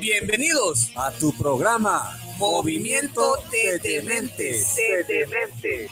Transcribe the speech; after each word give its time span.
Bienvenidos 0.00 0.92
a 0.94 1.10
tu 1.18 1.32
programa 1.36 2.16
Movimiento 2.38 3.34
de 3.50 3.78
Dementes. 3.80 4.76
De 4.76 5.04
Dementes. 5.04 5.90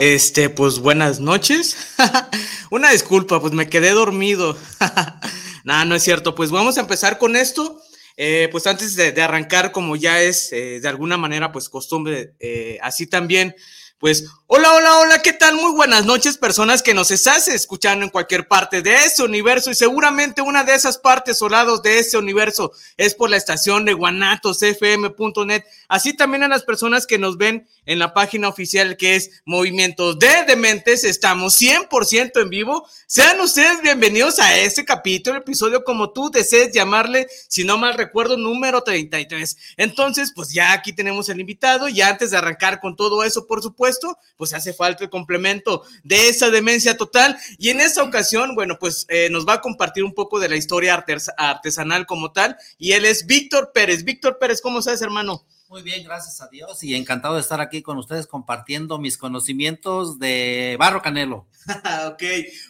Este, 0.00 0.48
pues 0.48 0.78
buenas 0.78 1.20
noches. 1.20 1.76
Una 2.70 2.90
disculpa, 2.90 3.38
pues 3.38 3.52
me 3.52 3.68
quedé 3.68 3.90
dormido. 3.90 4.56
Nada, 5.64 5.84
no 5.84 5.94
es 5.94 6.02
cierto. 6.02 6.34
Pues 6.34 6.50
vamos 6.50 6.78
a 6.78 6.80
empezar 6.80 7.18
con 7.18 7.36
esto. 7.36 7.82
Eh, 8.16 8.48
pues 8.50 8.66
antes 8.66 8.96
de, 8.96 9.20
arrancar, 9.20 9.72
como 9.72 9.96
ya 9.96 10.22
es 10.22 10.54
eh, 10.54 10.80
de 10.80 10.88
alguna 10.88 11.18
manera, 11.18 11.52
pues 11.52 11.68
costumbre, 11.68 12.32
eh, 12.40 12.78
así 12.80 13.06
también 13.06 13.54
pues, 14.00 14.24
hola, 14.46 14.72
hola, 14.72 14.98
hola, 15.00 15.18
¿qué 15.20 15.34
tal? 15.34 15.56
Muy 15.56 15.72
buenas 15.72 16.06
noches, 16.06 16.38
personas 16.38 16.82
que 16.82 16.94
nos 16.94 17.10
estás 17.10 17.48
escuchando 17.48 18.02
en 18.02 18.10
cualquier 18.10 18.48
parte 18.48 18.80
de 18.80 18.94
este 18.94 19.22
universo 19.22 19.70
y 19.70 19.74
seguramente 19.74 20.40
una 20.40 20.64
de 20.64 20.74
esas 20.74 20.96
partes 20.96 21.42
o 21.42 21.50
lados 21.50 21.82
de 21.82 21.98
este 21.98 22.16
universo 22.16 22.72
es 22.96 23.14
por 23.14 23.28
la 23.28 23.36
estación 23.36 23.84
de 23.84 23.92
guanatosfm.net, 23.92 25.64
así 25.86 26.16
también 26.16 26.42
a 26.44 26.48
las 26.48 26.62
personas 26.62 27.06
que 27.06 27.18
nos 27.18 27.36
ven 27.36 27.68
en 27.86 27.98
la 27.98 28.14
página 28.14 28.48
oficial 28.48 28.96
que 28.96 29.16
es 29.16 29.42
Movimientos 29.44 30.18
de 30.18 30.44
Dementes, 30.46 31.04
estamos 31.04 31.60
100% 31.60 32.40
en 32.40 32.50
vivo. 32.50 32.86
Sean 33.06 33.40
ustedes 33.40 33.82
bienvenidos 33.82 34.38
a 34.38 34.56
este 34.58 34.84
capítulo, 34.84 35.38
episodio 35.38 35.82
como 35.84 36.12
tú 36.12 36.30
desees 36.30 36.72
llamarle, 36.72 37.26
si 37.48 37.64
no 37.64 37.78
mal 37.78 37.94
recuerdo, 37.94 38.36
número 38.36 38.82
33. 38.82 39.56
Entonces, 39.76 40.32
pues 40.34 40.50
ya 40.50 40.72
aquí 40.72 40.92
tenemos 40.92 41.28
el 41.28 41.40
invitado 41.40 41.88
y 41.88 42.00
antes 42.00 42.30
de 42.30 42.36
arrancar 42.36 42.80
con 42.80 42.96
todo 42.96 43.24
eso, 43.24 43.46
por 43.46 43.62
supuesto, 43.62 44.18
pues 44.36 44.54
hace 44.54 44.72
falta 44.72 45.04
el 45.04 45.10
complemento 45.10 45.82
de 46.04 46.28
esa 46.28 46.50
demencia 46.50 46.96
total. 46.96 47.36
Y 47.58 47.70
en 47.70 47.80
esta 47.80 48.02
ocasión, 48.02 48.54
bueno, 48.54 48.78
pues 48.78 49.06
eh, 49.08 49.28
nos 49.30 49.46
va 49.46 49.54
a 49.54 49.60
compartir 49.60 50.04
un 50.04 50.14
poco 50.14 50.38
de 50.38 50.48
la 50.48 50.56
historia 50.56 51.04
artesanal 51.36 52.06
como 52.06 52.32
tal. 52.32 52.56
Y 52.78 52.92
él 52.92 53.04
es 53.04 53.26
Víctor 53.26 53.72
Pérez. 53.72 54.04
Víctor 54.04 54.38
Pérez, 54.38 54.60
¿cómo 54.60 54.80
estás, 54.80 55.02
hermano? 55.02 55.44
Muy 55.70 55.82
bien, 55.82 56.02
gracias 56.02 56.40
a 56.40 56.48
Dios 56.48 56.82
y 56.82 56.96
encantado 56.96 57.36
de 57.36 57.40
estar 57.42 57.60
aquí 57.60 57.80
con 57.80 57.96
ustedes 57.96 58.26
compartiendo 58.26 58.98
mis 58.98 59.16
conocimientos 59.16 60.18
de 60.18 60.74
Barro 60.80 61.00
Canelo. 61.00 61.46
ok. 62.08 62.22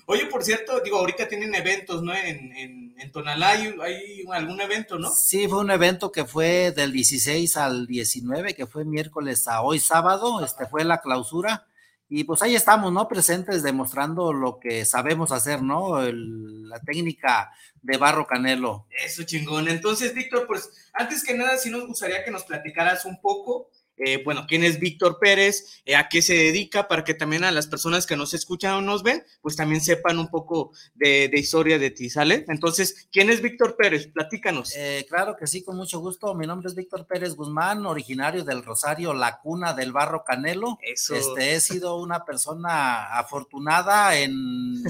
Oye, 0.04 0.26
por 0.26 0.44
cierto, 0.44 0.78
digo, 0.80 0.98
ahorita 0.98 1.26
tienen 1.26 1.54
eventos, 1.54 2.02
¿no? 2.02 2.14
En, 2.14 2.52
en, 2.52 2.94
en 2.98 3.10
Tonalá 3.10 3.52
hay, 3.52 3.74
hay, 3.82 4.24
algún 4.30 4.60
evento, 4.60 4.98
¿no? 4.98 5.08
Sí, 5.08 5.48
fue 5.48 5.60
un 5.60 5.70
evento 5.70 6.12
que 6.12 6.26
fue 6.26 6.72
del 6.72 6.92
16 6.92 7.56
al 7.56 7.86
19, 7.86 8.52
que 8.52 8.66
fue 8.66 8.84
miércoles 8.84 9.48
a 9.48 9.62
hoy 9.62 9.78
sábado, 9.78 10.44
este 10.44 10.66
fue 10.66 10.84
la 10.84 11.00
clausura. 11.00 11.69
Y 12.12 12.25
pues 12.25 12.43
ahí 12.43 12.56
estamos, 12.56 12.93
¿no? 12.93 13.06
Presentes 13.06 13.62
demostrando 13.62 14.32
lo 14.32 14.59
que 14.59 14.84
sabemos 14.84 15.31
hacer, 15.31 15.62
¿no? 15.62 16.00
la 16.03 16.81
técnica 16.81 17.53
de 17.82 17.97
Barro 17.98 18.26
Canelo. 18.26 18.87
Eso 19.04 19.22
chingón. 19.22 19.69
Entonces, 19.69 20.12
Víctor, 20.12 20.44
pues 20.48 20.91
antes 20.93 21.25
que 21.25 21.34
nada, 21.34 21.56
sí 21.56 21.71
nos 21.71 21.87
gustaría 21.87 22.25
que 22.25 22.32
nos 22.32 22.43
platicaras 22.43 23.04
un 23.04 23.21
poco 23.21 23.71
eh, 24.02 24.22
bueno, 24.24 24.46
quién 24.48 24.64
es 24.64 24.80
Víctor 24.80 25.18
Pérez, 25.20 25.82
eh, 25.84 25.94
a 25.94 26.08
qué 26.08 26.22
se 26.22 26.34
dedica, 26.34 26.88
para 26.88 27.04
que 27.04 27.12
también 27.12 27.44
a 27.44 27.50
las 27.50 27.66
personas 27.66 28.06
que 28.06 28.16
nos 28.16 28.32
escuchan 28.32 28.74
o 28.74 28.80
nos 28.80 29.02
ven, 29.02 29.22
pues 29.42 29.56
también 29.56 29.82
sepan 29.82 30.18
un 30.18 30.28
poco 30.28 30.72
de, 30.94 31.30
historia 31.34 31.78
de 31.78 31.90
ti, 31.90 32.08
¿sale? 32.08 32.44
Entonces, 32.48 33.08
¿quién 33.12 33.28
es 33.28 33.42
Víctor 33.42 33.76
Pérez? 33.76 34.08
Platícanos. 34.08 34.72
Eh, 34.74 35.06
claro 35.08 35.36
que 35.36 35.46
sí, 35.46 35.62
con 35.62 35.76
mucho 35.76 36.00
gusto. 36.00 36.34
Mi 36.34 36.46
nombre 36.46 36.68
es 36.68 36.74
Víctor 36.74 37.06
Pérez 37.06 37.34
Guzmán, 37.34 37.84
originario 37.84 38.42
del 38.42 38.64
Rosario, 38.64 39.12
la 39.12 39.38
cuna 39.40 39.74
del 39.74 39.92
barro 39.92 40.24
Canelo. 40.24 40.78
Eso. 40.82 41.14
Este, 41.14 41.54
he 41.54 41.60
sido 41.60 41.96
una 41.96 42.24
persona 42.24 43.18
afortunada 43.18 44.18
en 44.18 44.82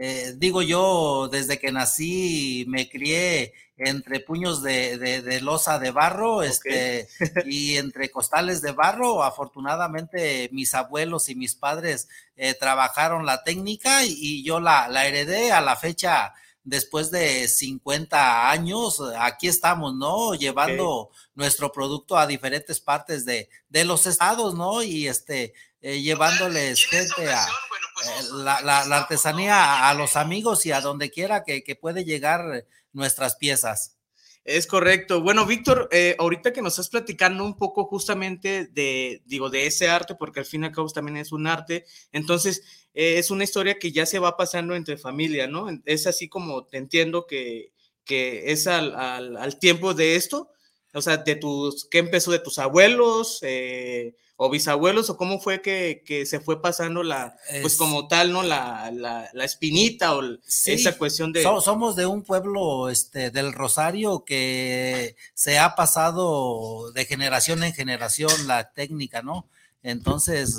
Eh, 0.00 0.34
digo 0.36 0.62
yo, 0.62 1.28
desde 1.28 1.58
que 1.58 1.72
nací 1.72 2.64
me 2.68 2.88
crié 2.88 3.52
entre 3.76 4.20
puños 4.20 4.62
de, 4.62 5.40
losa 5.42 5.80
de 5.80 5.90
barro 5.90 6.44
este, 6.44 7.08
y 7.46 7.76
entre 7.76 8.08
costales 8.08 8.62
de 8.62 8.70
barro. 8.70 9.24
Afortunadamente 9.24 10.50
mis 10.52 10.72
abuelos 10.74 11.28
y 11.28 11.34
mis 11.34 11.56
padres 11.56 12.08
eh, 12.36 12.54
trabajaron 12.54 13.26
la 13.26 13.42
técnica 13.42 14.04
y, 14.04 14.44
yo 14.44 14.60
la, 14.60 14.86
heredé 15.04 15.50
a 15.50 15.60
la 15.60 15.74
fecha. 15.74 16.32
Después 16.62 17.10
de 17.10 17.48
50 17.48 18.50
años, 18.50 19.02
aquí 19.18 19.48
estamos, 19.48 19.94
¿no? 19.94 20.34
Llevando 20.34 21.08
nuestro 21.34 21.72
producto 21.72 22.18
a 22.18 22.26
diferentes 22.26 22.78
partes 22.78 23.24
de, 23.24 23.48
de 23.70 23.84
los 23.86 24.06
estados, 24.06 24.54
¿no? 24.54 24.82
Y 24.82 25.08
este, 25.08 25.54
eh, 25.80 26.00
llevándoles 26.00 26.84
gente 26.84 27.30
a 27.30 27.46
pues, 27.94 28.08
eh, 28.08 28.24
la, 28.32 28.60
la, 28.62 28.96
artesanía 28.96 29.88
a 29.88 29.94
los 29.94 30.16
amigos 30.16 30.66
y 30.66 30.72
a 30.72 30.80
donde 30.80 31.10
quiera 31.10 31.44
que, 31.44 31.62
que 31.62 31.76
puede 31.76 32.04
llegar 32.04 32.66
nuestras 32.92 33.36
piezas. 33.36 33.96
Es 34.44 34.66
correcto. 34.66 35.20
Bueno, 35.20 35.44
Víctor, 35.44 35.88
eh, 35.92 36.16
ahorita 36.18 36.52
que 36.52 36.62
nos 36.62 36.72
estás 36.72 36.88
platicando 36.88 37.44
un 37.44 37.56
poco 37.56 37.84
justamente 37.84 38.66
de, 38.66 39.22
digo, 39.26 39.50
de 39.50 39.66
ese 39.66 39.88
arte, 39.88 40.14
porque 40.14 40.40
al 40.40 40.46
fin 40.46 40.62
y 40.62 40.66
al 40.66 40.72
cabo 40.72 40.88
también 40.88 41.18
es 41.18 41.32
un 41.32 41.46
arte, 41.46 41.84
entonces 42.12 42.62
es 42.94 43.30
una 43.30 43.44
historia 43.44 43.78
que 43.78 43.92
ya 43.92 44.06
se 44.06 44.18
va 44.18 44.36
pasando 44.36 44.74
entre 44.74 44.96
familia, 44.96 45.46
¿no? 45.46 45.68
Es 45.84 46.06
así 46.06 46.28
como 46.28 46.64
te 46.64 46.78
entiendo 46.78 47.26
que, 47.26 47.72
que 48.04 48.50
es 48.50 48.66
al, 48.66 48.96
al, 48.96 49.36
al 49.36 49.58
tiempo 49.58 49.94
de 49.94 50.16
esto, 50.16 50.50
o 50.94 51.02
sea, 51.02 51.18
de 51.18 51.36
tus, 51.36 51.86
¿qué 51.88 51.98
empezó 51.98 52.32
de 52.32 52.38
tus 52.38 52.58
abuelos? 52.58 53.38
Eh, 53.42 54.14
o 54.40 54.48
bisabuelos 54.48 55.10
o 55.10 55.16
cómo 55.16 55.40
fue 55.40 55.60
que, 55.60 56.24
se 56.24 56.38
fue 56.38 56.62
pasando 56.62 57.02
la, 57.02 57.36
pues 57.60 57.76
como 57.76 58.06
tal, 58.06 58.32
¿no? 58.32 58.44
La, 58.44 58.88
la, 58.92 59.44
espinita 59.44 60.14
o 60.14 60.22
esa 60.46 60.96
cuestión 60.96 61.32
de... 61.32 61.42
somos 61.42 61.96
de 61.96 62.06
un 62.06 62.22
pueblo 62.22 62.88
este, 62.88 63.32
del 63.32 63.52
Rosario 63.52 64.24
que 64.24 65.16
se 65.34 65.58
ha 65.58 65.74
pasado 65.74 66.92
de 66.92 67.04
generación 67.04 67.64
en 67.64 67.72
generación 67.72 68.30
la 68.46 68.70
técnica, 68.70 69.22
¿no? 69.22 69.48
Entonces, 69.82 70.56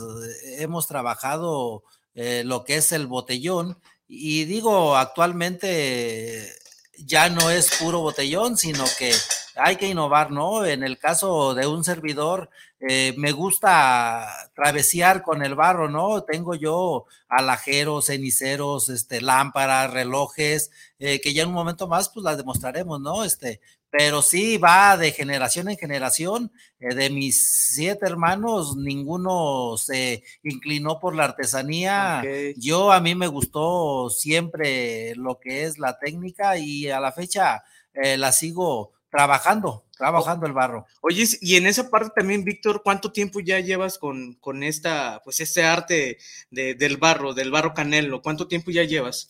hemos 0.57 0.88
trabajado 0.88 1.83
eh, 2.15 2.44
lo 2.45 2.65
que 2.65 2.75
es 2.75 2.92
el 2.92 3.07
botellón 3.07 3.80
y 4.09 4.44
digo, 4.44 4.98
actualmente 4.98 6.54
ya 6.98 7.30
no 7.30 7.50
es 7.50 7.77
puro 7.77 8.01
botellón, 8.01 8.57
sino 8.57 8.83
que 8.98 9.13
hay 9.56 9.77
que 9.77 9.88
innovar, 9.88 10.31
¿no? 10.31 10.65
En 10.65 10.83
el 10.83 10.98
caso 10.98 11.54
de 11.54 11.65
un 11.65 11.86
servidor, 11.86 12.50
eh, 12.88 13.14
me 13.18 13.31
gusta 13.31 14.28
travesear 14.56 15.22
con 15.22 15.44
el 15.44 15.56
barro, 15.56 15.90
¿no? 15.90 16.24
Tengo 16.24 16.56
yo 16.56 17.06
alajeros, 17.28 18.06
ceniceros, 18.06 18.90
este, 18.90 19.22
lámparas, 19.22 19.92
relojes, 19.92 20.72
eh, 20.98 21.20
que 21.22 21.34
ya 21.34 21.44
en 21.44 21.50
un 21.50 21.56
momento 21.56 21.88
más, 21.88 22.10
pues 22.10 22.24
las 22.24 22.38
demostraremos, 22.38 23.02
¿no? 23.02 23.24
Este, 23.24 23.60
pero 23.90 24.22
sí 24.22 24.58
va 24.58 24.98
de 24.98 25.12
generación 25.12 25.70
en 25.70 25.78
generación. 25.78 26.52
Eh, 26.80 26.94
de 26.96 27.10
mis 27.10 27.74
siete 27.74 28.06
hermanos, 28.06 28.78
ninguno 28.78 29.76
se 29.78 30.24
inclinó 30.44 31.00
por 31.00 31.16
la 31.16 31.26
artesanía. 31.26 32.24
Yo 32.56 32.92
a 32.92 33.02
mí 33.02 33.16
me 33.16 33.28
gustó 33.28 34.10
siempre 34.10 35.16
lo 35.16 35.40
que 35.40 35.64
es 35.64 35.80
la 35.80 35.98
técnica 35.98 36.58
y 36.58 36.90
a 36.90 37.00
la 37.00 37.12
fecha 37.12 37.64
eh, 37.94 38.18
la 38.18 38.31
sigo 38.31 38.94
trabajando, 39.10 39.86
trabajando 40.00 40.48
el 40.48 40.54
barro. 40.54 40.88
Oye, 41.01 41.25
y 41.42 41.57
en 41.57 41.68
esa 41.68 41.90
parte 41.90 42.12
también, 42.16 42.46
Víctor, 42.46 42.81
¿cuánto 42.84 43.12
tiempo 43.12 43.42
ya 43.42 43.60
llevas 43.60 44.00
con, 44.00 44.36
con 44.36 44.63
esta, 44.63 45.22
pues 45.25 45.42
este 45.42 45.63
arte 45.63 46.18
del 46.50 46.96
barro, 46.96 47.34
del 47.34 47.51
barro 47.51 47.74
canelo? 47.74 48.22
¿Cuánto 48.22 48.48
tiempo 48.48 48.72
ya 48.72 48.86
llevas? 48.86 49.30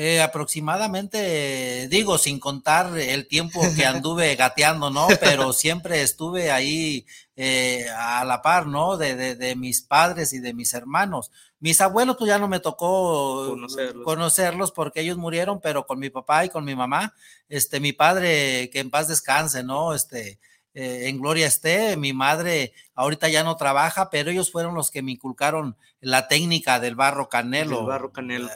Eh, 0.00 0.20
aproximadamente, 0.20 1.88
digo, 1.88 2.18
sin 2.18 2.38
contar 2.38 2.96
el 2.96 3.26
tiempo 3.26 3.60
que 3.74 3.84
anduve 3.84 4.36
gateando, 4.36 4.90
¿no? 4.90 5.08
Pero 5.18 5.52
siempre 5.52 6.02
estuve 6.02 6.52
ahí 6.52 7.04
eh, 7.34 7.84
a 7.96 8.24
la 8.24 8.40
par, 8.40 8.68
¿no? 8.68 8.96
De, 8.96 9.34
de, 9.34 9.56
mis 9.56 9.82
padres 9.82 10.32
y 10.32 10.38
de 10.38 10.54
mis 10.54 10.72
hermanos. 10.72 11.32
Mis 11.58 11.80
abuelos, 11.80 12.16
pues 12.16 12.28
ya 12.28 12.38
no 12.38 12.46
me 12.46 12.60
tocó 12.60 13.56
conocerlos. 14.04 14.70
porque 14.70 15.00
ellos 15.00 15.16
murieron, 15.16 15.60
pero 15.60 15.84
con 15.84 15.98
mi 15.98 16.10
papá 16.10 16.44
y 16.44 16.48
con 16.48 16.64
mi 16.64 16.76
mamá, 16.76 17.12
este, 17.48 17.80
mi 17.80 17.92
padre, 17.92 18.70
que 18.70 18.78
en 18.78 18.90
paz 18.90 19.08
descanse, 19.08 19.64
¿no? 19.64 19.94
Este, 19.94 20.38
eh, 20.74 21.08
en 21.08 21.20
gloria 21.20 21.48
esté, 21.48 21.96
mi 21.96 22.12
madre 22.12 22.72
ahorita 22.94 23.28
ya 23.30 23.42
no 23.42 23.56
trabaja, 23.56 24.10
pero 24.10 24.30
ellos 24.30 24.52
fueron 24.52 24.76
los 24.76 24.92
que 24.92 25.02
me 25.02 25.10
inculcaron 25.10 25.76
la 26.00 26.28
técnica 26.28 26.78
del 26.78 26.94
barro 26.94 27.28
canelo. 27.28 27.80
El 27.80 27.86
barro 27.86 28.12
canelo. 28.12 28.48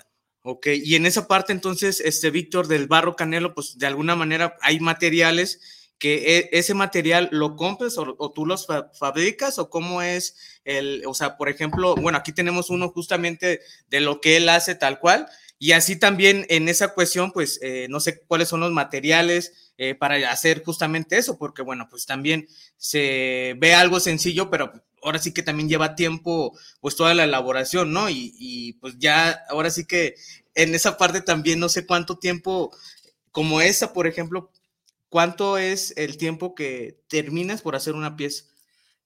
Ok, 0.45 0.67
y 0.75 0.97
en 0.97 1.07
esa 1.07 1.29
parte 1.29 1.53
entonces, 1.53 2.01
este 2.01 2.31
Víctor 2.31 2.67
del 2.67 2.89
barro 2.89 3.15
canelo, 3.15 3.55
pues 3.55 3.79
de 3.79 3.87
alguna 3.87 4.17
manera 4.17 4.57
hay 4.61 4.81
materiales 4.81 5.61
que 5.99 6.39
e, 6.39 6.59
ese 6.59 6.75
material 6.75 7.29
lo 7.31 7.55
compras 7.55 7.97
o, 7.97 8.33
tú 8.33 8.45
los 8.45 8.67
fabricas 8.99 9.61
o 9.61 9.71
cómo 9.71 10.03
es 10.03 10.61
el, 10.65 11.05
o 11.07 11.15
sea, 11.15 11.37
por 11.37 11.49
ejemplo, 11.49 11.95
bueno, 11.95 12.19
aquí 12.19 12.33
tenemos 12.33 12.71
uno 12.71 12.89
justamente 12.89 13.61
de 13.89 14.01
lo 14.01 14.21
que 14.21 14.37
él 14.37 14.49
hace 14.49 14.75
tal 14.75 14.99
cual 14.99 15.29
y 15.61 15.71
así 15.73 15.95
también 15.95 16.45
en 16.49 16.69
esa 16.69 16.93
cuestión, 16.93 17.31
pues 17.31 17.61
eh, 17.63 17.87
no 17.89 18.01
sé 18.01 18.19
cuáles 18.27 18.49
son 18.49 18.59
los 18.59 18.73
materiales 18.73 19.73
eh, 19.79 19.95
para 19.95 20.17
hacer 20.33 20.65
justamente 20.65 21.19
eso, 21.19 21.39
porque 21.39 21.63
bueno, 21.63 21.87
pues 21.89 22.05
también 22.05 22.49
se 22.77 23.55
ve 23.59 23.73
algo 23.73 24.01
sencillo, 24.01 24.51
pero 24.51 24.73
ahora 25.03 25.19
sí 25.19 25.33
que 25.33 25.43
también 25.43 25.69
lleva 25.69 25.95
tiempo, 25.95 26.57
pues 26.81 26.97
toda 26.97 27.15
la 27.15 27.25
elaboración, 27.25 27.93
¿no? 27.93 28.09
Y, 28.09 28.35
y, 28.39 28.75
pues 28.75 28.95
ya, 28.99 29.43
ahora 29.49 29.71
sí 29.71 29.85
que 29.85 30.15
en 30.55 30.75
esa 30.75 30.97
parte 30.97 31.21
también 31.21 31.59
no 31.61 31.69
sé 31.69 31.87
cuánto 31.87 32.19
tiempo, 32.19 32.71
como 33.31 33.61
esa, 33.61 33.93
por 33.93 34.07
ejemplo, 34.07 34.51
cuánto 35.09 35.59
es 35.59 35.93
el 35.97 36.17
tiempo 36.17 36.55
que 36.55 36.99
terminas 37.09 37.63
por 37.63 37.77
hacer 37.77 37.95
una 37.95 38.17
pieza. 38.17 38.45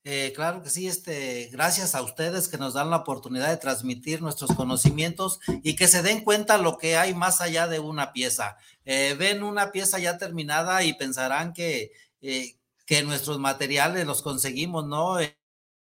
Eh, 0.09 0.33
claro 0.37 0.63
que 0.63 0.71
sí, 0.71 0.87
este, 0.87 1.49
gracias 1.51 1.97
a 1.97 2.03
ustedes 2.03 2.47
que 2.47 2.59
nos 2.59 2.75
dan 2.75 2.91
la 2.91 2.99
oportunidad 2.99 3.49
de 3.49 3.57
transmitir 3.57 4.23
nuestros 4.23 4.55
conocimientos 4.55 5.41
y 5.65 5.75
que 5.75 5.89
se 5.89 6.03
den 6.03 6.23
cuenta 6.23 6.59
lo 6.59 6.79
que 6.79 6.97
hay 6.97 7.13
más 7.13 7.41
allá 7.41 7.67
de 7.67 7.81
una 7.81 8.13
pieza. 8.13 8.57
Eh, 8.85 9.17
ven 9.19 9.43
una 9.43 9.73
pieza 9.73 9.99
ya 9.99 10.17
terminada 10.17 10.85
y 10.85 10.93
pensarán 10.93 11.53
que, 11.53 11.91
eh, 12.23 12.55
que 12.87 13.03
nuestros 13.03 13.41
materiales 13.41 14.07
los 14.07 14.23
conseguimos, 14.23 14.87
¿no? 14.87 15.17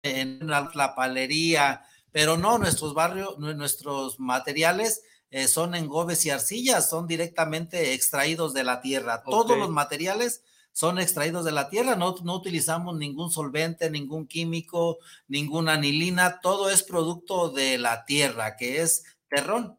En 0.02 0.46
la, 0.48 0.94
palería, 0.94 1.84
pero 2.10 2.36
no, 2.36 2.58
nuestros 2.58 2.94
barrios, 2.94 3.38
nuestros 3.38 4.18
materiales 4.18 5.02
eh, 5.30 5.48
son 5.48 5.74
engobes 5.74 6.26
y 6.26 6.30
arcillas, 6.30 6.90
son 6.90 7.06
directamente 7.06 7.94
extraídos 7.94 8.52
de 8.52 8.64
la 8.64 8.80
tierra. 8.80 9.22
Todos 9.22 9.56
los 9.56 9.70
materiales 9.70 10.42
son 10.72 10.98
extraídos 10.98 11.44
de 11.44 11.52
la 11.52 11.68
tierra, 11.68 11.96
no, 11.96 12.14
no 12.22 12.34
utilizamos 12.34 12.96
ningún 12.96 13.30
solvente, 13.30 13.90
ningún 13.90 14.26
químico, 14.26 14.98
ninguna 15.28 15.74
anilina, 15.74 16.40
todo 16.40 16.70
es 16.70 16.82
producto 16.82 17.50
de 17.50 17.78
la 17.78 18.04
tierra, 18.04 18.56
que 18.56 18.82
es 18.82 19.04
terrón. 19.28 19.78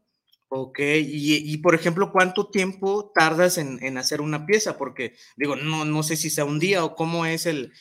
Ok, 0.55 0.77
y, 0.81 1.57
por 1.57 1.73
ejemplo, 1.73 2.11
¿cuánto 2.11 2.45
tiempo 2.45 3.11
tardas 3.15 3.57
en, 3.57 3.97
hacer 3.97 4.21
una 4.21 4.45
pieza? 4.45 4.77
Porque 4.77 5.15
digo, 5.35 5.55
no, 5.55 5.83
no 5.83 6.03
sé 6.03 6.15
si 6.15 6.29
sea 6.29 6.45
un 6.45 6.59
día 6.59 6.85
o 6.85 6.94
cómo 6.94 7.25
es 7.25 7.47
el, 7.47 7.73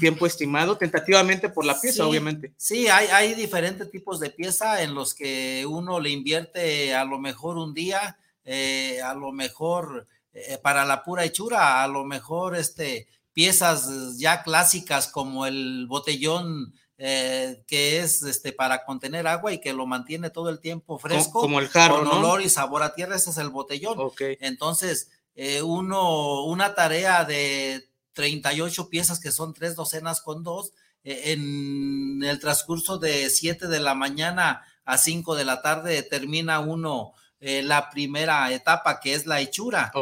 tiempo 0.00 0.26
estimado, 0.26 0.76
tentativamente 0.76 1.48
por 1.48 1.64
la 1.64 1.80
pieza, 1.80 2.04
obviamente. 2.04 2.52
Sí, 2.56 2.88
hay, 2.88 3.06
hay 3.12 3.34
diferentes 3.34 3.92
tipos 3.92 4.18
de 4.18 4.30
pieza 4.30 4.82
en 4.82 4.92
los 4.92 5.14
que 5.14 5.64
uno 5.68 6.00
le 6.00 6.10
invierte 6.10 6.92
a 6.96 7.04
lo 7.04 7.20
mejor 7.20 7.58
un 7.58 7.72
día, 7.72 8.18
eh, 8.44 9.00
a 9.02 9.14
lo 9.14 9.30
mejor 9.30 10.08
eh, 10.32 10.58
para 10.60 10.84
la 10.84 11.04
pura 11.04 11.24
hechura, 11.24 11.84
a 11.84 11.86
lo 11.86 12.04
mejor 12.04 12.56
este, 12.56 13.06
piezas 13.34 14.18
ya 14.18 14.42
clásicas 14.42 15.06
como 15.06 15.46
el 15.46 15.86
botellón 15.86 16.74
eh, 16.98 17.62
que 17.66 17.98
es 17.98 18.22
este 18.22 18.54
para 18.54 18.86
contener 18.86 19.26
agua 19.26 19.52
y 19.52 19.60
que 19.60 19.74
lo 19.74 19.86
mantiene 19.86 20.30
todo 20.30 20.48
el 20.48 20.60
tiempo 20.60 20.98
fresco. 20.98 21.40
Como 21.40 21.60
el 21.60 21.68
jarro, 21.68 21.98
Con 21.98 22.08
olor 22.08 22.40
y 22.40 22.48
sabor 22.48 22.82
a 22.82 22.94
tierra, 22.94 23.16
ese 23.16 23.30
es 23.30 23.36
el 23.36 23.50
botellón. 23.50 23.98
Entonces, 24.40 25.10
eh, 25.34 25.60
uno, 25.60 26.44
una 26.44 26.74
tarea 26.74 27.26
de 27.26 27.90
38 28.14 28.88
piezas 28.88 29.20
que 29.20 29.30
son 29.30 29.52
tres 29.52 29.76
docenas 29.76 30.22
con 30.22 30.42
dos, 30.42 30.72
eh, 31.04 31.32
en 31.32 32.22
el 32.24 32.40
transcurso 32.40 32.96
de 32.96 33.28
7 33.28 33.68
de 33.68 33.80
la 33.80 33.94
mañana 33.94 34.62
a 34.86 34.96
5 34.96 35.34
de 35.34 35.44
la 35.44 35.60
tarde 35.60 36.02
termina 36.02 36.60
uno 36.60 37.12
la 37.38 37.90
primera 37.90 38.50
etapa 38.50 38.98
que 38.98 39.12
es 39.12 39.26
la 39.26 39.40
hechura. 39.40 39.92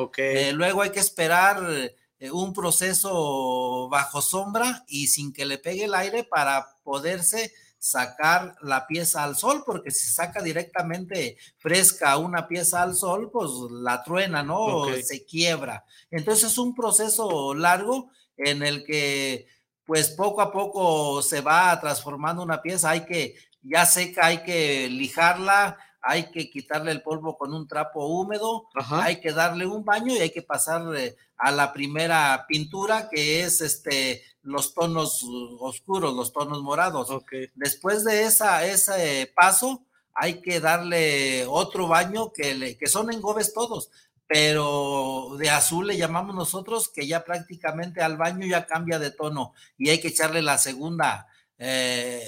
luego 0.53 0.83
hay 0.83 0.91
que 0.91 1.01
esperar 1.01 1.93
un 2.31 2.53
proceso 2.53 3.89
bajo 3.89 4.23
sombra 4.23 4.85
y 4.89 5.09
sin 5.09 5.33
que 5.33 5.45
le 5.45 5.59
pegue 5.59 5.85
el 5.85 5.95
aire 5.95 6.25
para 6.25 6.79
poderse 6.83 7.53
sacar 7.79 8.57
la 8.63 8.87
pieza 8.87 9.25
al 9.25 9.37
sol, 9.37 9.63
porque 9.67 9.91
si 9.91 10.07
saca 10.07 10.43
directamente 10.43 11.37
fresca 11.59 12.17
una 12.17 12.49
pieza 12.49 12.83
al 12.83 12.95
sol, 12.95 13.31
pues 13.31 13.51
la 13.71 14.03
truena, 14.03 14.43
¿no? 14.43 14.87
Se 15.03 15.27
quiebra. 15.27 15.85
Entonces 16.11 16.53
es 16.53 16.59
un 16.59 16.75
proceso 16.75 17.53
largo 17.53 18.11
en 18.39 18.63
el 18.63 18.85
que 18.85 19.47
pues 19.85 20.09
poco 20.11 20.41
a 20.41 20.51
poco 20.51 21.21
se 21.21 21.43
va 21.43 21.79
transformando 21.79 22.43
una 22.43 22.63
pieza, 22.63 22.91
hay 22.91 23.05
que, 23.05 23.37
ya 23.61 23.85
seca, 23.85 24.27
hay 24.27 24.43
que 24.45 24.89
lijarla, 24.89 25.77
hay 26.07 26.31
que 26.31 26.51
quitarle 26.51 26.93
el 26.93 27.03
polvo 27.03 27.37
con 27.39 27.55
un 27.55 27.67
trapo 27.67 28.07
húmedo, 28.07 28.69
hay 28.91 29.21
que 29.21 29.33
darle 29.33 29.67
un 29.67 29.85
baño 29.85 30.15
y 30.15 30.19
hay 30.19 30.31
que 30.31 30.43
pasarle 30.43 31.17
a 31.37 31.51
la 31.51 31.73
primera 31.73 32.45
pintura 32.47 33.09
que 33.11 33.43
es 33.43 33.63
este 33.63 34.23
los 34.43 34.75
tonos 34.75 35.25
oscuros, 35.61 36.15
los 36.15 36.33
tonos 36.33 36.63
morados. 36.63 37.09
Después 37.55 38.05
de 38.05 38.25
esa, 38.25 38.67
ese 38.67 39.33
paso 39.35 39.87
hay 40.13 40.43
que 40.43 40.61
darle 40.61 41.47
otro 41.49 41.89
baño 41.89 42.31
que, 42.33 42.55
le, 42.55 42.77
que 42.77 42.87
son 42.87 43.11
engobes 43.11 43.55
todos, 43.55 43.91
pero 44.27 45.37
de 45.39 45.49
azul 45.49 45.87
le 45.87 45.97
llamamos 45.97 46.35
nosotros 46.35 46.91
que 46.91 47.07
ya 47.07 47.25
prácticamente 47.25 48.03
al 48.03 48.19
baño 48.19 48.47
ya 48.47 48.67
cambia 48.67 48.99
de 48.99 49.11
tono 49.11 49.55
y 49.79 49.89
hay 49.89 50.01
que 50.01 50.09
echarle 50.09 50.43
la 50.43 50.59
segunda 50.59 51.27
eh, 51.57 52.23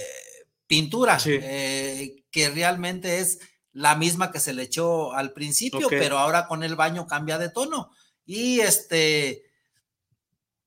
pintura 0.65 1.19
eh, 1.25 2.23
que 2.31 2.49
realmente 2.49 3.19
es 3.19 3.39
la 3.77 3.95
misma 3.95 4.31
que 4.31 4.39
se 4.39 4.53
le 4.53 4.63
echó 4.63 5.13
al 5.13 5.33
principio, 5.33 5.87
pero 5.87 6.17
ahora 6.17 6.47
con 6.47 6.63
el 6.63 6.75
baño 6.75 7.05
cambia 7.05 7.37
de 7.37 7.49
tono. 7.49 7.91
Y 8.25 8.59
este, 8.59 9.43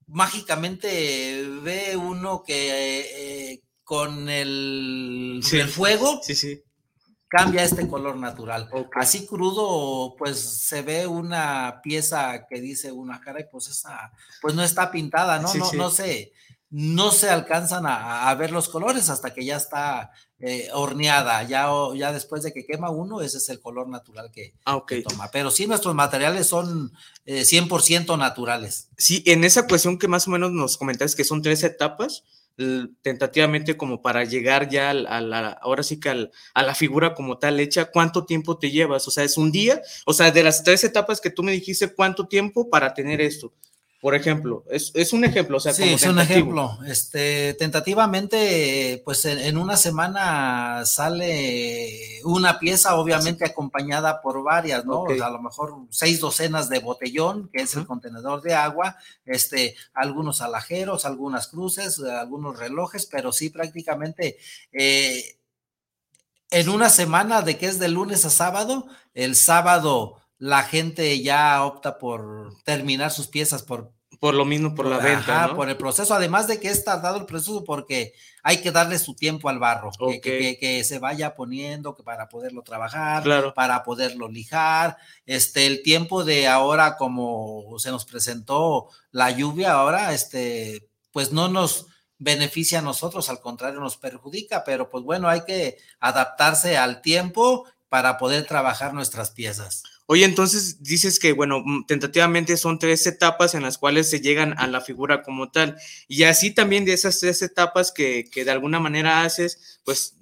mágicamente 0.06 1.44
ve 1.60 1.96
uno 1.96 2.44
que 2.44 3.50
eh, 3.50 3.62
con 3.82 4.28
el, 4.28 5.42
fuego 5.74 6.20
cambia 7.26 7.64
este 7.64 7.88
color 7.88 8.16
natural. 8.16 8.70
Así 8.94 9.26
crudo, 9.26 10.14
pues 10.16 10.38
se 10.38 10.82
ve 10.82 11.08
una 11.08 11.80
pieza 11.82 12.46
que 12.48 12.60
dice 12.60 12.92
una 12.92 13.20
cara 13.20 13.40
y 13.40 13.44
pues 13.50 13.66
esa, 13.70 14.12
pues 14.40 14.54
no 14.54 14.62
está 14.62 14.92
pintada, 14.92 15.40
¿no? 15.40 15.52
no, 15.52 15.72
no 15.72 15.90
sé 15.90 16.32
no 16.70 17.10
se 17.10 17.28
alcanzan 17.28 17.84
a, 17.86 18.32
ver 18.36 18.52
los 18.52 18.68
colores 18.68 19.10
hasta 19.10 19.34
que 19.34 19.44
ya 19.44 19.56
está 19.56 20.12
eh, 20.40 20.68
horneada, 20.72 21.42
ya, 21.42 21.68
ya 21.94 22.12
después 22.12 22.42
de 22.42 22.52
que 22.52 22.64
quema 22.64 22.90
uno, 22.90 23.20
ese 23.20 23.38
es 23.38 23.48
el 23.50 23.60
color 23.60 23.88
natural 23.88 24.30
que, 24.32 24.54
ah, 24.64 24.82
toma. 25.08 25.30
Pero 25.30 25.50
sí, 25.50 25.66
nuestros 25.66 25.94
materiales 25.94 26.46
son 26.46 26.92
100% 27.26 28.14
eh, 28.14 28.16
naturales. 28.16 28.88
Sí, 28.96 29.22
en 29.26 29.44
esa 29.44 29.66
cuestión 29.66 29.98
que 29.98 30.08
más 30.08 30.26
o 30.26 30.30
menos 30.30 30.50
nos 30.50 30.78
comentaste 30.78 31.16
que 31.16 31.24
son 31.24 31.42
tres 31.42 31.62
etapas, 31.62 32.24
tentativamente 33.02 33.76
como 33.76 34.02
para 34.02 34.24
llegar 34.24 34.68
ya 34.68 34.90
a 34.90 35.20
la, 35.20 35.48
ahora 35.62 35.82
sí 35.82 35.98
que 35.98 36.28
a 36.54 36.62
la 36.62 36.74
figura 36.74 37.14
como 37.14 37.38
tal 37.38 37.58
hecha, 37.60 37.90
¿cuánto 37.90 38.24
tiempo 38.26 38.58
te 38.58 38.70
llevas? 38.70 39.06
O 39.08 39.10
sea, 39.10 39.24
es 39.24 39.36
un 39.36 39.50
día, 39.50 39.80
o 40.04 40.12
sea, 40.12 40.30
de 40.30 40.42
las 40.42 40.62
tres 40.62 40.84
etapas 40.84 41.20
que 41.20 41.30
tú 41.30 41.42
me 41.42 41.52
dijiste, 41.52 41.94
¿cuánto 41.94 42.28
tiempo 42.28 42.68
para 42.68 42.92
tener 42.92 43.20
esto? 43.20 43.52
Por 44.00 44.14
ejemplo, 44.14 44.64
es, 44.70 45.12
un 45.12 45.26
ejemplo, 45.26 45.58
o 45.58 45.60
sea, 45.60 45.74
sí, 45.74 45.92
es 45.92 46.06
un 46.06 46.18
ejemplo. 46.18 46.78
Este, 46.86 47.52
tentativamente, 47.52 49.02
pues 49.04 49.26
en, 49.26 49.58
una 49.58 49.76
semana 49.76 50.86
sale 50.86 52.22
una 52.24 52.58
pieza, 52.58 52.94
obviamente 52.94 53.44
acompañada 53.44 54.22
por 54.22 54.42
varias, 54.42 54.86
¿no? 54.86 55.04
a 55.04 55.30
lo 55.30 55.42
mejor 55.42 55.74
seis 55.90 56.18
docenas 56.18 56.70
de 56.70 56.78
botellón, 56.78 57.50
que 57.52 57.60
es 57.60 57.74
el 57.74 57.86
contenedor 57.86 58.40
de 58.40 58.54
agua, 58.54 58.96
este, 59.26 59.76
algunos 59.92 60.40
alajeros, 60.40 61.04
algunas 61.04 61.48
cruces, 61.48 62.00
algunos 62.00 62.58
relojes, 62.58 63.04
pero 63.04 63.32
sí 63.32 63.50
prácticamente 63.50 64.38
eh, 64.72 65.36
en 66.50 66.70
una 66.70 66.88
semana 66.88 67.42
de 67.42 67.58
que 67.58 67.66
es 67.66 67.78
de 67.78 67.88
lunes 67.88 68.24
a 68.24 68.30
sábado, 68.30 68.86
el 69.12 69.36
sábado 69.36 70.19
la 70.40 70.64
gente 70.64 71.22
ya 71.22 71.62
opta 71.64 71.98
por 71.98 72.56
terminar 72.64 73.12
sus 73.12 73.28
piezas 73.28 73.62
por 73.62 73.92
por 74.18 74.34
lo 74.34 74.44
mismo, 74.44 74.74
por 74.74 74.84
la 74.84 74.98
venta. 74.98 75.54
por 75.56 75.70
el 75.70 75.78
proceso, 75.78 76.12
además 76.12 76.46
de 76.46 76.60
que 76.60 76.68
es 76.68 76.84
tardado 76.84 77.16
el 77.16 77.24
proceso 77.24 77.64
porque 77.64 78.12
hay 78.42 78.58
que 78.58 78.70
darle 78.70 78.98
su 78.98 79.14
tiempo 79.14 79.48
al 79.48 79.58
barro, 79.58 79.90
que, 80.22 80.82
se 80.84 80.98
vaya 80.98 81.34
poniendo 81.34 81.94
que 81.94 82.02
para 82.02 82.28
poderlo 82.28 82.60
trabajar, 82.62 83.54
para 83.54 83.82
poderlo 83.82 84.28
lijar. 84.28 84.98
Este, 85.24 85.66
el 85.66 85.82
tiempo 85.82 86.22
de 86.22 86.48
ahora, 86.48 86.98
como 86.98 87.78
se 87.78 87.90
nos 87.90 88.04
presentó 88.04 88.88
la 89.10 89.30
lluvia 89.30 89.72
ahora, 89.72 90.12
este, 90.12 90.86
pues 91.12 91.32
no 91.32 91.48
nos 91.48 91.86
beneficia 92.18 92.80
a 92.80 92.82
nosotros, 92.82 93.30
al 93.30 93.40
contrario, 93.40 93.80
nos 93.80 93.96
perjudica, 93.96 94.64
pero 94.64 94.90
pues 94.90 95.02
bueno, 95.02 95.30
hay 95.30 95.44
que 95.46 95.78
adaptarse 95.98 96.76
al 96.76 97.00
tiempo 97.00 97.64
para 97.88 98.18
poder 98.18 98.44
trabajar 98.46 98.92
nuestras 98.92 99.30
piezas. 99.30 99.82
Oye, 100.12 100.24
entonces 100.24 100.82
dices 100.82 101.20
que, 101.20 101.30
bueno, 101.32 101.62
mm, 101.64 101.86
tentativamente 101.86 102.56
son 102.56 102.80
tres 102.80 103.06
etapas 103.06 103.54
en 103.54 103.62
las 103.62 103.78
cuales 103.78 104.10
se 104.10 104.20
llegan 104.20 104.58
a 104.58 104.66
la 104.66 104.80
figura 104.80 105.22
como 105.22 105.52
tal. 105.52 105.76
Y 106.08 106.24
así 106.24 106.50
también 106.50 106.84
de 106.84 106.94
esas 106.94 107.20
tres 107.20 107.42
etapas 107.42 107.92
que, 107.92 108.24
que 108.28 108.44
de 108.44 108.50
alguna 108.50 108.80
manera 108.80 109.22
haces, 109.22 109.80
pues 109.84 110.16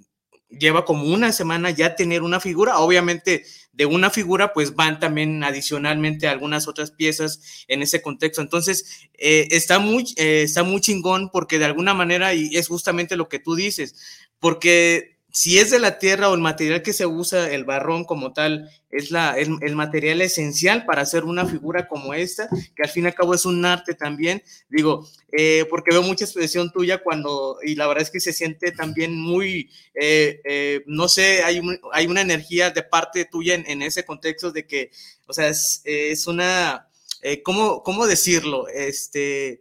lleva 0.51 0.85
como 0.85 1.05
una 1.05 1.33
semana 1.33 1.71
ya 1.71 1.97
tener 1.97 2.21
una 2.21 2.39
figura. 2.39 2.81
Obviamente 2.81 3.47
de 3.73 3.87
una 3.87 4.11
figura 4.11 4.53
pues 4.53 4.75
van 4.75 5.01
también 5.01 5.43
adicionalmente 5.43 6.29
algunas 6.29 6.69
otras 6.69 6.91
piezas 6.91 7.65
en 7.67 7.81
ese 7.81 8.03
contexto. 8.03 8.43
Entonces 8.43 9.09
eh, 9.15 9.49
está, 9.53 9.79
muy, 9.79 10.05
eh, 10.19 10.43
está 10.43 10.65
muy 10.65 10.83
chingón 10.83 11.31
porque 11.31 11.59
de 11.59 11.65
alguna 11.65 11.95
manera, 11.95 12.35
y 12.35 12.55
es 12.59 12.69
justamente 12.69 13.17
lo 13.17 13.31
que 13.31 13.39
tú 13.39 13.55
dices, 13.55 13.95
porque 14.39 15.18
si 15.31 15.59
es 15.59 15.71
de 15.71 15.79
la 15.79 15.99
tierra 15.99 16.31
o 16.31 16.35
el 16.35 16.41
material 16.41 16.83
que 16.83 16.95
se 16.95 17.07
usa, 17.07 17.51
el 17.51 17.65
barrón 17.65 18.05
como 18.05 18.33
tal, 18.33 18.71
es 18.91 19.11
la, 19.11 19.37
el, 19.39 19.77
material 19.77 20.23
esencial 20.23 20.87
para 20.87 21.03
hacer 21.03 21.25
una 21.25 21.47
figura 21.47 21.87
como 21.87 22.15
esta, 22.15 22.49
que 22.75 22.83
al 22.83 22.89
fin 22.89 23.05
y 23.05 23.09
al 23.09 23.15
cabo 23.15 23.35
es 23.35 23.45
un 23.45 23.63
arte 23.65 23.95
también. 23.95 24.43
Digo, 24.71 25.07
eh, 25.31 25.67
porque 25.69 25.91
veo 25.91 26.03
mucha 26.03 26.25
expresión 26.25 26.73
tuya 26.73 26.99
cuando, 27.03 27.59
y 27.63 27.75
la 27.75 27.87
verdad 27.87 28.05
es 28.05 28.11
que 28.11 28.21
se 28.21 28.33
siente 28.33 28.73
también 28.73 29.21
muy, 29.21 29.71
eh, 29.95 30.41
eh, 30.45 30.83
no 30.87 31.09
sé, 31.09 31.43
hay, 31.43 31.61
hay 31.93 32.07
una 32.07 32.23
energía 32.23 32.71
de 32.71 32.83
parte 32.83 33.27
tuya 33.27 33.55
en, 33.55 33.83
ese 33.83 34.05
contexto 34.05 34.51
de 34.51 34.67
que, 34.67 34.91
o 35.27 35.35
sea, 35.35 35.49
es, 35.49 35.83
es 35.85 36.27
una, 36.27 36.89
¿cómo, 37.45 37.83
¿cómo 37.83 38.07
decirlo? 38.07 38.67
Este, 38.69 39.61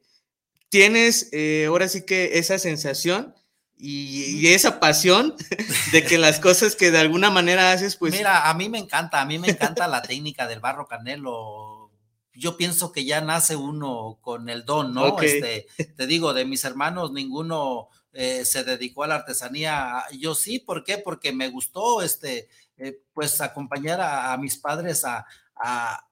tienes 0.70 1.30
ahora 1.68 1.90
sí 1.90 2.06
que 2.06 2.40
esa 2.40 2.58
sensación 2.58 3.36
y, 3.80 4.48
esa 4.48 4.80
pasión 4.80 5.36
de 5.92 6.04
que 6.04 6.18
las 6.18 6.40
cosas 6.40 6.76
que 6.76 6.92
de 6.92 6.98
alguna 6.98 7.30
manera 7.30 7.72
haces, 7.72 7.96
pues... 7.96 8.14
Mira, 8.14 8.50
a 8.50 8.54
mí 8.54 8.70
me 8.70 8.80
encanta, 8.80 9.22
a 9.22 9.26
mí 9.26 9.38
me 9.38 9.50
encanta 9.50 9.88
la 9.88 10.02
técnica 10.02 10.48
del 10.48 10.60
barro 10.60 10.88
canelo. 10.88 11.92
Yo 12.34 12.58
pienso 12.58 12.92
que 12.92 13.06
ya 13.06 13.22
nace 13.22 13.56
uno 13.56 14.20
con 14.22 14.50
el 14.50 14.66
don, 14.66 14.94
¿no? 14.94 15.20
Este, 15.20 15.68
te 15.96 16.08
digo, 16.08 16.34
de 16.34 16.46
mis 16.46 16.64
hermanos, 16.66 17.12
ninguno 17.12 17.90
eh, 18.14 18.46
se 18.46 18.64
dedicó 18.64 19.04
a 19.04 19.08
la 19.08 19.16
artesanía. 19.16 20.04
Yo 20.18 20.36
sí, 20.36 20.60
¿por 20.60 20.84
qué? 20.84 20.98
Porque 20.98 21.32
me 21.32 21.50
gustó, 21.50 22.02
este, 22.02 22.50
eh, 22.78 23.02
pues 23.14 23.42
acompañar 23.42 24.02
a, 24.02 24.36
mis 24.38 24.58
padres 24.58 25.06
a, 25.06 25.26
a 25.56 26.04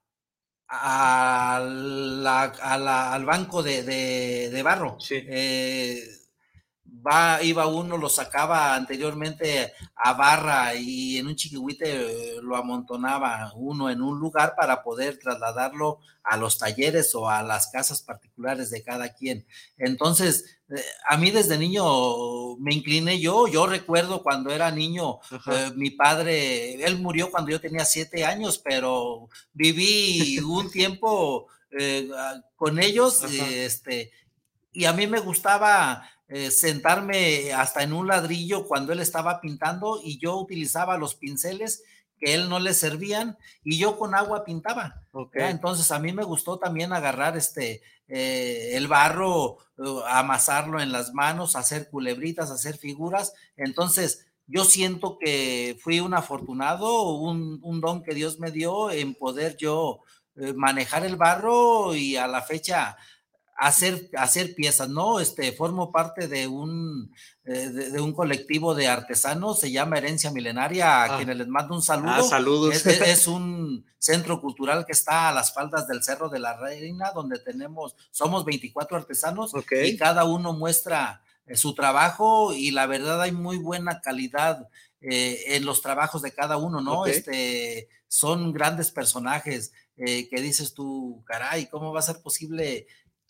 al 0.68 2.24
banco 3.26 3.64
de, 3.64 4.62
barro. 4.64 4.98
Sí. 5.00 5.24
Eh, 5.28 6.25
va, 7.06 7.42
iba 7.44 7.68
uno, 7.68 7.98
lo 7.98 8.10
sacaba 8.10 8.76
anteriormente 8.76 9.74
a 9.96 10.14
barra 10.14 10.76
y 10.76 11.18
en 11.18 11.28
un 11.28 11.36
chiquihuite 11.36 11.86
eh, 11.86 12.40
lo 12.42 12.56
amontonaba 12.56 13.52
uno 13.56 13.90
en 13.90 14.02
un 14.02 14.20
lugar 14.20 14.56
para 14.56 14.82
poder 14.82 15.20
trasladarlo 15.20 16.00
a 16.24 16.38
los 16.38 16.58
talleres 16.58 17.14
o 17.14 17.30
a 17.30 17.44
las 17.44 17.68
casas 17.68 18.02
particulares 18.02 18.72
de 18.72 18.84
cada 18.84 19.14
quien. 19.14 19.46
Entonces, 19.78 20.60
eh, 20.70 20.82
a 21.08 21.18
mí 21.18 21.32
desde 21.32 21.58
niño 21.58 22.58
me 22.58 22.74
incliné 22.74 23.20
yo, 23.20 23.48
yo 23.48 23.68
recuerdo 23.68 24.24
cuando 24.24 24.52
era 24.52 24.72
niño, 24.72 25.20
eh, 25.52 25.72
mi 25.76 25.92
padre, 25.92 26.84
él 26.84 27.00
murió 27.00 27.30
cuando 27.30 27.52
yo 27.52 27.62
tenía 27.62 27.86
siete 27.86 28.26
años, 28.26 28.58
pero 28.58 29.30
viví 29.54 30.40
un 30.40 30.72
tiempo 30.72 31.48
con 32.56 32.80
ellos, 32.80 33.22
este, 33.26 34.10
y 34.72 34.86
a 34.86 34.94
mí 34.94 35.08
me 35.08 35.20
gustaba 35.20 36.08
eh, 36.28 36.52
sentarme 36.52 37.54
hasta 37.54 37.84
en 37.84 37.94
un 37.94 38.08
ladrillo 38.08 38.68
cuando 38.68 38.94
él 38.94 39.00
estaba 39.00 39.42
pintando 39.42 40.00
y 40.04 40.18
yo 40.20 40.38
utilizaba 40.38 40.98
los 40.98 41.16
pinceles 41.16 41.84
que 42.18 42.34
él 42.34 42.50
no 42.50 42.60
le 42.60 42.74
servían 42.74 43.38
y 43.64 43.78
yo 43.78 43.98
con 43.98 44.16
agua 44.16 44.44
pintaba. 44.44 45.04
Entonces 45.34 45.92
a 45.92 46.00
mí 46.00 46.14
me 46.14 46.24
gustó 46.24 46.58
también 46.58 46.94
agarrar 46.94 47.38
este 47.38 47.82
eh, 48.08 48.72
el 48.74 48.88
barro, 48.88 49.58
uh, 49.78 50.00
amasarlo 50.08 50.80
en 50.80 50.92
las 50.92 51.14
manos, 51.14 51.56
hacer 51.56 51.90
culebritas, 51.90 52.52
hacer 52.52 52.78
figuras. 52.78 53.34
Entonces 53.58 54.28
yo 54.48 54.64
siento 54.64 55.18
que 55.20 55.78
fui 55.82 56.00
un 56.00 56.14
afortunado, 56.14 57.14
un, 57.14 57.60
un 57.64 57.82
don 57.82 58.04
que 58.04 58.14
Dios 58.14 58.40
me 58.40 58.52
dio 58.52 58.92
en 58.92 59.16
poder 59.16 59.58
yo 59.58 60.02
eh, 60.36 60.54
manejar 60.54 61.06
el 61.06 61.16
barro 61.16 61.96
y 61.96 62.18
a 62.18 62.28
la 62.28 62.42
fecha 62.42 62.98
hacer, 63.56 64.10
hacer 64.18 64.54
piezas, 64.54 64.90
¿no? 64.90 65.20
Este, 65.20 65.52
formo 65.54 65.92
parte 65.92 66.28
de 66.28 66.48
un, 66.48 67.14
eh, 67.46 67.70
de, 67.70 68.02
un 68.02 68.14
colectivo 68.14 68.76
de 68.76 68.88
artesanos, 68.88 69.60
se 69.60 69.72
llama 69.72 69.98
Herencia 69.98 70.32
Milenaria, 70.32 71.04
a 71.04 71.04
ah. 71.06 71.18
quienes 71.18 71.38
les 71.38 71.48
mando 71.48 71.74
un 71.74 71.82
saludo. 71.82 72.12
Ah, 72.12 72.24
saludos. 72.24 72.86
Es, 72.86 73.28
un 73.28 73.86
centro 73.98 74.42
cultural 74.42 74.86
que 74.86 74.92
está 74.92 75.30
a 75.30 75.34
las 75.34 75.54
faldas 75.54 75.88
del 75.88 76.04
Cerro 76.04 76.30
de 76.30 76.40
la 76.40 76.58
Reina, 76.58 77.12
donde 77.12 77.40
tenemos, 77.40 77.96
somos 78.12 78.44
24 78.46 78.98
artesanos 78.98 79.54
y 79.84 79.98
cada 79.98 80.26
uno 80.26 80.54
muestra 80.54 81.24
eh, 81.46 81.56
su 81.56 81.74
trabajo 81.74 82.54
y 82.54 82.72
la 82.72 82.86
verdad 82.88 83.22
hay 83.22 83.32
muy 83.32 83.58
buena 83.58 84.02
calidad 84.02 84.68
eh, 85.00 85.56
en 85.56 85.66
los 85.66 85.82
trabajos 85.82 86.22
de 86.22 86.34
cada 86.34 86.58
uno, 86.58 86.82
¿no? 86.82 87.06
Este, 87.06 87.88
son 88.08 88.52
grandes 88.52 88.92
personajes 88.92 89.72
que 89.98 90.42
dices 90.42 90.74
tú, 90.74 91.24
caray, 91.26 91.68
¿cómo 91.68 91.94
va 91.94 92.02
a 92.02 92.04
ser 92.04 92.22
posible 92.22 92.86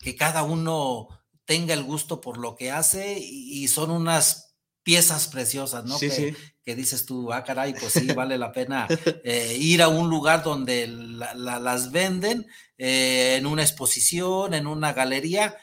que 0.06 0.14
cada 0.14 0.44
uno 0.44 1.08
tenga 1.44 1.74
el 1.74 1.82
gusto 1.82 2.20
por 2.20 2.38
lo 2.38 2.54
que 2.54 2.70
hace 2.70 3.18
y, 3.18 3.66
son 3.66 3.90
unas 3.90 4.54
piezas 4.84 5.26
preciosas, 5.26 5.84
¿no? 5.84 5.98
que, 5.98 6.36
que, 6.62 6.76
dices 6.76 7.06
tú, 7.06 7.32
ah, 7.32 7.42
caray, 7.42 7.74
pues 7.74 7.94
sí, 7.94 8.06
vale 8.14 8.38
la 8.38 8.52
pena 8.52 8.86
eh, 9.24 9.56
ir 9.58 9.82
a 9.82 9.88
un 9.88 10.08
lugar 10.08 10.44
donde 10.44 10.86
las 10.86 11.90
venden, 11.90 12.46
eh, 12.78 13.34
en 13.36 13.46
una 13.46 13.62
exposición, 13.62 14.54
en 14.54 14.68
una 14.68 14.92
galería, 14.92 15.56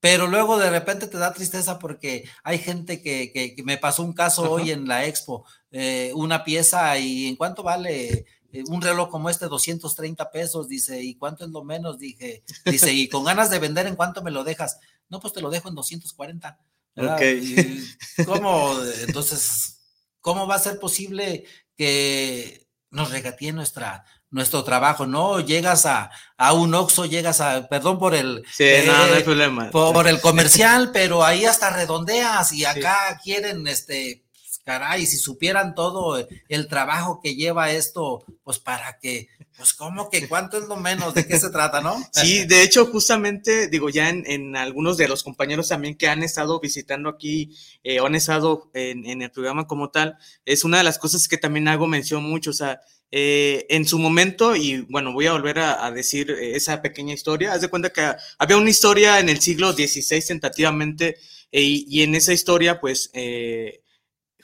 pero 0.00 0.26
luego 0.26 0.58
de 0.58 0.70
repente 0.70 1.06
te 1.06 1.18
da 1.18 1.32
tristeza 1.32 1.78
porque 1.78 2.28
hay 2.42 2.58
gente 2.58 3.00
que, 3.00 3.30
que, 3.32 3.62
me 3.62 3.78
pasó 3.78 4.02
un 4.02 4.12
caso 4.12 4.50
hoy 4.50 4.72
en 4.72 4.88
la 4.88 5.06
expo, 5.06 5.46
eh, 5.70 6.10
una 6.16 6.42
pieza 6.42 6.98
y 6.98 7.28
en 7.28 7.36
cuánto 7.36 7.62
vale 7.62 8.26
un 8.68 8.82
reloj 8.82 9.10
como 9.10 9.30
este, 9.30 9.46
230 9.46 10.30
pesos, 10.30 10.68
dice, 10.68 11.02
¿y 11.02 11.14
cuánto 11.16 11.44
es 11.44 11.50
lo 11.50 11.64
menos? 11.64 11.98
Dije, 11.98 12.44
dice, 12.64 12.92
y 12.92 13.08
con 13.08 13.24
ganas 13.24 13.50
de 13.50 13.58
vender, 13.58 13.86
¿en 13.86 13.96
cuánto 13.96 14.22
me 14.22 14.30
lo 14.30 14.44
dejas? 14.44 14.78
No, 15.08 15.20
pues 15.20 15.32
te 15.32 15.40
lo 15.40 15.50
dejo 15.50 15.68
en 15.68 15.74
240. 15.74 16.58
Ok. 16.96 18.26
¿Cómo? 18.26 18.76
Entonces, 19.06 19.80
¿cómo 20.20 20.46
va 20.46 20.56
a 20.56 20.60
ser 20.60 20.78
posible 20.78 21.44
que 21.76 22.68
nos 22.90 23.10
regatee 23.10 23.52
nuestra, 23.52 24.04
nuestro 24.30 24.64
trabajo, 24.64 25.06
¿no? 25.06 25.40
Llegas 25.40 25.86
a, 25.86 26.10
a 26.36 26.52
un 26.52 26.74
Oxxo, 26.74 27.06
llegas 27.06 27.40
a, 27.40 27.68
perdón 27.68 27.98
por 27.98 28.14
el... 28.14 28.44
Sí, 28.52 28.64
no, 28.86 28.92
no 28.92 29.14
hay 29.14 29.20
eh, 29.20 29.24
problema. 29.24 29.70
Por, 29.70 30.08
el 30.08 30.20
comercial, 30.20 30.90
pero 30.92 31.24
ahí 31.24 31.44
hasta 31.44 31.70
redondeas 31.70 32.52
y 32.52 32.64
acá 32.64 33.20
quieren, 33.22 33.66
este, 33.66 34.23
caray, 34.64 35.06
si 35.06 35.18
supieran 35.18 35.74
todo 35.74 36.26
el 36.48 36.68
trabajo 36.68 37.20
que 37.22 37.36
lleva 37.36 37.70
esto, 37.70 38.24
pues 38.42 38.58
para 38.58 38.98
que, 38.98 39.28
pues 39.56 39.74
como 39.74 40.08
que 40.10 40.26
cuánto 40.26 40.58
es 40.58 40.66
lo 40.66 40.76
menos, 40.76 41.14
de 41.14 41.26
qué 41.26 41.38
se 41.38 41.50
trata, 41.50 41.80
¿no? 41.80 41.94
Sí, 42.12 42.44
de 42.46 42.62
hecho, 42.62 42.86
justamente, 42.86 43.68
digo, 43.68 43.90
ya 43.90 44.08
en, 44.08 44.56
algunos 44.56 44.96
de 44.96 45.06
los 45.06 45.22
compañeros 45.22 45.68
también 45.68 45.96
que 45.96 46.08
han 46.08 46.22
estado 46.22 46.58
visitando 46.60 47.10
aquí 47.10 47.54
eh, 47.82 48.00
o 48.00 48.06
han 48.06 48.14
estado 48.14 48.70
en, 48.72 49.22
el 49.22 49.30
programa 49.30 49.66
como 49.66 49.90
tal, 49.90 50.16
es 50.44 50.64
una 50.64 50.78
de 50.78 50.84
las 50.84 50.98
cosas 50.98 51.28
que 51.28 51.36
también 51.36 51.68
hago 51.68 51.86
mención 51.86 52.22
mucho, 52.24 52.50
o 52.50 52.54
sea, 52.54 52.80
eh, 53.10 53.66
en 53.68 53.86
su 53.86 53.98
momento, 53.98 54.56
y 54.56 54.80
bueno, 54.88 55.12
voy 55.12 55.26
a 55.26 55.32
volver 55.32 55.58
a, 55.60 55.90
decir 55.92 56.30
esa 56.30 56.80
pequeña 56.82 57.14
historia, 57.14 57.52
haz 57.52 57.60
de 57.60 57.68
cuenta 57.68 57.90
que 57.90 58.10
había 58.38 58.56
una 58.56 58.70
historia 58.70 59.20
en 59.20 59.28
el 59.28 59.40
siglo 59.40 59.72
XVI 59.72 60.20
tentativamente, 60.26 61.16
y 61.56 62.02
en 62.02 62.16
esa 62.16 62.32
historia, 62.32 62.80
pues, 62.80 63.12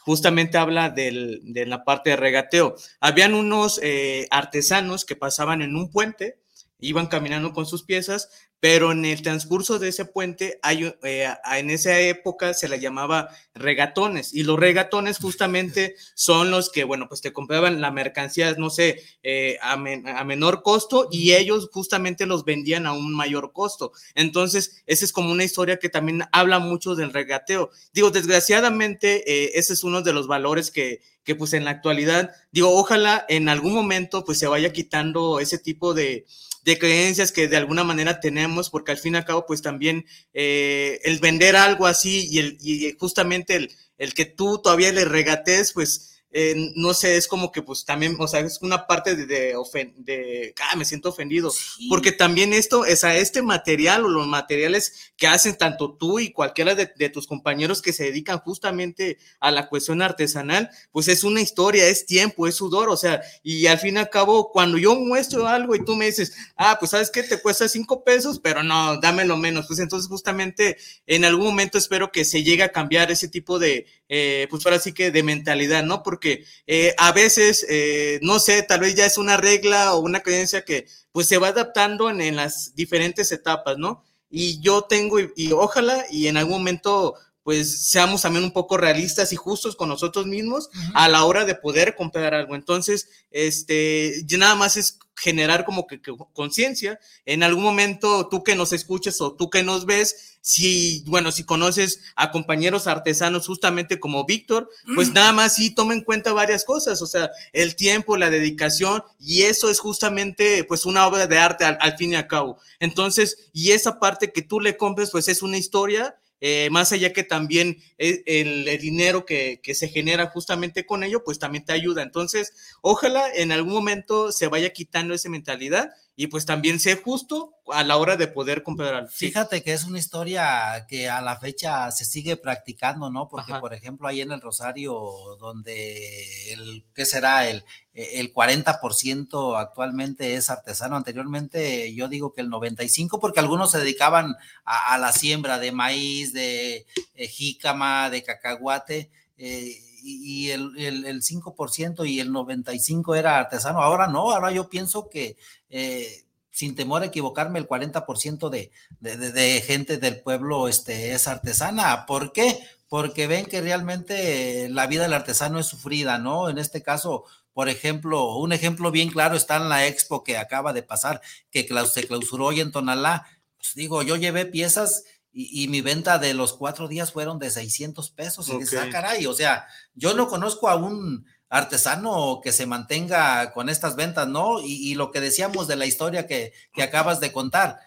justamente 0.01 0.59
habla 0.59 0.91
de 0.91 1.65
la 1.67 1.85
parte 1.85 2.11
de 2.11 2.17
regateo. 2.17 2.75
Habían 3.01 3.35
unos 3.35 3.81
eh, 3.83 4.27
artesanos 4.31 5.05
que 5.05 5.17
pasaban 5.17 5.63
en 5.63 5.77
un 5.77 5.91
puente, 5.91 6.41
iban 6.79 7.07
caminando 7.07 7.53
con 7.53 7.67
sus 7.67 7.83
piezas, 7.83 8.31
pero 8.61 8.93
en 8.93 9.05
el 9.07 9.23
transcurso 9.23 9.79
de 9.79 9.89
ese 9.89 10.05
puente, 10.05 10.59
hay, 10.63 10.95
eh, 11.03 11.29
en 11.57 11.71
esa 11.71 11.99
época 11.99 12.53
se 12.53 12.69
le 12.69 12.79
llamaba 12.79 13.29
regatones, 13.55 14.35
y 14.35 14.43
los 14.43 14.59
regatones 14.59 15.19
justamente 15.19 15.97
son 16.15 16.51
los 16.51 16.71
que, 16.71 16.85
bueno, 16.85 17.09
pues 17.09 17.23
te 17.23 17.33
compraban 17.33 17.81
la 17.81 17.91
mercancía, 17.91 18.55
no 18.59 18.69
sé, 18.71 19.03
eh, 19.23 19.59
a, 19.63 19.77
menor 19.77 20.63
costo, 20.63 21.09
y 21.11 21.33
ellos 21.33 21.71
justamente 21.73 22.27
los 22.27 22.45
vendían 22.45 22.87
a 22.87 22.93
un 22.93 23.15
mayor 23.15 23.53
costo. 23.53 23.93
Entonces, 24.15 24.83
esa 24.87 25.05
es 25.05 25.13
como 25.13 25.33
una 25.33 25.45
historia 25.45 25.79
que 25.79 25.89
también 25.89 26.23
habla 26.33 26.59
mucho 26.59 26.95
del 26.95 27.13
regateo. 27.13 27.71
Digo, 27.93 28.11
desgraciadamente, 28.11 29.25
eh, 29.27 29.53
ese 29.55 29.73
es 29.73 29.85
uno 29.85 30.03
de 30.03 30.13
los 30.13 30.27
valores 30.27 30.71
que, 30.71 31.01
que 31.25 31.35
pues 31.35 31.53
en 31.53 31.65
la 31.65 31.71
actualidad, 31.71 32.31
digo, 32.53 32.71
ojalá 32.77 33.25
en 33.29 33.49
algún 33.49 33.73
momento 33.73 34.25
pues 34.25 34.39
se 34.39 34.47
vaya 34.47 34.73
quitando 34.73 35.41
ese 35.41 35.59
tipo 35.59 35.95
de 35.95 36.27
de 36.65 36.79
creencias 36.79 37.33
que 37.33 37.49
de 37.49 37.57
alguna 37.57 37.85
manera 37.85 38.21
tenemos, 38.21 38.71
porque 38.71 38.93
al 38.93 38.99
fin 38.99 39.15
y 39.15 39.17
al 39.19 39.25
cabo, 39.25 39.47
pues 39.47 39.63
también 39.63 40.07
eh, 40.35 41.01
el 41.05 41.19
vender 41.19 41.57
algo 41.57 41.87
así 41.87 42.29
y, 42.31 42.59
y 42.61 42.97
justamente 42.99 43.57
el, 43.57 43.71
el 43.99 44.15
que 44.15 44.25
tú 44.25 44.61
todavía 44.63 44.93
le 44.93 45.05
regates, 45.05 45.73
pues 45.73 46.20
eh, 46.33 46.73
no 46.77 46.95
sé, 46.95 47.17
es 47.17 47.27
como 47.27 47.51
que 47.51 47.63
pues 47.63 47.85
también, 47.85 48.17
o 48.19 48.29
sea, 48.29 48.41
es 48.41 48.61
una 48.63 48.87
parte 48.87 49.17
de, 49.17 49.27
de, 49.27 49.55
de 49.97 50.55
ah, 50.63 50.77
me 50.77 50.85
siento 50.85 51.09
ofendido, 51.09 51.53
porque 51.89 52.13
también 52.13 52.53
esto, 52.53 52.85
es 52.85 53.03
a 53.03 53.17
este 53.17 53.43
material 53.43 54.05
o 54.05 54.09
los 54.09 54.29
materiales 54.29 55.13
que 55.17 55.27
hacen 55.27 55.57
tanto 55.57 55.95
tú 55.95 56.21
y 56.21 56.31
cualquiera 56.31 56.75
de, 56.75 56.87
tus 57.11 57.27
compañeros 57.27 57.83
que 57.83 57.93
se 57.93 58.05
dedican 58.05 58.39
justamente 58.39 59.19
a 59.41 59.51
la 59.51 59.69
cuestión 59.69 60.03
artesanal, 60.03 60.71
pues 60.93 61.09
es 61.09 61.25
una 61.25 61.41
historia, 61.41 61.89
es 61.89 62.07
tiempo, 62.07 62.47
es 62.47 62.55
sudor, 62.55 62.89
o 62.91 62.97
sea, 62.97 63.21
y 63.43 63.67
al 63.67 63.79
fin 63.79 63.97
y 63.97 63.99
al 63.99 64.11
cabo, 64.11 64.53
cuando 64.53 64.79
yo 64.79 64.95
muestro 64.95 65.49
algo 65.49 65.75
y 65.75 65.85
tú 65.85 65.97
me 65.97 66.07
dices, 66.07 66.33
ah, 66.57 66.77
pues 66.79 66.93
sabes 66.93 67.11
que 67.11 67.25
te 67.25 67.41
cuesta 67.41 67.69
cinco 67.69 68.05
pesos, 68.05 68.39
pero 68.39 68.63
no, 68.63 69.01
dámelo 69.01 69.37
menos, 69.37 69.67
pues 69.67 69.81
entonces 69.81 70.09
justamente 70.09 70.77
en 71.07 71.25
algún 71.25 71.47
momento 71.47 71.79
espero 71.79 72.13
que 72.13 72.25
se 72.25 72.45
llegue 72.45 72.63
a 72.63 72.73
cambiar 72.73 73.11
ese 73.11 73.29
tipo 73.29 73.59
de, 73.59 73.87
eh, 74.13 74.49
pues 74.51 74.67
ahora 74.67 74.81
sí 74.81 74.93
que 74.93 75.13
de 75.13 75.23
mentalidad, 75.23 75.85
¿no? 75.85 76.03
Porque 76.03 76.45
eh, 76.67 76.95
a 76.99 77.13
veces, 77.13 77.65
eh, 77.71 78.19
no 78.23 78.41
sé, 78.41 78.65
tal 78.65 78.81
vez 78.81 78.97
ya 78.97 79.07
es 79.07 79.19
una 79.19 79.37
regla 79.37 79.95
o 79.95 80.01
una 80.01 80.19
creencia 80.19 80.65
que 80.65 80.89
pues 81.13 81.29
se 81.29 81.39
va 81.39 81.49
adaptando 81.49 82.11
en, 82.11 82.35
las 82.35 82.75
diferentes 82.75 83.31
etapas, 83.31 83.79
¿no? 83.79 84.03
Y 84.29 84.61
yo 84.61 84.83
tengo, 84.83 85.21
y, 85.21 85.53
ojalá, 85.53 86.05
y 86.11 86.27
en 86.27 86.37
algún 86.37 86.59
momento 86.59 87.15
pues 87.51 87.89
seamos 87.89 88.23
también 88.23 88.45
un 88.45 88.53
poco 88.53 88.77
realistas 88.77 89.33
y 89.33 89.37
justos 89.37 89.75
con 89.75 89.89
nosotros 89.89 90.25
mismos 90.25 90.71
a 90.95 91.09
la 91.09 91.25
hora 91.25 91.45
de 91.45 91.57
poder 91.57 91.97
comprar 91.97 92.33
algo. 92.33 92.55
Entonces, 92.55 93.09
este, 93.33 94.25
nada 94.39 94.55
más 94.55 94.77
es 94.77 95.01
generar 95.17 95.65
como 95.65 95.89
que, 95.89 96.01
conciencia. 96.33 97.01
En 97.27 97.43
algún 97.43 97.65
momento, 97.65 98.29
tú 98.29 98.45
que 98.45 98.55
nos 98.55 98.73
escuches 98.73 99.21
o 99.21 99.35
tú 99.35 99.51
que 99.51 99.65
nos 99.65 99.85
ves, 99.85 100.39
si, 100.41 101.03
bueno, 101.09 101.33
si 101.33 101.43
conoces 101.43 102.03
a 102.15 102.31
compañeros 102.31 102.87
artesanos 102.87 103.49
justamente 103.49 103.99
como 103.99 104.25
Víctor, 104.25 104.71
pues 104.95 105.11
mm. 105.11 105.15
nada 105.15 105.33
más 105.33 105.57
sí 105.57 105.75
toma 105.75 105.95
en 105.95 106.05
cuenta 106.05 106.33
varias 106.33 106.65
cosas, 106.65 107.03
o 107.03 107.07
sea, 107.07 107.33
el 107.53 107.75
tiempo, 107.75 108.17
la 108.17 108.31
dedicación, 108.31 109.03
y 109.19 109.43
eso 109.43 109.71
es 109.71 109.81
justamente 109.81 110.63
pues 110.63 110.87
una 110.87 111.05
obra 111.05 111.27
de 111.27 111.37
arte 111.37 111.65
al, 111.65 111.79
al 111.81 111.97
fin 111.97 112.13
y 112.13 112.15
al 112.15 112.29
cabo. 112.29 112.61
Entonces, 112.79 113.51
y 113.53 113.73
esa 113.73 113.99
parte 113.99 114.31
que 114.31 114.43
tú 114.43 114.61
le 114.61 114.77
compres, 114.77 115.11
pues 115.11 115.27
es 115.27 115.43
una 115.43 115.59
historia 115.59 116.15
eh, 116.41 116.69
más 116.71 116.93
allá 116.93 117.13
que 117.13 117.23
también 117.23 117.79
eh, 117.99 118.23
el, 118.27 118.65
dinero 118.79 119.27
que, 119.27 119.61
que, 119.63 119.75
se 119.75 119.89
genera 119.89 120.27
justamente 120.27 120.87
con 120.87 121.05
ello, 121.05 121.23
pues 121.25 121.39
también 121.39 121.65
te 121.65 121.73
ayuda. 121.73 122.03
Entonces, 122.03 122.53
ojalá 122.81 123.25
en 123.35 123.53
algún 123.53 123.73
momento 123.73 124.33
se 124.33 124.49
vaya 124.49 124.71
quitando 124.71 125.15
esa 125.15 125.29
mentalidad 125.29 125.91
y 126.17 126.27
pues 126.27 126.45
también 126.45 126.81
sea 126.81 126.97
justo 127.03 127.55
a 127.73 127.83
la 127.85 127.97
hora 127.97 128.17
de 128.17 128.27
poder 128.27 128.63
comprar 128.63 128.95
algo. 128.95 129.09
Fíjate 129.09 129.63
que 129.63 129.73
es 129.73 129.85
una 129.85 129.99
historia 129.99 130.87
que 130.89 131.09
a 131.09 131.21
la 131.23 131.39
fecha 131.39 131.91
se 131.91 132.05
sigue 132.05 132.37
practicando, 132.37 133.11
¿no? 133.11 133.29
Porque, 133.29 133.55
por 133.55 133.73
ejemplo, 133.73 134.07
ahí 134.07 134.21
en 134.21 134.33
el 134.33 134.41
Rosario, 134.41 135.01
donde 135.39 136.53
el, 136.53 136.85
¿qué 136.95 137.07
será? 137.07 137.49
El, 137.49 137.65
el 137.95 138.33
40% 138.33 139.59
actualmente 139.59 140.35
es 140.35 140.51
artesano. 140.51 140.97
Anteriormente 140.97 141.95
yo 141.95 142.09
digo 142.09 142.33
que 142.33 142.41
el 142.41 142.51
95%, 142.51 143.19
porque 143.21 143.41
algunos 143.41 143.71
se 143.71 143.79
dedicaban 143.79 144.37
a, 144.65 144.99
la 144.99 145.13
siembra 145.13 145.59
de 145.59 145.73
maíz, 145.73 146.33
de 146.33 146.87
eh, 147.15 147.29
jícama, 147.29 148.11
de 148.11 148.23
cacahuate. 148.23 149.11
Eh, 149.39 149.90
y, 150.03 150.51
el, 150.51 150.77
el, 150.79 151.23
5% 151.23 152.09
y 152.09 152.21
el 152.21 152.31
95% 152.31 153.17
era 153.17 153.39
artesano. 153.39 153.83
Ahora 153.83 154.07
no, 154.07 154.31
ahora 154.31 154.51
yo 154.51 154.69
pienso 154.69 155.09
que 155.09 155.37
eh, 155.69 156.25
sin 156.51 156.75
temor 156.75 157.03
a 157.03 157.07
equivocarme, 157.07 157.59
el 157.59 157.69
40% 157.69 158.51
de, 158.51 158.71
de, 159.01 159.17
de, 159.17 159.61
gente 159.63 159.99
del 159.99 160.21
pueblo 160.21 160.69
este, 160.69 161.13
es 161.13 161.29
artesana. 161.29 162.07
¿Por 162.07 162.33
qué? 162.33 162.59
Porque 162.89 163.27
ven 163.27 163.47
que 163.47 163.61
realmente 163.61 164.69
la 164.69 164.87
vida 164.87 165.05
del 165.05 165.15
artesano 165.15 165.59
es 165.59 165.67
sufrida, 165.67 166.19
¿no? 166.19 166.51
En 166.51 166.59
este 166.59 166.83
caso, 166.83 167.25
por 167.53 167.69
ejemplo, 167.69 168.37
un 168.37 168.53
ejemplo 168.53 168.91
bien 168.91 169.11
claro 169.11 169.37
está 169.37 169.57
en 169.57 169.69
la 169.69 169.87
expo 169.87 170.25
que 170.25 170.39
acaba 170.39 170.73
de 170.73 170.83
pasar, 170.83 171.21
que 171.51 171.69
se 171.91 172.07
clausuró 172.07 172.47
hoy 172.47 172.61
en 172.61 172.73
Tonalá. 172.73 173.27
Pues 173.57 173.75
digo, 173.75 174.03
yo 174.03 174.17
llevé 174.17 174.47
piezas 174.47 175.05
y, 175.33 175.69
mi 175.69 175.81
venta 175.81 176.19
de 176.19 176.35
los 176.35 176.55
cuatro 176.55 176.89
días 176.89 177.13
fueron 177.13 177.39
de 177.39 177.51
600 177.51 178.11
pesos. 178.11 178.49
Y 178.49 178.59
dices, 178.59 178.81
ah, 178.83 178.89
caray, 178.91 179.27
o 179.27 179.33
sea, 179.33 179.67
yo 179.95 180.15
no 180.15 180.29
conozco 180.29 180.69
a 180.69 180.75
un 180.75 181.25
artesano 181.49 182.41
que 182.43 182.53
se 182.53 182.67
mantenga 182.67 183.53
con 183.53 183.69
estas 183.69 183.95
ventas, 183.95 184.27
¿no? 184.27 184.61
Y, 184.61 184.95
lo 184.95 185.13
que 185.13 185.21
decíamos 185.21 185.69
de 185.69 185.77
la 185.77 185.87
historia 185.87 186.27
que, 186.27 186.53
acabas 186.83 187.21
de 187.21 187.33
contar. 187.33 187.79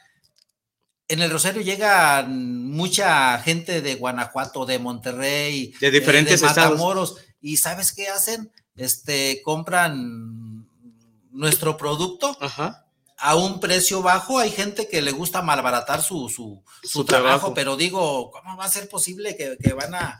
En 1.10 1.21
el 1.21 1.29
Rosario 1.29 1.62
llega 1.62 2.25
mucha 2.27 3.38
gente 3.39 3.82
de 3.82 3.95
Guanajuato, 3.95 4.65
de 4.65 4.79
Monterrey, 4.79 5.73
de 5.82 5.91
diferentes 5.91 6.39
de 6.39 6.47
Matamoros, 6.47 7.17
y 7.41 7.58
¿sabes 7.58 7.91
qué 7.91 8.08
hacen? 8.08 8.51
Este, 8.75 9.41
compran 9.43 10.65
nuestro 11.29 11.77
producto 11.77 12.38
Ajá 12.39 12.83
a 13.23 13.36
un 13.36 13.62
precio 13.62 14.01
bajo. 14.01 14.38
Hay 14.38 14.51
gente 14.51 14.89
que 14.89 15.01
le 15.01 15.12
gusta 15.12 15.41
malbaratar 15.41 16.01
su, 16.01 16.27
su, 16.83 17.05
trabajo, 17.05 17.53
pero 17.53 17.77
digo, 17.77 18.29
¿cómo 18.31 18.57
va 18.57 18.65
a 18.65 18.69
ser 18.69 18.89
posible 18.89 19.38
que, 19.38 19.73
van 19.73 19.95
a, 19.95 20.19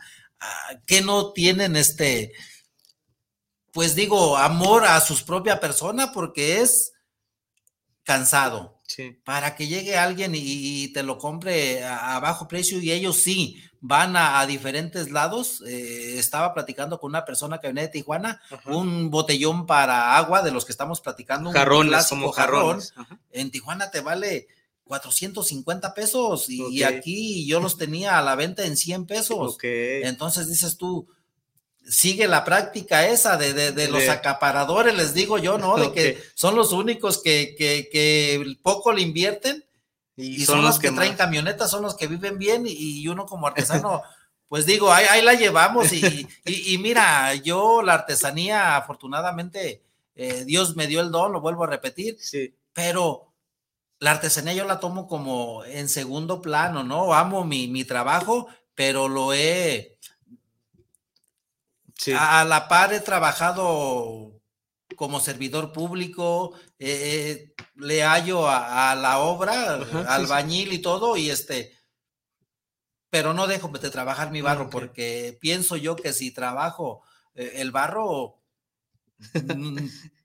que 0.86 1.02
no 1.02 1.32
tienen 1.32 1.76
este, 1.76 2.32
pues 3.72 3.94
digo, 3.94 4.38
amor 4.38 4.86
a 4.86 4.98
su 5.02 5.22
propia 5.26 5.60
persona 5.60 6.12
porque 6.12 6.62
es 6.62 6.94
cansado. 8.04 8.73
Para 9.24 9.56
que 9.56 9.66
llegue 9.66 9.96
alguien 9.96 10.32
y, 10.34 10.88
te 10.88 11.02
lo 11.02 11.18
compre 11.18 11.84
a, 11.84 12.18
bajo 12.20 12.48
precio 12.48 12.80
y 12.80 12.92
ellos 12.92 13.16
sí 13.16 13.56
van 13.80 14.16
a, 14.16 14.44
diferentes 14.46 15.10
lados. 15.10 15.62
Eh, 15.66 16.18
estaba 16.18 16.54
platicando 16.54 16.98
con 16.98 17.10
una 17.10 17.24
persona 17.24 17.58
que 17.58 17.68
venía 17.68 17.82
de 17.84 17.88
Tijuana, 17.88 18.40
un 18.66 19.10
botellón 19.10 19.66
para 19.66 20.16
agua 20.16 20.42
de 20.42 20.50
los 20.50 20.64
que 20.64 20.72
estamos 20.72 21.00
platicando, 21.00 21.50
un 21.50 21.54
jarrones, 21.54 22.06
como 22.08 22.32
jarrón. 22.32 22.80
En 23.30 23.50
Tijuana 23.50 23.90
te 23.90 24.00
vale 24.00 24.48
450 24.84 25.94
pesos 25.94 26.48
y, 26.48 26.82
aquí 26.82 27.46
yo 27.46 27.60
los 27.60 27.76
tenía 27.76 28.18
a 28.18 28.22
la 28.22 28.36
venta 28.36 28.64
en 28.64 28.76
100 28.76 29.06
pesos. 29.06 29.58
Entonces 29.62 30.48
dices 30.48 30.76
tú, 30.76 31.08
sigue 31.86 32.26
la 32.28 32.44
práctica 32.44 33.06
esa 33.06 33.36
de, 33.36 33.88
los 33.88 34.08
acaparadores, 34.08 34.94
les 34.94 35.14
digo 35.14 35.38
yo, 35.38 35.58
¿no? 35.58 35.76
De 35.76 35.92
que 35.92 36.22
son 36.34 36.56
los 36.56 36.72
únicos 36.72 37.22
que, 37.22 37.54
que, 37.56 38.56
poco 38.62 38.92
le 38.92 39.02
invierten 39.02 39.64
y, 40.16 40.44
son, 40.44 40.62
los 40.62 40.78
que, 40.78 40.90
traen 40.90 41.16
camionetas, 41.16 41.70
son 41.70 41.82
los 41.82 41.96
que 41.96 42.06
viven 42.06 42.38
bien 42.38 42.64
y, 42.66 43.06
uno 43.08 43.26
como 43.26 43.46
artesano, 43.46 44.02
pues 44.48 44.66
digo, 44.66 44.92
ahí, 44.92 45.22
la 45.22 45.34
llevamos 45.34 45.92
y, 45.92 46.26
y, 46.44 46.78
mira, 46.78 47.34
yo 47.34 47.82
la 47.82 47.94
artesanía, 47.94 48.76
afortunadamente, 48.76 49.82
eh, 50.14 50.44
Dios 50.44 50.76
me 50.76 50.86
dio 50.86 51.00
el 51.00 51.10
don, 51.10 51.32
lo 51.32 51.40
vuelvo 51.40 51.64
a 51.64 51.68
repetir, 51.68 52.16
sí. 52.20 52.54
pero 52.72 53.32
la 53.98 54.12
artesanía 54.12 54.54
yo 54.54 54.64
la 54.64 54.80
tomo 54.80 55.06
como 55.06 55.64
en 55.64 55.88
segundo 55.88 56.40
plano, 56.40 56.84
¿no? 56.84 57.14
Amo 57.14 57.44
mi, 57.44 57.68
mi 57.68 57.84
trabajo, 57.84 58.48
pero 58.74 59.08
lo 59.08 59.32
he 59.32 59.93
A, 62.16 62.44
la 62.44 62.68
par 62.68 62.92
he 62.92 63.00
trabajado 63.00 64.40
como 64.96 65.20
servidor 65.20 65.72
público, 65.72 66.52
eh, 66.78 67.54
le 67.76 68.02
hallo 68.02 68.48
a, 68.48 68.94
la 68.94 69.18
obra, 69.18 69.74
albañil 70.08 70.72
y 70.72 70.78
todo, 70.78 71.16
y 71.16 71.30
este, 71.30 71.72
pero 73.10 73.32
no 73.32 73.46
dejo 73.46 73.68
de 73.68 73.90
trabajar 73.90 74.30
mi 74.30 74.40
barro 74.40 74.70
porque 74.70 75.38
pienso 75.40 75.76
yo 75.76 75.96
que 75.96 76.12
si 76.12 76.32
trabajo 76.32 77.02
eh, 77.34 77.52
el 77.56 77.70
barro, 77.70 78.42
mm, 79.56 79.78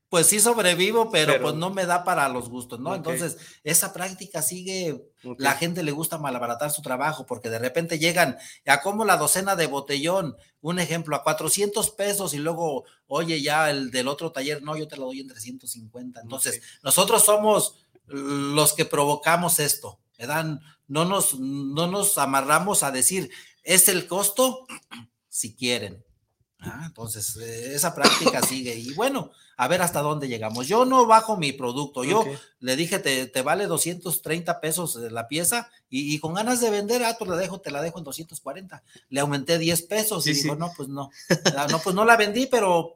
pues 0.10 0.28
sí 0.28 0.40
sobrevivo, 0.40 1.12
pero, 1.12 1.40
pues 1.42 1.56
no 1.56 1.70
me 1.70 1.86
da 1.86 2.04
para 2.04 2.28
los 2.30 2.50
gustos, 2.50 2.80
¿no? 2.80 2.96
Entonces, 2.96 3.38
esa 3.64 3.94
práctica 3.94 4.42
sigue, 4.42 5.10
la 5.38 5.54
gente 5.54 5.84
le 5.84 5.92
gusta 5.92 6.18
malabaratar 6.18 6.72
su 6.72 6.82
trabajo 6.82 7.26
porque 7.26 7.50
de 7.50 7.60
repente 7.60 8.00
llegan 8.00 8.38
a 8.66 8.82
como 8.82 9.06
la 9.06 9.18
docena 9.18 9.56
de 9.56 9.68
botellón, 9.68 10.36
un 10.62 10.80
ejemplo, 10.80 11.16
a 11.16 11.24
400 11.24 11.92
pesos 11.92 12.34
y 12.34 12.38
luego, 12.38 12.86
oye, 13.08 13.42
ya 13.42 13.70
el 13.70 13.92
del 13.92 14.08
otro 14.08 14.32
taller, 14.32 14.64
no, 14.64 14.76
yo 14.76 14.88
te 14.88 14.98
lo 14.98 15.06
doy 15.06 15.20
en 15.20 15.28
350. 15.28 16.22
Entonces, 16.22 16.62
nosotros 16.82 17.24
somos 17.24 17.86
los 18.08 18.74
que 18.74 18.86
provocamos 18.86 19.60
esto, 19.60 20.00
¿verdad? 20.18 20.60
No 20.88 21.06
nos, 21.06 21.40
no 21.40 21.86
nos 21.86 22.18
amarramos 22.18 22.82
a 22.82 22.92
decir, 22.92 23.30
¿es 23.64 23.88
el 23.88 24.08
costo? 24.08 24.66
si 25.30 25.56
quieren. 25.56 26.04
Ah, 26.62 26.84
entonces, 26.86 27.38
eh, 27.38 27.74
esa 27.74 27.96
práctica 27.96 28.42
sigue. 28.42 28.76
Y 28.76 28.94
bueno, 28.94 29.32
a 29.56 29.68
ver 29.68 29.82
hasta 29.82 30.02
dónde 30.02 30.28
llegamos. 30.28 30.68
Yo 30.68 30.84
no 30.86 31.06
bajo 31.06 31.38
mi 31.38 31.54
producto. 31.54 32.04
Yo 32.04 32.26
le 32.60 32.76
dije, 32.76 33.00
te, 33.00 33.28
te, 33.28 33.42
vale 33.42 33.66
230 33.66 34.60
pesos 34.60 34.96
la 34.96 35.28
pieza 35.28 35.70
y, 35.90 36.20
con 36.20 36.34
ganas 36.34 36.60
de 36.60 36.70
vender, 36.70 37.04
ah, 37.04 37.16
pues 37.18 37.30
la 37.30 37.38
dejo, 37.38 37.62
te 37.62 37.72
la 37.72 37.82
dejo 37.82 38.00
en 38.00 38.04
240. 38.04 38.84
Le 39.10 39.20
aumenté 39.22 39.58
10 39.58 39.82
pesos 39.84 40.28
y 40.28 40.34
digo, 40.34 40.56
no, 40.56 40.72
pues 40.76 40.90
no. 40.90 41.10
Ah, 41.58 41.68
no, 41.70 41.80
pues 41.80 41.96
no 41.96 42.04
la 42.04 42.18
vendí, 42.18 42.46
pero 42.48 42.96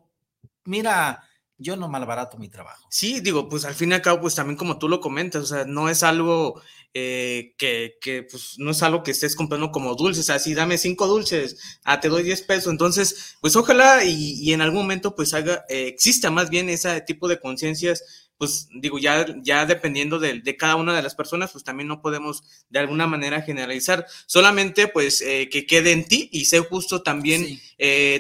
mira, 0.65 1.23
yo 1.63 1.75
no 1.75 1.87
malbarato 1.87 2.37
mi 2.37 2.49
trabajo. 2.49 2.85
Sí, 2.89 3.21
digo, 3.21 3.49
pues 3.49 3.65
al 3.65 3.73
fin 3.73 3.91
y 3.91 3.95
al 3.95 4.01
cabo, 4.01 4.21
pues 4.21 4.35
también 4.35 4.57
como 4.57 4.77
tú 4.77 4.87
lo 4.89 4.99
comentas, 4.99 5.43
o 5.43 5.45
sea, 5.47 5.65
no 5.65 5.89
es 5.89 6.03
algo 6.03 6.61
eh, 6.93 7.55
que, 7.57 7.97
que, 7.99 8.23
pues 8.23 8.55
no 8.59 8.71
es 8.71 8.83
algo 8.83 9.01
que 9.01 9.11
estés 9.11 9.35
comprando 9.35 9.71
como 9.71 9.95
dulces, 9.95 10.29
así 10.29 10.53
dame 10.53 10.77
cinco 10.77 11.07
dulces, 11.07 11.79
ah, 11.83 11.99
te 11.99 12.09
doy 12.09 12.21
10 12.21 12.43
pesos, 12.43 12.71
entonces, 12.71 13.37
pues 13.41 13.55
ojalá 13.55 14.03
y, 14.03 14.53
en 14.53 14.61
algún 14.61 14.81
momento 14.81 15.15
pues 15.15 15.33
haga, 15.33 15.65
eh, 15.69 15.87
exista 15.87 16.29
más 16.29 16.51
bien 16.51 16.69
ese 16.69 17.01
tipo 17.01 17.27
de 17.27 17.39
conciencias, 17.39 18.22
pues 18.43 18.67
digo, 18.73 18.99
ya, 18.99 19.25
ya 19.41 19.65
dependiendo 19.65 20.19
de, 20.19 20.41
de, 20.41 20.57
cada 20.57 20.75
una 20.75 20.93
de 20.93 21.01
las 21.01 21.15
personas, 21.15 21.51
pues 21.53 21.63
también 21.63 21.87
no 21.87 22.01
podemos 22.01 22.43
de 22.69 22.79
alguna 22.79 23.07
manera 23.07 23.41
generalizar, 23.41 24.05
solamente 24.25 24.89
pues 24.89 25.21
eh, 25.21 25.47
que 25.49 25.65
quede 25.65 25.93
en 25.93 26.03
ti 26.05 26.27
y 26.33 26.45
sé 26.45 26.59
justo 26.59 27.03
también, 27.03 27.59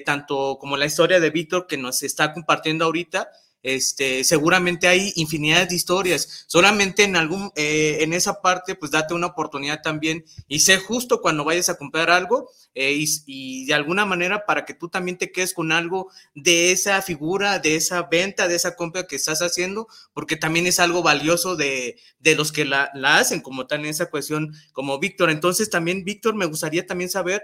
tanto 0.05 0.57
como 0.59 0.77
la 0.77 0.85
historia 0.85 1.19
de 1.19 1.29
Víctor 1.29 1.67
que 1.67 1.77
nos 1.77 2.03
está 2.03 2.33
compartiendo 2.33 2.85
ahorita, 2.85 3.29
este, 3.63 4.25
seguramente 4.25 4.87
hay 4.87 5.13
infinidad 5.15 5.67
de 5.67 5.75
historias. 5.75 6.45
Solamente 6.47 7.03
en 7.03 7.15
algún, 7.15 7.51
eh, 7.55 7.99
en 8.01 8.13
esa 8.13 8.41
parte, 8.41 8.75
pues 8.75 8.91
date 8.91 9.13
una 9.13 9.27
oportunidad 9.27 9.81
también 9.81 10.25
y 10.47 10.59
sé 10.59 10.77
justo 10.77 11.21
cuando 11.21 11.45
vayas 11.45 11.69
a 11.69 11.77
comprar 11.77 12.11
algo 12.11 12.49
eh, 12.75 12.93
y, 13.25 13.65
de 13.65 13.73
alguna 13.73 14.05
manera 14.05 14.45
para 14.45 14.65
que 14.65 14.73
tú 14.73 14.89
también 14.89 15.17
te 15.17 15.31
quedes 15.31 15.53
con 15.53 15.71
algo 15.71 16.09
de 16.35 16.71
esa 16.71 17.01
figura, 17.01 17.59
de 17.59 17.75
esa 17.75 18.03
venta, 18.03 18.47
de 18.47 18.55
esa 18.55 18.75
compra 18.75 19.07
que 19.07 19.15
estás 19.15 19.41
haciendo, 19.41 19.87
porque 20.13 20.35
también 20.35 20.67
es 20.67 20.79
algo 20.79 21.01
valioso 21.01 21.55
de, 21.55 21.97
de 22.19 22.35
los 22.35 22.51
que 22.51 22.65
la, 22.65 22.91
la 22.93 23.17
hacen, 23.17 23.41
como 23.41 23.65
tal 23.67 23.81
en 23.81 23.85
esa 23.87 24.09
cuestión, 24.09 24.53
como 24.73 24.99
Víctor. 24.99 25.29
Entonces 25.29 25.69
también, 25.69 26.03
Víctor, 26.03 26.35
me 26.35 26.45
gustaría 26.45 26.85
también 26.85 27.09
saber 27.09 27.43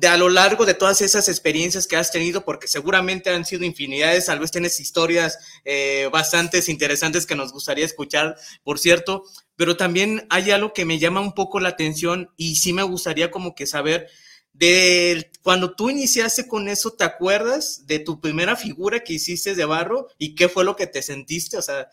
de 0.00 0.08
a 0.08 0.16
lo 0.16 0.30
largo 0.30 0.64
de 0.64 0.72
todas 0.72 1.02
esas 1.02 1.28
experiencias 1.28 1.86
que 1.86 1.94
has 1.94 2.10
tenido, 2.10 2.42
porque 2.42 2.68
seguramente 2.68 3.28
han 3.28 3.44
sido 3.44 3.64
infinidades, 3.64 4.26
tal 4.26 4.38
vez 4.38 4.50
tienes 4.50 4.80
historias 4.80 5.38
eh, 5.66 6.08
bastante 6.10 6.58
interesantes 6.68 7.26
que 7.26 7.36
nos 7.36 7.52
gustaría 7.52 7.84
escuchar, 7.84 8.34
por 8.64 8.78
cierto, 8.78 9.24
pero 9.56 9.76
también 9.76 10.26
hay 10.30 10.52
algo 10.52 10.72
que 10.72 10.86
me 10.86 10.98
llama 10.98 11.20
un 11.20 11.34
poco 11.34 11.60
la 11.60 11.68
atención 11.68 12.30
y 12.38 12.56
sí 12.56 12.72
me 12.72 12.82
gustaría 12.82 13.30
como 13.30 13.54
que 13.54 13.66
saber 13.66 14.08
de 14.54 15.30
cuando 15.42 15.74
tú 15.74 15.90
iniciaste 15.90 16.48
con 16.48 16.68
eso, 16.68 16.92
¿te 16.94 17.04
acuerdas 17.04 17.86
de 17.86 17.98
tu 17.98 18.22
primera 18.22 18.56
figura 18.56 19.00
que 19.00 19.12
hiciste 19.12 19.54
de 19.54 19.64
barro 19.66 20.08
y 20.16 20.34
qué 20.34 20.48
fue 20.48 20.64
lo 20.64 20.76
que 20.76 20.86
te 20.86 21.02
sentiste? 21.02 21.58
O 21.58 21.62
sea, 21.62 21.88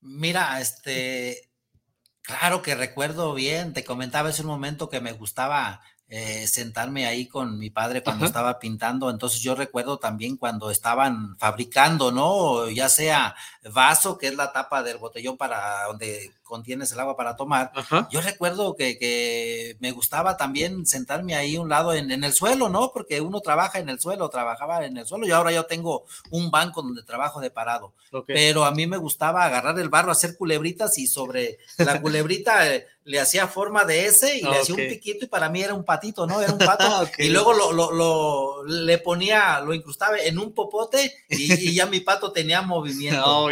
mira, 0.00 0.60
este, 0.60 1.48
claro 2.22 2.60
que 2.60 2.74
recuerdo 2.74 3.34
bien, 3.34 3.72
te 3.72 3.84
comentaba 3.84 4.30
hace 4.30 4.42
un 4.42 4.48
momento 4.48 4.88
que 4.88 5.00
me 5.00 5.12
gustaba 5.12 5.80
eh, 6.12 6.48
sentarme 6.48 7.06
ahí 7.06 7.28
con 7.28 7.56
mi 7.56 7.70
padre 7.70 8.02
cuando 8.02 8.26
estaba 8.26 8.58
pintando. 8.58 9.10
Entonces 9.10 9.40
yo 9.40 9.54
recuerdo 9.54 9.98
también 9.98 10.36
cuando 10.36 10.72
estaban 10.72 11.36
fabricando, 11.38 12.10
¿no? 12.10 12.68
Ya 12.68 12.88
sea 12.88 13.36
vaso, 13.72 14.18
que 14.18 14.26
es 14.26 14.34
la 14.34 14.52
tapa 14.52 14.82
del 14.82 14.98
botellón 14.98 15.36
para 15.36 15.84
donde 15.84 16.32
contienes 16.42 16.90
el 16.90 16.98
agua 16.98 17.16
para 17.16 17.36
tomar. 17.36 17.70
Yo 18.10 18.20
recuerdo 18.20 18.74
que, 18.74 19.76
me 19.78 19.92
gustaba 19.92 20.36
también 20.36 20.84
sentarme 20.84 21.36
ahí 21.36 21.56
un 21.56 21.68
lado 21.68 21.94
en, 21.94 22.10
el 22.10 22.32
suelo, 22.32 22.68
¿no? 22.68 22.90
Porque 22.92 23.20
uno 23.20 23.40
trabaja 23.40 23.78
en 23.78 23.88
el 23.88 24.00
suelo, 24.00 24.28
trabajaba 24.28 24.84
en 24.84 24.96
el 24.96 25.06
suelo 25.06 25.28
y 25.28 25.30
ahora 25.30 25.52
yo 25.52 25.66
tengo 25.66 26.06
un 26.30 26.50
banco 26.50 26.82
donde 26.82 27.04
trabajo 27.04 27.40
de 27.40 27.52
parado. 27.52 27.92
Pero 28.26 28.64
a 28.64 28.72
mí 28.72 28.88
me 28.88 28.96
gustaba 28.96 29.44
agarrar 29.44 29.78
el 29.78 29.88
barro, 29.88 30.10
hacer 30.10 30.36
culebritas 30.36 30.98
y 30.98 31.06
sobre 31.06 31.58
la 31.78 32.02
culebrita 32.02 32.68
eh, 32.74 32.88
le 33.10 33.18
hacía 33.18 33.48
forma 33.48 33.84
de 33.84 34.06
ese 34.06 34.38
y 34.38 34.42
le 34.42 34.58
hacía 34.58 34.74
un 34.76 34.88
piquito 34.88 35.24
y 35.24 35.28
para 35.28 35.48
mí 35.48 35.60
era 35.62 35.74
un 35.74 35.84
patito, 35.84 36.26
¿no? 36.26 36.40
Era 36.40 36.52
un 36.52 36.58
pato. 36.58 37.10
Y 37.18 37.28
luego 37.28 37.52
lo, 37.52 37.72
lo, 37.72 38.64
le 38.64 38.98
ponía, 38.98 39.60
lo 39.60 39.74
incrustaba 39.74 40.18
en 40.18 40.38
un 40.38 40.54
popote 40.54 41.12
y, 41.28 41.74
ya 41.74 41.86
mi 41.86 42.00
pato 42.00 42.32
tenía 42.32 42.62
movimiento. 42.62 43.20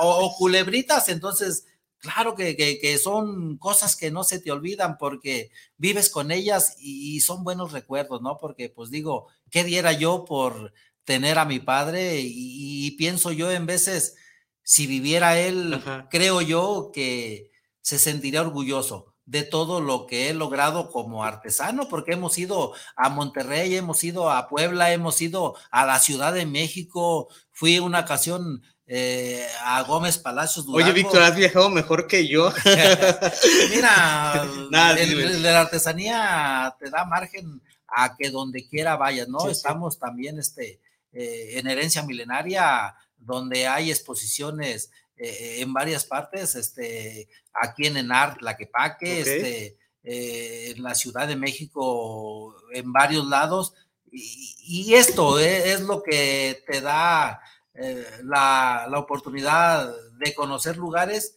Oh, 0.00 0.26
o 0.26 0.36
culebritas, 0.36 1.08
entonces 1.08 1.64
Claro 2.04 2.34
que, 2.34 2.98
son 3.02 3.56
cosas 3.56 3.96
que 3.96 4.10
no 4.10 4.24
se 4.24 4.38
te 4.38 4.50
olvidan 4.50 4.98
porque 4.98 5.50
vives 5.78 6.10
con 6.10 6.30
ellas 6.32 6.76
y, 6.78 7.18
son 7.20 7.44
buenos 7.44 7.72
recuerdos, 7.72 8.20
¿no? 8.20 8.36
Porque 8.36 8.68
pues 8.68 8.90
digo, 8.90 9.28
¿qué 9.50 9.64
diera 9.64 9.92
yo 9.92 10.26
por 10.26 10.74
tener 11.04 11.38
a 11.38 11.46
mi 11.46 11.60
padre? 11.60 12.20
Y, 12.20 12.90
pienso 12.98 13.32
yo 13.32 13.50
en 13.50 13.64
veces, 13.64 14.16
si 14.62 14.86
viviera 14.86 15.38
él, 15.38 15.82
creo 16.10 16.42
yo 16.42 16.90
que 16.92 17.53
se 17.84 17.98
sentiría 17.98 18.40
orgulloso 18.40 19.14
de 19.26 19.42
todo 19.42 19.82
lo 19.82 20.06
que 20.06 20.28
he 20.28 20.34
logrado 20.34 20.90
como 20.90 21.22
artesano, 21.22 21.86
porque 21.88 22.14
hemos 22.14 22.38
ido 22.38 22.72
a 22.96 23.10
Monterrey, 23.10 23.76
hemos 23.76 24.02
ido 24.04 24.30
a 24.30 24.48
Puebla, 24.48 24.92
hemos 24.92 25.20
ido 25.20 25.54
a 25.70 25.84
la 25.84 26.00
Ciudad 26.00 26.32
de 26.32 26.46
México, 26.46 27.28
fui 27.52 27.78
una 27.78 28.00
ocasión 28.00 28.62
eh, 28.86 29.46
a 29.64 29.82
Gómez 29.82 30.16
Palacios 30.16 30.66
Oye, 30.68 30.92
Víctor, 30.92 31.22
has 31.22 31.36
viajado 31.36 31.68
mejor 31.68 32.06
que 32.06 32.26
yo. 32.26 32.50
Mira, 33.70 34.46
la 34.70 35.60
artesanía 35.60 36.74
te 36.78 36.88
da 36.88 37.04
margen 37.04 37.60
a 37.86 38.16
que 38.16 38.30
donde 38.30 38.66
quiera 38.66 38.96
vayas, 38.96 39.28
¿no? 39.28 39.50
Estamos 39.50 39.98
también 39.98 40.38
este, 40.38 40.80
eh, 41.12 41.58
en 41.58 41.66
herencia 41.66 42.02
milenaria, 42.02 42.94
donde 43.18 43.66
hay 43.66 43.90
exposiciones 43.90 44.90
eh, 45.16 45.56
en 45.60 45.72
varias 45.72 46.04
partes, 46.04 46.54
este, 46.54 47.28
aquí 47.52 47.86
en 47.86 47.96
Enart, 47.96 48.42
Laquepaque, 48.42 49.20
este, 49.20 49.78
en 50.02 50.82
la 50.82 50.94
Ciudad 50.94 51.26
de 51.26 51.36
México, 51.36 52.54
en 52.72 52.92
varios 52.92 53.26
lados. 53.26 53.74
Y, 54.10 54.94
esto 54.94 55.40
es 55.40 55.80
lo 55.80 56.02
que 56.02 56.62
te 56.66 56.80
da 56.80 57.40
eh, 57.74 58.06
la, 58.22 58.86
oportunidad 58.96 59.92
de 60.12 60.32
conocer 60.32 60.76
lugares 60.76 61.34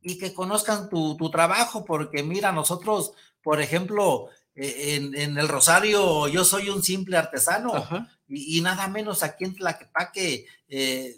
y 0.00 0.16
que 0.16 0.32
conozcan 0.32 0.88
tu, 0.88 1.30
trabajo, 1.30 1.84
porque 1.84 2.22
mira, 2.22 2.52
nosotros, 2.52 3.12
por 3.42 3.60
ejemplo, 3.60 4.30
eh, 4.54 4.94
en, 5.14 5.36
el 5.36 5.48
Rosario 5.48 6.28
yo 6.28 6.44
soy 6.44 6.70
un 6.70 6.82
simple 6.82 7.18
artesano 7.18 7.86
y, 8.26 8.60
nada 8.62 8.88
menos 8.88 9.22
aquí 9.22 9.44
en 9.44 9.56
Tlaquepaque 9.56 10.46
eh, 10.68 11.14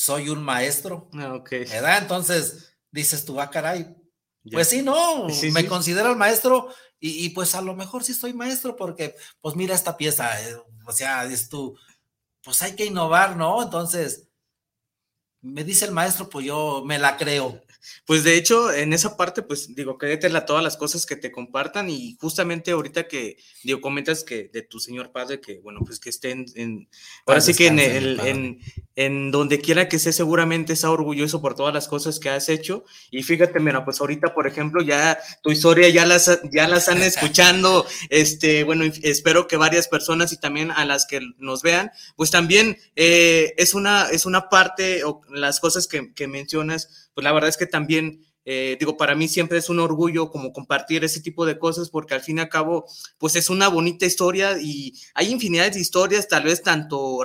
soy 0.00 0.30
un 0.30 0.42
maestro. 0.42 1.10
Ah, 1.12 1.42
¿Verdad? 1.50 1.98
Entonces 1.98 2.74
dices 2.90 3.22
tú, 3.26 3.38
ah, 3.38 3.50
caray. 3.50 3.94
Pues 4.50 4.70
sí, 4.70 4.80
no, 4.80 5.26
me 5.52 5.66
considero 5.66 6.10
el 6.10 6.16
maestro 6.16 6.68
y, 6.98 7.28
pues 7.30 7.54
a 7.54 7.60
lo 7.60 7.74
mejor 7.74 8.02
sí 8.02 8.14
soy 8.14 8.32
maestro 8.32 8.74
porque, 8.76 9.14
pues 9.42 9.54
mira 9.56 9.74
esta 9.74 9.98
pieza, 9.98 10.30
o 10.86 10.92
sea, 10.92 11.24
es 11.26 11.50
tú, 11.50 11.76
pues 12.42 12.62
hay 12.62 12.74
que 12.74 12.86
innovar, 12.86 13.36
¿no? 13.36 13.62
Entonces, 13.62 14.28
me 15.42 15.64
dice 15.64 15.84
el 15.84 15.92
maestro, 15.92 16.30
pues 16.30 16.46
yo 16.46 16.82
me 16.86 16.98
la 16.98 17.18
creo. 17.18 17.60
Pues 18.06 18.24
de 18.24 18.36
hecho, 18.36 18.72
en 18.72 18.92
esa 18.92 19.16
parte, 19.16 19.42
pues 19.42 19.74
digo, 19.74 19.98
créetela 19.98 20.46
todas 20.46 20.62
las 20.62 20.76
cosas 20.76 21.06
que 21.06 21.16
te 21.16 21.32
compartan 21.32 21.90
y 21.90 22.16
justamente 22.20 22.70
ahorita 22.70 23.08
que, 23.08 23.36
digo, 23.62 23.80
comentas 23.80 24.24
que 24.24 24.48
de 24.52 24.62
tu 24.62 24.80
señor 24.80 25.12
padre, 25.12 25.40
que 25.40 25.60
bueno, 25.60 25.80
pues 25.84 26.00
que 26.00 26.10
esté 26.10 26.30
en, 26.30 26.88
ahora 27.26 27.40
sí 27.40 27.54
que 27.54 27.68
en, 27.68 27.78
el, 27.78 28.20
en, 28.20 28.60
en, 28.96 29.30
donde 29.30 29.60
quiera 29.60 29.88
que 29.88 29.96
esté, 29.96 30.12
seguramente 30.12 30.72
está 30.72 30.90
orgulloso 30.90 31.40
por 31.40 31.54
todas 31.54 31.74
las 31.74 31.88
cosas 31.88 32.18
que 32.18 32.30
has 32.30 32.48
hecho. 32.48 32.84
Y 33.10 33.22
fíjate, 33.22 33.60
mira, 33.60 33.84
pues 33.84 34.00
ahorita, 34.00 34.34
por 34.34 34.46
ejemplo, 34.46 34.82
ya 34.82 35.18
tu 35.42 35.50
historia 35.50 35.88
ya 35.88 36.06
las, 36.06 36.40
ya 36.50 36.68
las 36.68 36.88
han 36.90 37.02
escuchando, 37.02 37.86
este, 38.08 38.64
bueno, 38.64 38.84
espero 39.02 39.46
que 39.46 39.56
varias 39.56 39.88
personas 39.88 40.32
y 40.32 40.36
también 40.36 40.70
a 40.70 40.84
las 40.84 41.06
que 41.06 41.20
nos 41.38 41.62
vean, 41.62 41.90
pues 42.16 42.30
también 42.30 42.78
eh, 42.96 43.54
es, 43.56 43.74
una, 43.74 44.08
es 44.10 44.26
una 44.26 44.48
parte, 44.48 45.04
o 45.04 45.22
las 45.30 45.60
cosas 45.60 45.86
que, 45.86 46.12
que 46.14 46.26
mencionas, 46.26 47.09
pues 47.20 47.24
la 47.24 47.32
verdad 47.32 47.50
es 47.50 47.58
que 47.58 47.66
también, 47.66 48.24
eh, 48.46 48.78
digo, 48.80 48.96
para 48.96 49.14
mí 49.14 49.28
siempre 49.28 49.58
es 49.58 49.68
un 49.68 49.78
orgullo 49.78 50.30
como 50.30 50.54
compartir 50.54 51.04
ese 51.04 51.20
tipo 51.20 51.44
de 51.44 51.58
cosas 51.58 51.90
porque 51.90 52.14
al 52.14 52.22
fin 52.22 52.38
y 52.38 52.40
al 52.40 52.48
cabo, 52.48 52.86
pues 53.18 53.36
es 53.36 53.50
una 53.50 53.68
bonita 53.68 54.06
historia 54.06 54.56
y 54.58 54.94
hay 55.12 55.30
infinidad 55.30 55.70
de 55.70 55.80
historias, 55.80 56.28
tal 56.28 56.44
vez 56.44 56.62
tanto 56.62 57.18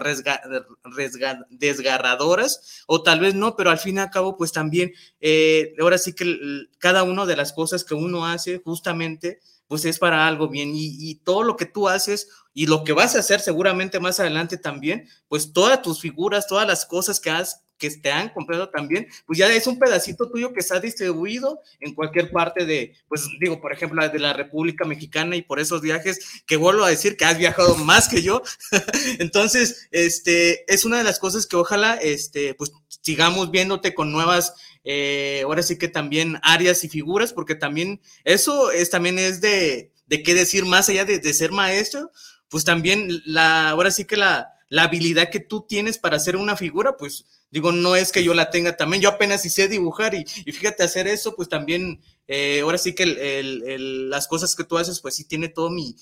desgarradoras 1.49 2.83
o 2.87 3.03
tal 3.03 3.21
vez 3.21 3.35
no, 3.35 3.55
pero 3.55 3.69
al 3.69 3.79
fin 3.79 3.95
y 3.95 3.99
al 3.99 4.09
cabo, 4.09 4.35
pues 4.35 4.51
también, 4.51 4.91
eh, 5.21 5.73
ahora 5.79 5.97
sí 5.97 6.11
que 6.11 6.65
cada 6.77 7.03
una 7.03 7.25
de 7.25 7.37
las 7.37 7.53
cosas 7.53 7.85
que 7.85 7.93
uno 7.93 8.25
hace 8.25 8.57
justamente, 8.65 9.39
pues 9.67 9.85
es 9.85 9.97
para 9.97 10.27
algo 10.27 10.49
bien 10.49 10.75
y, 10.75 11.09
y, 11.09 11.15
todo 11.15 11.43
lo 11.43 11.55
que 11.55 11.65
tú 11.65 11.87
haces 11.87 12.27
y 12.53 12.65
lo 12.65 12.83
que 12.83 12.91
vas 12.91 13.15
a 13.15 13.19
hacer 13.19 13.39
seguramente 13.39 14.01
más 14.01 14.19
adelante 14.19 14.57
también, 14.57 15.07
pues 15.29 15.53
todas 15.53 15.81
tus 15.81 16.01
figuras, 16.01 16.47
todas 16.47 16.67
las 16.67 16.85
cosas 16.85 17.21
que 17.21 17.29
has 17.29 17.64
que 17.77 17.89
te 17.89 18.11
han 18.11 18.29
comprado 18.29 18.69
también, 18.69 19.07
pues 19.25 19.39
ya 19.39 19.53
es 19.53 19.67
un 19.67 19.79
pedacito 19.79 20.29
tuyo 20.29 20.53
que 20.53 20.59
está 20.59 20.79
distribuido 20.79 21.61
en 21.79 21.93
cualquier 21.93 22.31
parte 22.31 22.65
de, 22.65 22.95
pues 23.07 23.27
digo, 23.39 23.59
por 23.59 23.73
ejemplo, 23.73 24.07
de 24.07 24.19
la 24.19 24.33
República 24.33 24.85
Mexicana 24.85 25.35
y 25.35 25.41
por 25.41 25.59
esos 25.59 25.81
viajes 25.81 26.43
que 26.45 26.57
vuelvo 26.57 26.83
a 26.83 26.89
decir 26.89 27.17
que 27.17 27.25
has 27.25 27.37
viajado 27.37 27.75
más 27.75 28.07
que 28.07 28.21
yo. 28.21 28.41
Entonces, 29.19 29.87
este, 29.91 30.71
es 30.71 30.85
una 30.85 30.97
de 30.97 31.03
las 31.03 31.19
cosas 31.19 31.47
que 31.47 31.55
ojalá, 31.55 31.95
este, 31.95 32.53
pues 32.53 32.71
sigamos 33.01 33.51
viéndote 33.51 33.93
con 33.93 34.11
nuevas, 34.11 34.53
eh, 34.83 35.41
ahora 35.43 35.63
sí 35.63 35.77
que 35.77 35.87
también 35.87 36.39
áreas 36.43 36.83
y 36.83 36.89
figuras, 36.89 37.33
porque 37.33 37.55
también 37.55 38.01
eso 38.23 38.71
es, 38.71 38.89
también 38.89 39.19
es 39.19 39.41
de, 39.41 39.91
de 40.07 40.23
qué 40.23 40.33
decir 40.33 40.65
más 40.65 40.89
allá 40.89 41.05
de, 41.05 41.19
de 41.19 41.33
ser 41.33 41.51
maestro, 41.51 42.11
pues 42.49 42.63
también 42.63 43.09
la, 43.25 43.69
ahora 43.69 43.91
sí 43.91 44.05
que 44.05 44.17
la, 44.17 44.54
la 44.69 44.83
habilidad 44.83 45.29
que 45.29 45.39
tú 45.39 45.65
tienes 45.67 45.97
para 45.97 46.17
hacer 46.17 46.35
una 46.35 46.55
figura, 46.55 46.97
pues 46.97 47.25
Digo, 47.55 47.71
no 47.71 47.95
es 47.95 48.11
que 48.11 48.21
yo 48.21 48.33
la 48.33 48.49
tenga 48.49 48.75
también, 48.75 49.01
yo 49.01 49.07
apenas 49.07 49.43
sé 49.43 49.69
dibujar 49.69 50.13
y, 50.13 50.25
fíjate, 50.25 50.83
hacer 50.83 51.07
eso, 51.07 51.37
pues 51.37 51.47
también, 51.47 52.01
eh, 52.27 52.59
ahora 52.61 52.77
sí 52.77 52.93
que 52.93 53.05
las 54.09 54.27
cosas 54.27 54.57
que 54.57 54.65
tú 54.65 54.77
haces, 54.77 54.99
pues 54.99 55.15
sí 55.15 55.23
tiene 55.23 55.47
todo 55.47 55.69
mi, 55.69 55.95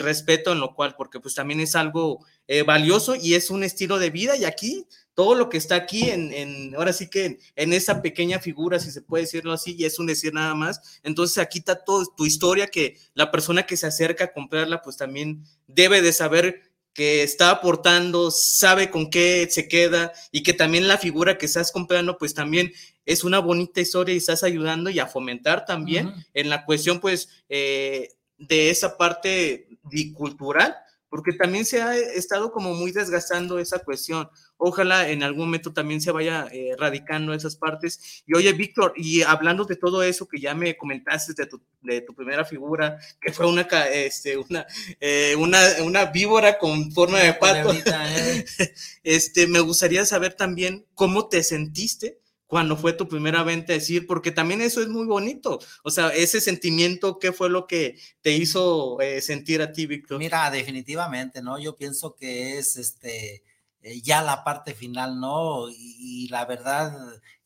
respeto 0.00 0.52
en 0.52 0.60
lo 0.60 0.74
cual, 0.74 0.96
porque 0.98 1.18
pues 1.18 1.34
también 1.34 1.60
es 1.60 1.76
algo 1.76 2.26
eh, 2.46 2.62
valioso 2.62 3.14
y 3.14 3.32
es 3.32 3.48
un 3.48 3.64
estilo 3.64 3.98
de 3.98 4.10
vida 4.10 4.36
y 4.36 4.44
aquí 4.44 4.84
todo 5.14 5.34
lo 5.34 5.48
que 5.48 5.56
está 5.56 5.76
aquí 5.76 6.10
en, 6.10 6.74
ahora 6.76 6.92
sí 6.92 7.08
que 7.08 7.38
en, 7.56 7.72
esa 7.72 8.02
pequeña 8.02 8.38
figura, 8.38 8.78
si 8.78 8.90
se 8.90 9.00
puede 9.00 9.24
decirlo 9.24 9.54
así, 9.54 9.76
y 9.78 9.86
es 9.86 9.98
un 9.98 10.06
decir 10.06 10.34
nada 10.34 10.54
más, 10.54 11.00
entonces 11.04 11.38
aquí 11.38 11.60
está 11.60 11.84
toda 11.84 12.04
tu 12.16 12.26
historia 12.26 12.66
que 12.66 12.98
la 13.14 13.30
persona 13.30 13.64
que 13.64 13.78
se 13.78 13.86
acerca 13.86 14.24
a 14.24 14.32
comprarla, 14.34 14.82
pues 14.82 14.98
también 14.98 15.42
debe 15.66 16.02
de 16.02 16.12
saber 16.12 16.67
que 16.98 17.22
está 17.22 17.50
aportando, 17.50 18.32
sabe 18.32 18.90
con 18.90 19.08
qué 19.08 19.46
se 19.48 19.68
queda 19.68 20.12
y 20.32 20.42
que 20.42 20.52
también 20.52 20.88
la 20.88 20.98
figura 20.98 21.38
que 21.38 21.46
estás 21.46 21.70
comprando, 21.70 22.18
pues 22.18 22.34
también 22.34 22.72
es 23.06 23.22
una 23.22 23.38
bonita 23.38 23.80
historia 23.80 24.14
y 24.14 24.18
estás 24.18 24.42
ayudando 24.42 24.90
y 24.90 24.98
a 24.98 25.06
fomentar 25.06 25.64
también 25.64 26.12
en 26.34 26.50
la 26.50 26.64
cuestión, 26.64 26.98
pues, 26.98 27.28
eh, 27.48 28.08
de 28.36 28.70
esa 28.70 28.96
parte 28.96 29.68
bicultural 29.84 30.74
porque 31.08 31.32
también 31.32 31.64
se 31.64 31.82
ha 31.82 31.96
estado 31.96 32.52
como 32.52 32.74
muy 32.74 32.92
desgastando 32.92 33.58
esa 33.58 33.78
cuestión. 33.80 34.28
Ojalá 34.56 35.08
en 35.08 35.22
algún 35.22 35.46
momento 35.46 35.72
también 35.72 36.00
se 36.00 36.10
vaya 36.10 36.48
eh, 36.52 36.74
radicando 36.78 37.32
esas 37.32 37.56
partes. 37.56 38.22
Y 38.26 38.34
oye, 38.34 38.52
Víctor, 38.52 38.92
y 38.96 39.22
hablando 39.22 39.64
de 39.64 39.76
todo 39.76 40.02
eso 40.02 40.28
que 40.28 40.40
ya 40.40 40.54
me 40.54 40.76
comentaste 40.76 41.32
de 41.34 41.46
tu, 41.46 41.62
de 41.82 42.00
tu 42.02 42.14
primera 42.14 42.44
figura, 42.44 42.98
que 43.20 43.32
fue 43.32 43.46
una, 43.46 43.62
este, 43.92 44.36
una, 44.36 44.66
eh, 45.00 45.34
una, 45.36 45.60
una, 45.82 46.06
víbora 46.06 46.58
con 46.58 46.92
forma 46.92 47.18
de 47.18 47.34
pato, 47.34 47.72
¿eh? 47.72 48.44
este, 49.02 49.46
me 49.46 49.60
gustaría 49.60 50.04
saber 50.04 50.34
también 50.34 50.86
cómo 50.94 51.28
te 51.28 51.42
sentiste 51.42 52.18
cuando 52.48 52.76
fue 52.76 52.94
tu 52.94 53.06
primera 53.06 53.44
venta, 53.44 53.74
decir, 53.74 54.06
porque 54.06 54.32
también 54.32 54.62
eso 54.62 54.80
es 54.82 54.88
muy 54.88 55.06
bonito. 55.06 55.60
O 55.84 55.90
sea, 55.90 56.08
ese 56.08 56.40
sentimiento, 56.40 57.18
¿qué 57.18 57.32
fue 57.32 57.50
lo 57.50 57.66
que 57.66 58.00
te 58.22 58.32
hizo 58.32 59.00
eh, 59.00 59.20
sentir 59.20 59.62
a 59.62 59.72
ti, 59.72 59.86
Víctor? 59.86 60.18
Mira, 60.18 60.50
definitivamente, 60.50 61.42
¿no? 61.42 61.58
Yo 61.58 61.76
pienso 61.76 62.16
que 62.16 62.58
es 62.58 62.76
este 62.76 63.44
eh, 63.82 64.00
ya 64.02 64.22
la 64.22 64.44
parte 64.44 64.74
final, 64.74 65.20
¿no? 65.20 65.68
Y, 65.70 66.28
la 66.30 66.44
verdad 66.44 66.92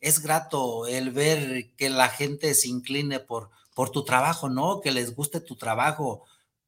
es 0.00 0.20
grato 0.22 0.86
el 0.86 1.10
ver 1.10 1.74
que 1.76 1.90
la 1.90 2.08
gente 2.08 2.54
se 2.54 2.68
incline 2.68 3.20
por, 3.20 3.50
por 3.74 3.90
tu 3.90 4.04
trabajo, 4.04 4.48
¿no? 4.48 4.80
Que 4.80 4.92
les 4.92 5.14
guste 5.14 5.40
tu 5.40 5.56
trabajo, 5.56 6.24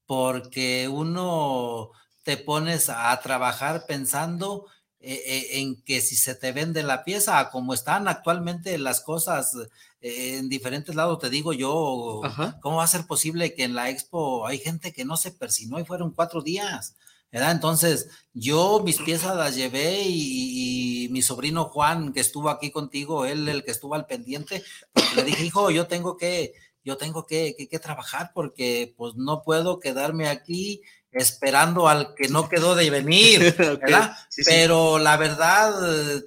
porque 0.07 0.89
uno 0.89 1.91
te 2.25 2.37
pones 2.37 2.89
a 2.91 3.19
trabajar 3.21 3.87
pensando 3.87 4.67
en 5.07 5.77
que 5.83 6.01
si 6.01 6.17
se 6.17 6.35
te 6.35 6.53
vende 6.53 6.83
la 6.83 7.05
pieza, 7.05 7.51
como 7.51 7.75
están 7.75 8.09
actualmente 8.09 8.79
las 8.79 9.01
cosas 9.01 9.55
eh, 10.01 10.39
en 10.39 10.49
diferentes 10.49 10.95
lados, 10.95 11.19
te 11.19 11.31
digo 11.31 11.53
yo, 11.53 12.23
¿cómo 12.61 12.79
va 12.79 12.85
a 12.85 12.89
ser 12.89 13.07
posible 13.07 13.55
que 13.55 13.65
en 13.65 13.75
la 13.75 13.91
expo 13.91 14.47
hay 14.47 14.59
gente 14.59 14.93
que 14.93 15.05
no 15.05 15.17
se 15.17 15.31
persinó 15.31 15.79
y 15.79 15.85
fueron 15.85 16.13
cuatro 16.13 16.43
días? 16.43 16.95
¿verdad? 17.31 17.51
Entonces, 17.51 18.09
yo 18.33 18.81
mis 18.85 18.99
piezas 18.99 19.37
las 19.37 19.57
llevé 19.57 20.03
y, 20.07 21.09
mi 21.11 21.21
sobrino 21.21 21.65
Juan, 21.65 22.13
que 22.13 22.21
estuvo 22.21 22.49
aquí 22.49 22.71
contigo, 22.71 23.27
él 23.27 23.49
el 23.49 23.65
que 23.65 23.73
estuvo 23.73 23.95
al 23.95 24.07
pendiente, 24.07 24.63
le 25.17 25.23
dije, 25.25 25.45
hijo, 25.45 25.71
yo 25.71 25.87
tengo 25.87 26.17
que, 26.17 26.55
yo 26.85 26.97
tengo 26.97 27.27
que, 27.27 27.55
que, 27.57 27.69
que 27.69 27.79
trabajar 27.79 28.31
porque 28.35 28.95
pues 28.97 29.15
no 29.17 29.43
puedo 29.43 29.81
quedarme 29.81 30.29
aquí 30.29 30.83
esperando 31.15 31.89
al 31.89 32.15
que 32.15 32.29
no 32.29 32.49
quedó 32.49 32.75
de 32.75 32.91
venir, 32.91 33.55
¿verdad? 33.59 34.17
Pero 34.45 34.99
la 34.99 35.17
verdad 35.17 35.73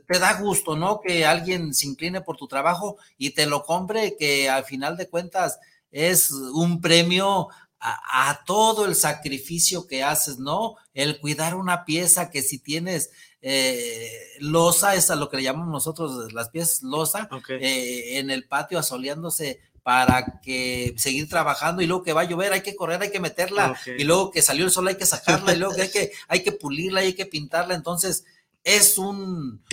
te 0.08 0.20
da 0.20 0.40
gusto, 0.40 0.76
¿no? 0.76 1.02
Que 1.02 1.26
alguien 1.26 1.74
se 1.74 1.88
incline 1.88 2.22
por 2.22 2.38
tu 2.38 2.48
trabajo 2.48 2.98
y 3.18 3.32
te 3.32 3.46
lo 3.46 3.64
compre, 3.64 4.16
que 4.18 4.50
al 4.50 4.64
final 4.64 4.98
de 4.98 5.10
cuentas 5.10 5.60
es 5.92 6.32
un 6.32 6.82
premio 6.82 7.50
a, 7.80 8.44
todo 8.46 8.86
el 8.86 8.96
sacrificio 8.96 9.88
que 9.88 10.04
haces, 10.04 10.40
¿no? 10.40 10.76
El 10.94 11.20
cuidar 11.20 11.56
una 11.56 11.86
pieza 11.86 12.30
que 12.30 12.42
si 12.42 12.60
tienes 12.60 13.12
eh, 13.42 14.12
losa, 14.40 14.96
es 14.96 15.12
a 15.12 15.16
lo 15.16 15.30
que 15.30 15.38
le 15.38 15.44
llamamos 15.44 15.70
nosotros 15.70 16.34
las 16.34 16.50
piezas 16.50 16.82
losa, 16.82 17.30
eh, 17.50 18.18
en 18.18 18.32
el 18.32 18.48
patio 18.48 18.80
asoleándose 18.80 19.60
para 19.88 20.42
que 20.42 20.94
seguir 20.98 21.30
trabajando 21.30 21.82
y 21.82 21.88
luego 21.88 22.04
que 22.04 22.12
va 22.12 22.20
a 22.20 22.26
llover 22.26 22.52
hay 22.52 22.60
que 22.60 22.76
correr, 22.76 23.02
hay 23.02 23.10
que 23.10 23.22
meterla 23.22 23.74
y 23.98 24.04
luego 24.04 24.32
que 24.32 24.42
salió 24.42 24.66
el 24.66 24.72
sol 24.72 24.90
hay 24.90 24.96
que 24.96 25.06
sacarla 25.06 25.54
y 25.54 25.58
luego 25.58 25.76
que 25.76 25.84
hay 25.84 25.90
que, 25.90 26.12
hay 26.28 26.44
que 26.44 26.52
pulirla, 26.52 27.00
hay 27.00 27.14
que 27.14 27.26
pintarla. 27.26 27.74
Entonces 27.74 28.26
es 28.66 28.98
un 28.98 29.64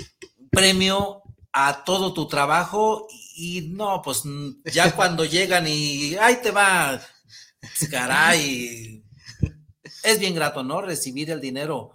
premio 0.53 1.23
a 1.53 1.83
todo 1.83 2.15
tu 2.15 2.29
trabajo 2.29 3.09
y 3.35 3.63
no, 3.73 4.03
pues 4.03 4.23
ya 4.73 4.93
cuando 4.95 5.25
llegan 5.25 5.67
y 5.67 6.15
ahí 6.15 6.37
te 6.41 6.53
va, 6.53 7.03
caray, 7.91 9.03
es 10.05 10.21
bien 10.21 10.37
grato, 10.37 10.63
¿no? 10.63 10.81
Recibir 10.81 11.33
el 11.33 11.41
dinero 11.41 11.91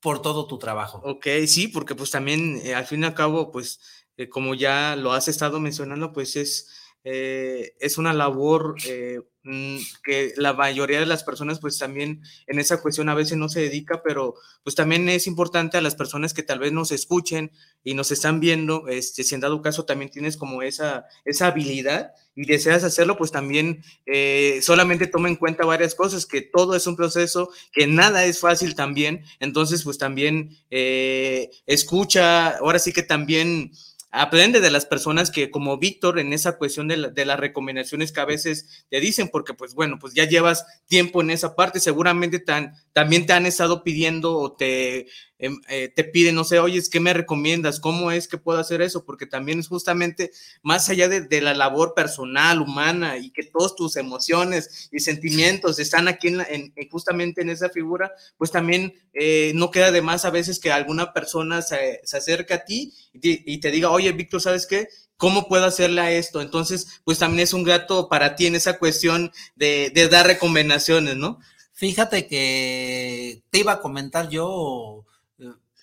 por 0.00 0.20
todo 0.20 0.46
tu 0.46 0.58
trabajo. 0.58 1.00
Ok, 1.06 1.26
sí, 1.46 1.68
porque 1.68 1.94
pues 1.94 2.10
también 2.10 2.60
eh, 2.62 2.74
al 2.74 2.84
fin 2.84 3.02
y 3.02 3.06
al 3.06 3.14
cabo, 3.14 3.50
pues 3.50 3.80
eh, 4.18 4.28
como 4.28 4.54
ya 4.54 4.94
lo 4.94 5.14
has 5.14 5.28
estado 5.28 5.58
mencionando, 5.58 6.12
pues 6.12 6.36
es 6.36 6.68
eh, 7.08 7.76
es 7.78 7.98
una 7.98 8.12
labor 8.12 8.74
eh, 8.84 9.20
mm, 9.44 9.76
que 10.02 10.32
la 10.36 10.54
mayoría 10.54 10.98
de 10.98 11.06
las 11.06 11.22
personas 11.22 11.60
pues 11.60 11.78
también 11.78 12.20
en 12.48 12.58
esa 12.58 12.82
cuestión 12.82 13.08
a 13.08 13.14
veces 13.14 13.38
no 13.38 13.48
se 13.48 13.60
dedica, 13.60 14.02
pero 14.02 14.34
pues 14.64 14.74
también 14.74 15.08
es 15.08 15.28
importante 15.28 15.78
a 15.78 15.82
las 15.82 15.94
personas 15.94 16.34
que 16.34 16.42
tal 16.42 16.58
vez 16.58 16.72
nos 16.72 16.90
escuchen 16.90 17.52
y 17.84 17.94
nos 17.94 18.10
están 18.10 18.40
viendo, 18.40 18.88
este, 18.88 19.22
si 19.22 19.36
en 19.36 19.40
dado 19.40 19.62
caso 19.62 19.84
también 19.84 20.10
tienes 20.10 20.36
como 20.36 20.62
esa, 20.62 21.04
esa 21.24 21.46
habilidad 21.46 22.10
y 22.34 22.44
deseas 22.44 22.82
hacerlo, 22.82 23.16
pues 23.16 23.30
también 23.30 23.84
eh, 24.06 24.58
solamente 24.60 25.06
toma 25.06 25.28
en 25.28 25.36
cuenta 25.36 25.64
varias 25.64 25.94
cosas, 25.94 26.26
que 26.26 26.42
todo 26.42 26.74
es 26.74 26.88
un 26.88 26.96
proceso, 26.96 27.50
que 27.72 27.86
nada 27.86 28.24
es 28.24 28.40
fácil 28.40 28.74
también, 28.74 29.22
entonces 29.38 29.84
pues 29.84 29.96
también 29.96 30.58
escucha, 30.70 32.56
ahora 32.56 32.80
sí 32.80 32.92
que 32.92 33.04
también 33.04 33.70
aprende 34.16 34.60
de 34.60 34.70
las 34.70 34.86
personas 34.86 35.30
que 35.30 35.50
como 35.50 35.78
Víctor 35.78 36.18
en 36.18 36.32
esa 36.32 36.56
cuestión 36.56 36.88
de, 36.88 36.96
las 36.96 37.38
recomendaciones 37.38 38.12
que 38.12 38.20
a 38.20 38.24
veces 38.24 38.86
te 38.88 39.00
dicen, 39.00 39.28
porque 39.28 39.52
pues 39.52 39.74
bueno, 39.74 39.98
pues 39.98 40.14
ya 40.14 40.24
llevas 40.24 40.64
tiempo 40.86 41.20
en 41.20 41.30
esa 41.30 41.54
parte, 41.54 41.80
seguramente 41.80 42.38
tan, 42.38 42.72
también 42.92 43.26
te 43.26 43.34
han 43.34 43.44
estado 43.44 43.84
pidiendo 43.84 44.38
o 44.38 44.52
te, 44.52 45.06
eh, 45.38 45.88
te 45.94 46.04
piden, 46.04 46.34
no 46.34 46.44
sé, 46.44 46.58
oye, 46.58 46.82
¿qué 46.90 46.98
me 46.98 47.12
recomiendas? 47.12 47.78
¿Cómo 47.78 48.10
es 48.10 48.26
que 48.26 48.38
puedo 48.38 48.58
hacer 48.58 48.80
eso? 48.80 49.04
Porque 49.04 49.26
también 49.26 49.58
es 49.58 49.68
justamente 49.68 50.30
más 50.62 50.88
allá 50.88 51.08
de, 51.08 51.40
la 51.42 51.52
labor 51.52 51.92
personal, 51.94 52.62
humana, 52.62 53.18
y 53.18 53.30
que 53.30 53.42
todas 53.42 53.74
tus 53.76 53.96
emociones 53.96 54.88
y 54.90 55.00
sentimientos 55.00 55.78
están 55.78 56.08
aquí 56.08 56.28
en, 56.28 56.72
justamente 56.90 57.42
en 57.42 57.50
esa 57.50 57.68
figura, 57.68 58.12
pues 58.38 58.50
también 58.50 58.94
eh, 59.12 59.52
no 59.54 59.70
queda 59.70 59.90
de 59.90 60.00
más 60.00 60.24
a 60.24 60.30
veces 60.30 60.58
que 60.58 60.72
alguna 60.72 61.12
persona 61.12 61.60
se, 61.60 62.00
se 62.04 62.16
acerque 62.16 62.54
a 62.54 62.64
ti 62.64 62.94
y 63.12 63.58
te, 63.58 63.70
diga, 63.70 63.90
oye, 63.90 64.12
Víctor, 64.12 64.40
¿sabes 64.40 64.66
qué? 64.66 64.88
¿Cómo 65.18 65.48
puedo 65.48 65.66
hacerle 65.66 66.00
a 66.00 66.12
esto? 66.12 66.40
Entonces, 66.40 67.00
pues 67.04 67.18
también 67.18 67.40
es 67.40 67.52
un 67.52 67.64
gato 67.64 68.08
para 68.08 68.36
ti 68.36 68.46
en 68.46 68.54
esa 68.54 68.78
cuestión 68.78 69.32
de, 69.54 69.90
de 69.94 70.08
dar 70.08 70.26
recomendaciones, 70.26 71.16
¿no? 71.16 71.40
Fíjate 71.72 72.26
que 72.26 73.42
te 73.50 73.58
iba 73.58 73.72
a 73.72 73.80
comentar 73.80 74.30
yo 74.30 75.04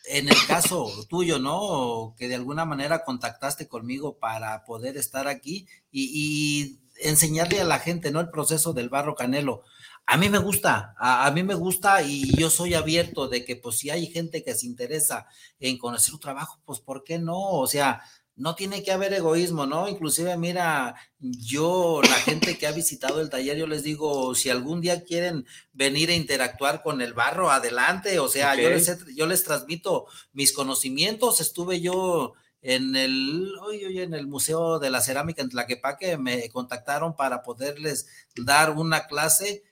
en 0.05 0.27
el 0.29 0.35
caso 0.47 0.91
tuyo, 1.09 1.39
¿no? 1.39 2.15
Que 2.17 2.27
de 2.27 2.35
alguna 2.35 2.65
manera 2.65 3.03
contactaste 3.03 3.67
conmigo 3.67 4.17
para 4.17 4.63
poder 4.65 4.97
estar 4.97 5.27
aquí 5.27 5.67
y, 5.91 6.79
enseñarle 7.01 7.59
a 7.59 7.65
la 7.65 7.79
gente, 7.79 8.11
¿no? 8.11 8.19
El 8.19 8.29
proceso 8.29 8.71
del 8.71 8.87
barro 8.87 9.15
canelo. 9.15 9.63
A 10.05 10.15
mí 10.15 10.29
me 10.29 10.37
gusta, 10.37 10.93
a, 10.97 11.29
mí 11.31 11.41
me 11.43 11.55
gusta 11.55 12.03
y 12.03 12.35
yo 12.37 12.49
soy 12.49 12.75
abierto 12.75 13.27
de 13.27 13.43
que 13.45 13.55
pues 13.55 13.77
si 13.77 13.89
hay 13.89 14.07
gente 14.07 14.43
que 14.43 14.53
se 14.53 14.67
interesa 14.67 15.27
en 15.59 15.77
conocer 15.77 16.13
un 16.13 16.19
trabajo, 16.19 16.59
pues 16.65 16.79
¿por 16.79 17.03
qué 17.03 17.19
no? 17.19 17.39
O 17.39 17.67
sea, 17.67 18.03
no 18.35 18.55
tiene 18.55 18.83
que 18.83 18.91
haber 18.91 19.13
egoísmo, 19.13 19.65
¿no? 19.65 19.87
Inclusive, 19.87 20.35
mira, 20.37 20.95
yo, 21.19 22.01
la 22.01 22.15
gente 22.15 22.57
que 22.57 22.65
ha 22.65 22.71
visitado 22.71 23.21
el 23.21 23.29
taller, 23.29 23.57
yo 23.57 23.67
les 23.67 23.83
digo, 23.83 24.33
si 24.33 24.49
algún 24.49 24.81
día 24.81 25.03
quieren 25.03 25.45
venir 25.71 26.09
a 26.09 26.15
interactuar 26.15 26.81
con 26.81 27.01
el 27.01 27.13
barro, 27.13 27.51
adelante, 27.51 28.19
o 28.19 28.27
sea, 28.27 28.55
yo, 28.55 28.69
les, 28.69 29.05
yo 29.15 29.27
les 29.27 29.43
transmito 29.43 30.07
mis 30.31 30.51
conocimientos, 30.51 31.41
estuve 31.41 31.79
yo 31.79 32.33
en 32.61 32.95
el, 32.95 33.53
hoy, 33.61 33.99
en 33.99 34.13
el 34.13 34.25
Museo 34.25 34.79
de 34.79 34.89
la 34.89 35.01
Cerámica 35.01 35.41
en 35.41 35.49
Tlaquepaque, 35.49 36.17
me 36.17 36.49
contactaron 36.49 37.15
para 37.15 37.43
poderles 37.43 38.07
dar 38.35 38.71
una 38.71 39.05
clase 39.05 39.63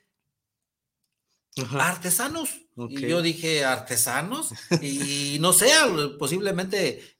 artesanos. 1.72 2.50
Y 2.88 3.06
yo 3.06 3.22
dije, 3.22 3.64
artesanos, 3.64 4.52
y 4.80 5.38
no 5.40 5.52
sé, 5.52 5.70
posiblemente 6.18 7.18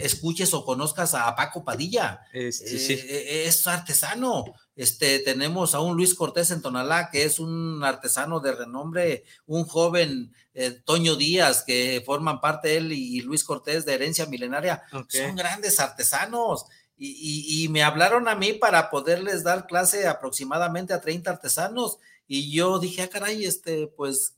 escuches 0.00 0.52
o 0.54 0.64
conozcas 0.64 1.14
a 1.14 1.34
Paco 1.36 1.64
Padilla. 1.64 2.20
Este, 2.32 2.94
eh, 2.94 3.06
eh, 3.08 3.44
es 3.46 3.66
artesano. 3.66 4.44
Este, 4.76 5.18
tenemos 5.20 5.74
a 5.74 5.80
un 5.80 5.96
Luis 5.96 6.14
Cortés 6.14 6.50
en 6.50 6.62
Tonalá, 6.62 7.10
que 7.10 7.24
es 7.24 7.38
un 7.38 7.82
artesano 7.84 8.40
de 8.40 8.52
renombre, 8.52 9.24
un 9.46 9.64
joven 9.64 10.34
eh, 10.54 10.70
Toño 10.84 11.16
Díaz, 11.16 11.64
que 11.64 12.02
forman 12.04 12.40
parte 12.40 12.76
él 12.76 12.92
y, 12.92 13.20
Luis 13.20 13.44
Cortés 13.44 13.84
de 13.84 13.94
Herencia 13.94 14.26
Milenaria. 14.26 14.82
Son 15.08 15.36
grandes 15.36 15.80
artesanos. 15.80 16.66
Y, 16.96 17.64
y, 17.64 17.68
me 17.68 17.82
hablaron 17.82 18.28
a 18.28 18.34
mí 18.34 18.52
para 18.52 18.90
poderles 18.90 19.42
dar 19.42 19.66
clase 19.66 20.06
aproximadamente 20.06 20.92
a 20.92 21.00
30 21.00 21.30
artesanos. 21.30 21.98
Y 22.28 22.52
yo 22.52 22.78
dije, 22.78 23.02
ah, 23.02 23.08
caray, 23.08 23.44
este, 23.44 23.86
pues 23.86 24.34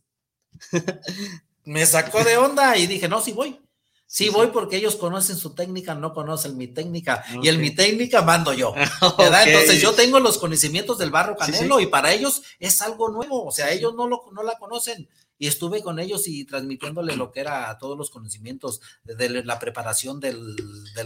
me 1.65 1.85
sacó 1.87 2.25
de 2.25 2.37
onda 2.37 2.77
y 2.77 2.87
dije, 2.87 3.09
no, 3.09 3.21
sí 3.21 3.33
voy. 3.33 3.62
Sí, 4.15 4.29
voy 4.29 4.49
porque 4.49 4.77
ellos 4.77 4.97
conocen 4.97 5.39
su 5.39 5.55
técnica, 5.55 5.95
no 5.95 6.13
conocen 6.13 6.59
mi 6.59 6.67
técnica. 6.67 7.25
Y 7.43 7.49
en 7.49 7.59
mi 7.59 7.71
técnica 7.71 8.21
mando 8.21 8.53
yo. 8.53 8.75
Entonces 9.01 9.81
yo 9.81 9.95
tengo 9.95 10.21
los 10.21 10.37
conocimientos 10.37 10.99
del 10.99 11.11
barro 11.11 11.35
canelo 11.35 11.81
y 11.81 11.87
para 11.87 12.13
ellos 12.13 12.43
es 12.59 12.83
algo 12.83 13.09
nuevo. 13.09 13.47
O 13.47 13.53
sea, 13.53 13.71
ellos 13.71 13.95
no, 13.95 14.07
lo, 14.07 14.25
no 14.33 14.43
la 14.43 14.59
conocen. 14.59 15.09
Y 15.39 15.47
estuve 15.47 15.83
con 15.83 15.99
ellos 15.99 16.29
y 16.29 16.45
transmitiéndole 16.45 17.17
lo 17.17 17.33
que 17.33 17.41
era 17.41 17.75
todos 17.79 17.97
los 17.97 18.11
conocimientos 18.11 18.83
de 19.03 19.45
la 19.45 19.59
preparación 19.59 20.21
de 20.21 20.35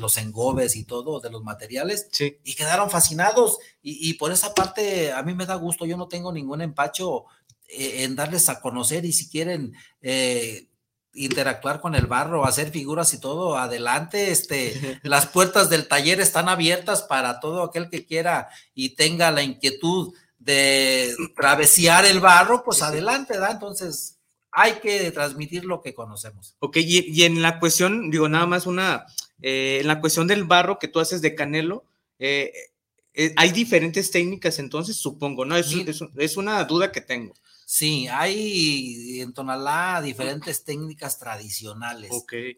los 0.01 0.16
engobes 0.16 0.75
y 0.75 0.83
todo, 0.83 1.21
de 1.21 1.31
los 1.31 1.45
materiales. 1.45 2.09
Y 2.42 2.55
quedaron 2.57 2.90
fascinados. 2.90 3.59
Y, 3.83 4.14
por 4.14 4.33
esa 4.33 4.53
parte 4.53 5.12
a 5.12 5.23
mí 5.23 5.33
me 5.33 5.47
da 5.47 5.55
gusto. 5.55 5.87
Yo 5.87 5.97
no 5.97 6.09
tengo 6.09 6.33
ningún 6.33 6.61
empacho 6.61 7.27
eh, 7.69 8.03
en 8.03 8.16
darles 8.16 8.49
a 8.49 8.61
conocer 8.61 9.05
y 9.05 9.12
si 9.12 9.29
quieren... 9.29 9.75
Eh, 10.03 10.66
interactuar 11.17 11.81
con 11.81 11.95
el 11.95 12.07
barro, 12.07 12.45
hacer 12.45 12.71
figuras 12.71 13.13
y 13.15 13.21
todo, 13.21 13.57
adelante, 13.57 14.31
este, 14.31 15.01
las 15.03 15.27
puertas 15.27 15.71
del 15.71 15.89
taller 15.89 16.21
están 16.21 16.49
abiertas 16.49 17.03
para 17.03 17.41
todo 17.41 17.65
aquel 17.65 17.89
que 17.89 18.05
quiera 18.05 18.49
y 18.75 18.91
tenga 18.91 19.31
la 19.31 19.43
inquietud 19.43 20.15
de 20.39 21.15
travesear 21.35 22.05
el 22.07 22.21
barro, 22.21 22.63
pues 22.65 22.83
adelante, 22.83 23.35
¿verdad? 23.35 23.53
Entonces, 23.53 24.19
hay 24.53 24.75
que 24.75 25.11
transmitir 25.11 25.65
lo 25.65 25.83
que 25.83 25.95
conocemos. 25.95 26.57
Ok, 26.61 26.77
y, 26.79 27.25
en 27.25 27.43
la 27.43 27.59
cuestión, 27.59 28.11
digo, 28.11 28.29
nada 28.29 28.47
más 28.47 28.67
una, 28.67 29.07
eh, 29.43 29.79
en 29.81 29.87
la 29.87 30.01
cuestión 30.01 30.27
del 30.27 30.45
barro 30.45 30.79
que 30.79 30.89
tú 30.89 31.01
haces 31.01 31.21
de 31.21 31.35
canelo, 31.35 31.85
eh, 32.19 32.53
eh, 33.15 33.33
hay 33.37 33.51
diferentes 33.51 34.11
técnicas 34.11 34.59
entonces, 34.59 34.97
supongo, 34.97 35.45
¿no? 35.45 35.57
Es, 35.57 35.75
es 36.17 36.37
una 36.37 36.63
duda 36.65 36.93
que 36.93 37.01
tengo. 37.01 37.35
Sí, 37.69 38.07
hay 38.07 39.21
en 39.21 39.35
Tonalá 39.35 40.01
diferentes 40.01 40.63
técnicas 40.63 41.19
tradicionales. 41.19 42.13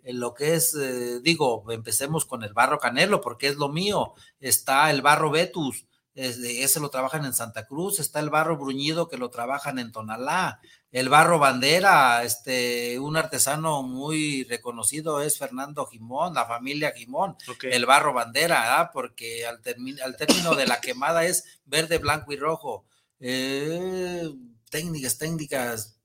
En 0.05 0.21
lo 0.21 0.35
que 0.35 0.55
es, 0.55 0.75
eh, 0.75 1.21
digo, 1.23 1.65
empecemos 1.71 2.27
con 2.27 2.43
el 2.43 2.53
barro 2.53 2.79
canelo, 2.79 3.23
porque 3.23 3.47
es 3.49 3.57
lo 3.57 3.71
mío. 3.71 4.13
Está 4.39 4.91
el 4.91 5.01
barro 5.01 5.31
Betus, 5.31 5.87
ese 6.15 6.79
lo 6.81 6.91
trabajan 6.91 7.25
en 7.25 7.33
Santa 7.33 7.65
Cruz. 7.65 8.01
Está 8.01 8.21
el 8.21 8.29
barro 8.29 8.59
bruñido, 8.59 9.09
que 9.09 9.17
lo 9.17 9.31
trabajan 9.31 9.79
en 9.79 9.93
Tonalá. 9.93 10.61
El 10.93 11.09
barro 11.09 11.39
bandera, 11.39 12.23
este, 12.23 12.99
un 12.99 13.17
artesano 13.17 13.83
muy 13.83 14.45
reconocido 14.45 15.23
es 15.23 15.39
Fernando 15.39 15.87
Jimón, 15.87 16.35
la 16.35 16.45
familia 16.45 16.93
Jimón. 16.95 17.35
El 17.63 17.87
barro 17.87 18.13
bandera, 18.13 18.91
porque 18.93 19.47
al, 19.47 19.63
al 20.05 20.17
término 20.17 20.55
de 20.55 20.67
la 20.67 20.83
quemada 20.83 21.25
es 21.25 21.61
verde, 21.65 21.97
blanco 21.97 22.31
y 22.31 22.37
rojo. 22.37 22.85
Eh, 23.21 24.31
técnicas, 24.71 25.19
técnicas. 25.19 25.99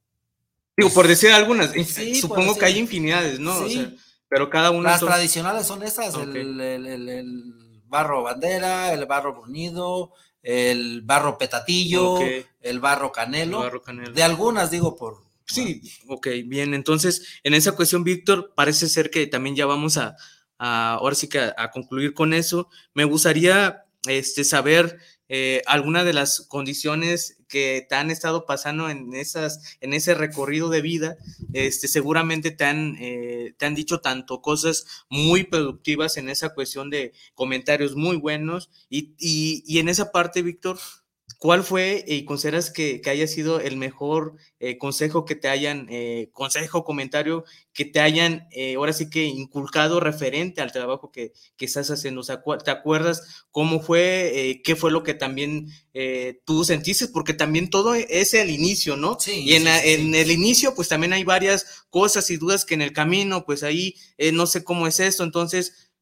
Digo, 0.75 0.89
por 0.89 1.07
decir 1.07 1.31
algunas, 1.31 1.71
supongo 2.19 2.57
que 2.57 2.65
hay 2.65 2.79
infinidades, 2.79 3.39
¿no? 3.39 3.53
pero 4.33 4.49
cada 4.49 4.71
una. 4.71 4.89
Las 4.89 4.99
tradicionales 4.99 5.67
son 5.67 5.83
esas, 5.83 6.15
el, 6.15 7.53
barro 7.85 8.23
bandera, 8.23 8.91
el 8.91 9.05
barro 9.05 9.35
brunido, 9.35 10.11
el 10.41 11.03
barro 11.03 11.37
petatillo, 11.37 12.17
el 12.59 12.79
barro 12.79 13.11
canelo. 13.11 13.69
De 14.11 14.23
algunas, 14.23 14.71
digo, 14.71 14.95
por. 14.95 15.21
Sí, 15.45 15.83
ok, 16.07 16.27
bien. 16.45 16.73
Entonces, 16.73 17.39
en 17.43 17.53
esa 17.53 17.73
cuestión, 17.73 18.03
Víctor, 18.03 18.53
parece 18.55 18.89
ser 18.89 19.11
que 19.11 19.27
también 19.27 19.55
ya 19.55 19.67
vamos 19.67 19.97
a, 19.97 20.15
ahora 20.57 21.13
sí 21.13 21.27
que 21.29 21.39
a, 21.39 21.69
concluir 21.69 22.15
con 22.15 22.33
eso. 22.33 22.69
Me 22.95 23.03
gustaría 23.03 23.85
este, 24.07 24.43
saber 24.43 24.99
eh, 25.29 25.61
alguna 25.65 26.03
de 26.03 26.13
las 26.13 26.41
condiciones 26.41 27.37
que 27.47 27.85
te 27.87 27.95
han 27.95 28.11
estado 28.11 28.45
pasando 28.45 28.89
en, 28.89 29.13
esas, 29.13 29.77
en 29.79 29.93
ese 29.93 30.15
recorrido 30.15 30.69
de 30.69 30.81
vida, 30.81 31.17
este, 31.53 31.87
seguramente 31.87 32.51
te 32.51 32.65
han, 32.65 32.95
eh, 32.99 33.53
te 33.57 33.65
han 33.65 33.75
dicho 33.75 33.99
tanto 34.01 34.41
cosas 34.41 34.85
muy 35.09 35.43
productivas 35.43 36.17
en 36.17 36.29
esa 36.29 36.53
cuestión 36.53 36.89
de 36.89 37.13
comentarios 37.35 37.95
muy 37.95 38.17
buenos 38.17 38.69
y, 38.89 39.13
y 39.17 39.79
en 39.79 39.89
esa 39.89 40.11
parte, 40.11 40.41
Víctor, 40.41 40.79
¿Cuál 41.43 41.65
fue 41.65 42.05
y 42.07 42.23
consideras 42.23 42.69
que, 42.69 43.01
haya 43.05 43.27
sido 43.27 43.59
el 43.59 43.75
mejor 43.75 44.37
eh, 44.61 44.77
consejo 44.77 45.25
que 45.25 45.35
te 45.35 45.49
hayan, 45.49 45.87
eh, 45.89 46.29
consejo, 46.31 46.85
comentario 46.85 47.43
que 47.73 47.83
te 47.83 47.99
hayan, 47.99 48.47
eh, 48.51 48.75
ahora 48.75 48.93
sí 48.93 49.09
que 49.09 49.25
inculcado 49.25 49.99
referente 49.99 50.61
al 50.61 50.71
trabajo 50.71 51.11
que, 51.11 51.33
estás 51.59 51.91
haciendo? 51.91 52.21
O 52.21 52.23
sea, 52.23 52.41
¿te 52.63 52.71
acuerdas 52.71 53.45
cómo 53.51 53.81
fue, 53.81 54.61
qué 54.63 54.77
fue 54.77 54.89
lo 54.91 55.03
que 55.03 55.15
también 55.15 55.67
tú 56.45 56.63
sentiste? 56.63 57.09
Porque 57.09 57.33
también 57.33 57.69
todo 57.69 57.93
es 57.93 58.33
el 58.33 58.49
inicio, 58.49 58.95
¿no? 58.95 59.17
Sí. 59.19 59.43
Y 59.45 59.55
en, 59.55 59.67
en, 59.67 60.15
el 60.15 60.31
inicio, 60.31 60.73
pues 60.75 60.87
también 60.87 61.11
hay 61.11 61.25
varias 61.25 61.85
cosas 61.89 62.29
y 62.31 62.37
dudas 62.37 62.63
que 62.63 62.75
en 62.75 62.81
el 62.81 62.93
camino, 62.93 63.45
pues 63.45 63.63
ahí 63.63 63.95
no 64.31 64.47
sé 64.47 64.63
cómo 64.63 64.87
es 64.87 65.01
esto. 65.01 65.25
Entonces, 65.25 65.92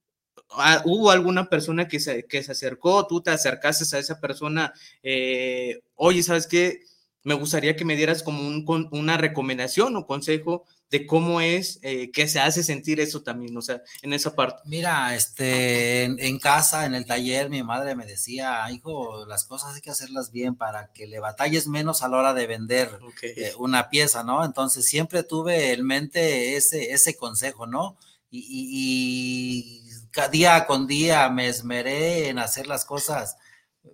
Ah, 0.53 0.81
hubo 0.85 1.11
alguna 1.11 1.49
persona 1.49 1.87
que 1.87 1.99
se, 1.99 2.25
que 2.25 2.43
se 2.43 2.51
acercó, 2.51 3.07
tú 3.07 3.21
te 3.21 3.31
acercaste 3.31 3.95
a 3.95 3.99
esa 3.99 4.19
persona, 4.19 4.73
eh, 5.01 5.81
oye, 5.95 6.23
¿sabes 6.23 6.47
qué? 6.47 6.81
Me 7.23 7.35
gustaría 7.35 7.75
que 7.75 7.85
me 7.85 7.95
dieras 7.95 8.23
como 8.23 8.45
un, 8.45 8.89
una 8.91 9.17
recomendación 9.17 9.95
o 9.95 10.07
consejo 10.07 10.65
de 10.89 11.07
cómo 11.07 11.39
es 11.39 11.79
eh, 11.83 12.11
que 12.11 12.27
se 12.27 12.41
hace 12.41 12.63
sentir 12.63 12.99
eso 12.99 13.21
también, 13.23 13.55
o 13.55 13.61
sea, 13.61 13.81
en 14.01 14.11
esa 14.11 14.35
parte. 14.35 14.61
Mira, 14.65 15.15
este, 15.15 16.03
en, 16.03 16.39
casa, 16.39 16.85
en 16.85 16.95
el 16.95 17.05
taller, 17.05 17.49
mi 17.49 17.63
madre 17.63 17.95
me 17.95 18.05
decía, 18.05 18.69
hijo, 18.71 19.25
las 19.25 19.45
cosas 19.45 19.75
hay 19.75 19.81
que 19.81 19.91
hacerlas 19.91 20.31
bien 20.31 20.55
para 20.55 20.91
que 20.91 21.07
le 21.07 21.19
batalles 21.19 21.67
menos 21.67 22.01
a 22.01 22.09
la 22.09 22.17
hora 22.17 22.33
de 22.33 22.45
vender 22.45 22.99
eh, 23.21 23.53
una 23.57 23.89
pieza, 23.89 24.23
¿no? 24.25 24.43
Entonces 24.43 24.85
siempre 24.85 25.23
tuve 25.23 25.71
en 25.71 25.85
mente 25.85 26.57
ese, 26.57 26.91
ese 26.91 27.15
consejo, 27.15 27.67
¿no? 27.67 27.97
y 28.33 29.90
día 30.31 30.65
con 30.65 30.87
día 30.87 31.29
me 31.29 31.47
esmeré 31.47 32.29
en 32.29 32.39
hacer 32.39 32.67
las 32.67 32.85
cosas 32.85 33.37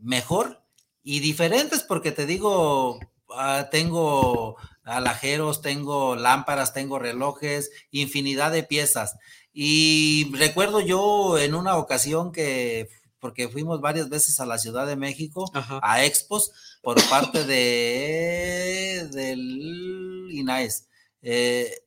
mejor 0.01 0.61
y 1.03 1.19
diferentes, 1.19 1.83
porque 1.83 2.11
te 2.11 2.25
digo, 2.25 2.99
ah, 3.29 3.69
tengo 3.71 4.57
alajeros, 4.83 5.61
tengo 5.61 6.15
lámparas, 6.15 6.73
tengo 6.73 6.99
relojes, 6.99 7.71
infinidad 7.91 8.51
de 8.51 8.63
piezas. 8.63 9.15
Y 9.53 10.31
recuerdo 10.35 10.81
yo 10.81 11.37
en 11.37 11.55
una 11.55 11.77
ocasión 11.77 12.31
que, 12.31 12.89
porque 13.19 13.49
fuimos 13.49 13.81
varias 13.81 14.09
veces 14.09 14.39
a 14.39 14.45
la 14.45 14.57
Ciudad 14.57 14.85
de 14.85 14.95
México, 14.95 15.49
a 15.81 16.03
expos, 16.03 16.51
por 16.81 17.01
parte 17.09 17.43
de 17.43 19.07
del 19.11 20.29
INAES. 20.31 20.87
Eh, 21.21 21.86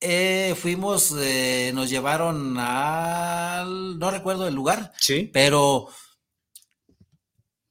eh, 0.00 0.54
fuimos, 0.56 1.14
eh, 1.18 1.72
nos 1.74 1.90
llevaron 1.90 2.56
al, 2.58 3.98
no 3.98 4.10
recuerdo 4.10 4.46
el 4.46 4.54
lugar, 4.54 4.92
sí. 4.98 5.28
pero 5.32 5.88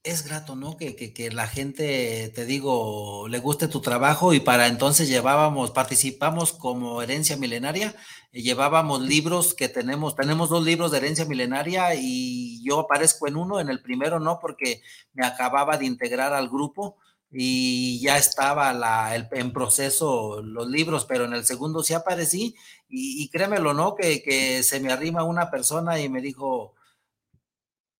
es 0.02 0.24
grato, 0.26 0.56
¿no? 0.56 0.76
Que, 0.76 0.94
que, 0.94 1.30
la 1.30 1.46
gente, 1.46 2.30
te 2.34 2.46
digo, 2.46 3.28
le 3.28 3.38
guste 3.38 3.68
tu 3.68 3.80
trabajo 3.80 4.32
y 4.32 4.40
para 4.40 4.66
entonces 4.66 5.08
llevábamos, 5.08 5.70
participamos 5.70 6.52
como 6.52 7.02
herencia 7.02 7.36
milenaria, 7.36 7.94
llevábamos 8.32 9.02
libros 9.02 9.54
que 9.54 9.68
tenemos, 9.68 10.14
tenemos 10.14 10.48
dos 10.48 10.64
libros 10.64 10.92
de 10.92 10.98
herencia 10.98 11.24
milenaria 11.24 11.94
y 11.94 12.62
yo 12.64 12.80
aparezco 12.80 13.26
en 13.28 13.36
uno, 13.36 13.60
en 13.60 13.68
el 13.68 13.82
primero 13.82 14.20
no, 14.20 14.38
porque 14.40 14.82
me 15.12 15.26
acababa 15.26 15.76
de 15.76 15.86
integrar 15.86 16.32
al 16.32 16.48
grupo 16.48 16.96
y 17.30 18.00
ya 18.00 18.16
estaba 18.16 18.72
la, 18.72 19.14
en 19.16 19.52
proceso 19.52 20.42
los 20.42 20.68
libros, 20.68 21.04
pero 21.04 21.24
en 21.24 21.34
el 21.34 21.44
segundo 21.44 21.82
sí 21.82 21.94
aparecí 21.94 22.54
y, 22.88 23.22
y 23.22 23.28
créemelo, 23.28 23.74
¿no? 23.74 23.94
Que, 23.94 24.22
que 24.22 24.62
se 24.62 24.80
me 24.80 24.92
arrima 24.92 25.24
una 25.24 25.50
persona 25.50 26.00
y 26.00 26.08
me 26.08 26.22
dijo, 26.22 26.74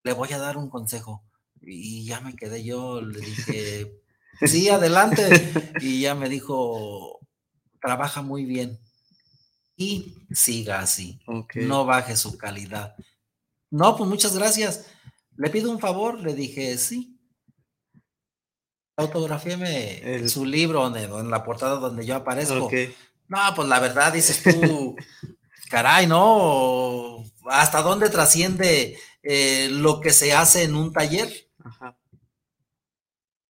le 0.02 0.12
voy 0.12 0.32
a 0.32 0.38
dar 0.38 0.56
un 0.56 0.70
consejo 0.70 1.24
y 1.60 2.04
ya 2.04 2.20
me 2.20 2.34
quedé 2.34 2.64
yo, 2.64 3.00
le 3.02 3.20
dije, 3.20 4.00
sí, 4.46 4.68
adelante. 4.68 5.22
Y 5.80 6.00
ya 6.00 6.14
me 6.14 6.28
dijo, 6.28 7.20
trabaja 7.80 8.22
muy 8.22 8.44
bien 8.44 8.80
y 9.76 10.14
siga 10.32 10.80
así. 10.80 11.20
No 11.54 11.84
baje 11.84 12.16
su 12.16 12.36
calidad. 12.36 12.96
No, 13.70 13.96
pues 13.96 14.08
muchas 14.10 14.36
gracias. 14.36 14.86
Le 15.36 15.50
pido 15.50 15.70
un 15.70 15.78
favor, 15.78 16.20
le 16.20 16.34
dije, 16.34 16.76
sí. 16.78 17.17
Autografíeme 18.98 20.28
su 20.28 20.44
libro 20.44 20.82
donde, 20.82 21.04
en 21.04 21.30
la 21.30 21.44
portada 21.44 21.76
donde 21.76 22.04
yo 22.04 22.16
aparezco. 22.16 22.68
No, 23.28 23.38
pues 23.54 23.68
la 23.68 23.78
verdad 23.78 24.12
dices 24.12 24.42
tú, 24.42 24.96
caray, 25.70 26.08
¿no? 26.08 27.24
¿Hasta 27.46 27.80
dónde 27.82 28.10
trasciende 28.10 28.98
eh, 29.22 29.68
lo 29.70 30.00
que 30.00 30.10
se 30.10 30.32
hace 30.32 30.64
en 30.64 30.74
un 30.74 30.92
taller? 30.92 31.32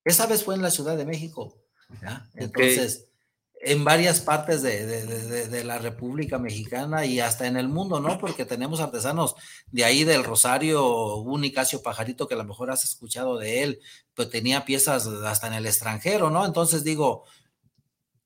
Esa 0.04 0.26
vez 0.26 0.44
fue 0.44 0.54
en 0.54 0.62
la 0.62 0.70
Ciudad 0.70 0.98
de 0.98 1.06
México. 1.06 1.56
Entonces, 2.34 3.07
en 3.60 3.84
varias 3.84 4.20
partes 4.20 4.62
de, 4.62 5.64
la 5.64 5.78
República 5.78 6.38
Mexicana 6.38 7.04
y 7.04 7.20
hasta 7.20 7.46
en 7.46 7.56
el 7.56 7.68
mundo, 7.68 8.00
¿no? 8.00 8.18
Porque 8.18 8.44
tenemos 8.44 8.80
artesanos 8.80 9.34
de 9.70 9.84
ahí 9.84 10.04
del 10.04 10.24
Rosario, 10.24 11.16
un 11.16 11.40
Nicasio 11.40 11.82
Pajarito 11.82 12.28
que 12.28 12.34
a 12.34 12.38
lo 12.38 12.44
mejor 12.44 12.70
has 12.70 12.84
escuchado 12.84 13.38
de 13.38 13.62
él, 13.62 13.80
pero 14.14 14.28
tenía 14.28 14.64
piezas 14.64 15.06
hasta 15.06 15.48
en 15.48 15.54
el 15.54 15.66
extranjero, 15.66 16.30
¿no? 16.30 16.46
Entonces 16.46 16.84
digo, 16.84 17.24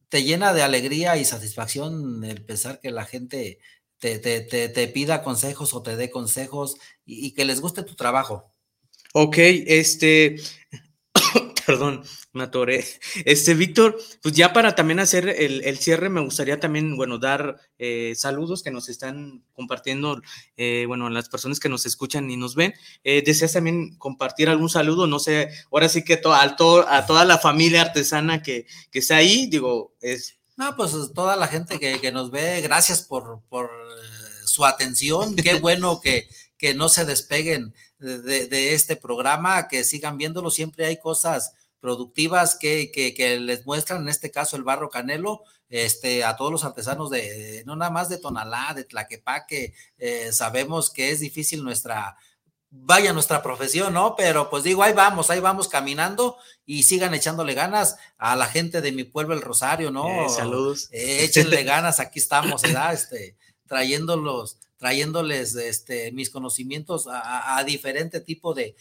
te 0.09 0.23
llena 0.23 0.53
de 0.53 0.63
alegría 0.63 1.17
y 1.17 1.25
satisfacción 1.25 2.25
el 2.25 2.45
pensar 2.45 2.81
que 2.81 2.91
la 2.91 3.07
gente 3.07 3.59
te, 3.99 4.19
te, 4.19 4.89
pida 4.89 5.23
consejos 5.23 5.73
o 5.75 5.83
te 5.83 5.97
dé 5.97 6.11
consejos 6.11 6.77
y, 7.07 7.27
y 7.27 7.33
que 7.33 7.45
les 7.45 7.61
guste 7.61 7.83
tu 7.83 7.95
trabajo. 7.95 8.51
Ok, 9.15 9.37
este, 9.39 10.37
perdón, 11.67 12.05
me 12.33 12.45
atoré. 12.45 12.85
Este, 13.25 13.55
Víctor, 13.55 13.99
pues 14.23 14.35
ya 14.35 14.53
para 14.53 14.75
también 14.75 15.01
hacer 15.01 15.29
el, 15.29 15.79
cierre, 15.79 16.09
me 16.09 16.21
gustaría 16.21 16.61
también, 16.61 16.97
bueno, 16.97 17.19
dar 17.19 17.61
eh, 17.79 18.15
saludos 18.17 18.63
que 18.63 18.71
nos 18.71 18.89
están 18.89 19.45
compartiendo, 19.53 20.21
eh, 20.57 20.85
bueno, 20.87 21.11
las 21.11 21.29
personas 21.29 21.61
que 21.61 21.69
nos 21.69 21.87
escuchan 21.87 22.31
y 22.31 22.37
nos 22.37 22.55
ven. 22.55 22.75
Eh, 23.05 23.23
¿Deseas 23.25 23.53
también 23.53 23.97
compartir 23.97 24.49
algún 24.49 24.71
saludo? 24.71 25.07
No 25.07 25.19
sé, 25.19 25.51
ahora 25.71 25.89
sí 25.89 26.05
que 26.05 26.21
a, 26.25 26.43
a 26.43 26.57
toda 27.07 27.25
la 27.25 27.39
familia 27.39 27.83
artesana 27.83 28.43
que, 28.43 28.67
que 28.91 28.99
está 29.01 29.17
ahí, 29.17 29.47
digo, 29.47 29.95
es... 30.01 30.39
No, 30.57 30.77
pues 30.77 30.93
toda 31.15 31.37
la 31.37 31.49
gente 31.49 31.79
que, 31.79 32.13
nos 32.13 32.31
ve, 32.31 32.61
gracias 32.61 33.03
por, 33.03 33.41
por 33.49 33.71
su 34.45 34.65
atención, 34.65 35.35
qué 35.35 35.55
bueno 35.55 36.01
que, 36.01 36.29
que 36.59 36.75
no 36.75 36.89
se 36.89 37.05
despeguen 37.05 37.75
de, 38.03 38.75
este 38.75 38.97
programa, 38.97 39.69
que 39.69 39.85
sigan 39.85 40.19
viéndolo. 40.19 40.51
Siempre 40.51 40.87
hay 40.87 40.99
cosas 40.99 41.55
productivas 41.81 42.57
que, 42.57 42.91
que, 42.93 43.41
les 43.41 43.67
muestran, 43.67 44.03
en 44.03 44.09
este 44.09 44.31
caso 44.31 44.57
el 44.57 44.63
barro 44.63 44.91
canelo, 44.91 45.43
este, 45.69 46.23
a 46.23 46.37
todos 46.37 46.53
los 46.53 46.65
artesanos 46.65 47.11
de, 47.11 47.63
no 47.67 47.77
nada 47.77 47.91
más 47.91 48.09
de 48.09 48.19
Tonalá, 48.19 48.73
de 48.75 48.85
Tlaquepaque, 48.85 49.75
eh, 49.99 50.33
sabemos 50.33 50.91
que 50.91 51.11
es 51.11 51.21
difícil 51.21 51.65
nuestra, 51.65 52.17
vaya 52.71 53.13
nuestra 53.13 53.43
profesión, 53.43 53.95
¿no? 53.95 54.15
Pero 54.17 54.51
pues 54.51 54.65
digo, 54.65 54.83
ahí 54.83 54.93
vamos, 54.93 55.31
ahí 55.31 55.41
vamos 55.41 55.69
caminando 55.69 56.37
y 56.67 56.83
sigan 56.83 57.15
echándole 57.15 57.55
ganas 57.55 57.97
a 58.19 58.37
la 58.37 58.47
gente 58.47 58.81
de 58.81 58.93
mi 58.93 59.05
pueblo, 59.05 59.35
el 59.35 59.43
Rosario, 59.43 59.91
¿no? 59.91 60.27
Eh, 60.27 60.29
saludos. 60.29 60.89
Eh, 60.93 61.25
échenle 61.25 61.65
ganas, 61.65 62.01
aquí 62.01 62.19
estamos, 62.19 62.63
¿verdad? 62.63 62.93
Este, 62.93 63.37
trayéndolos 63.67 64.59
trayéndoles 64.83 65.55
este, 65.55 66.11
mis 66.11 66.29
conocimientos 66.29 67.07
a, 67.09 67.63
diferente 67.65 68.19
tipo 68.19 68.53
de, 68.53 68.75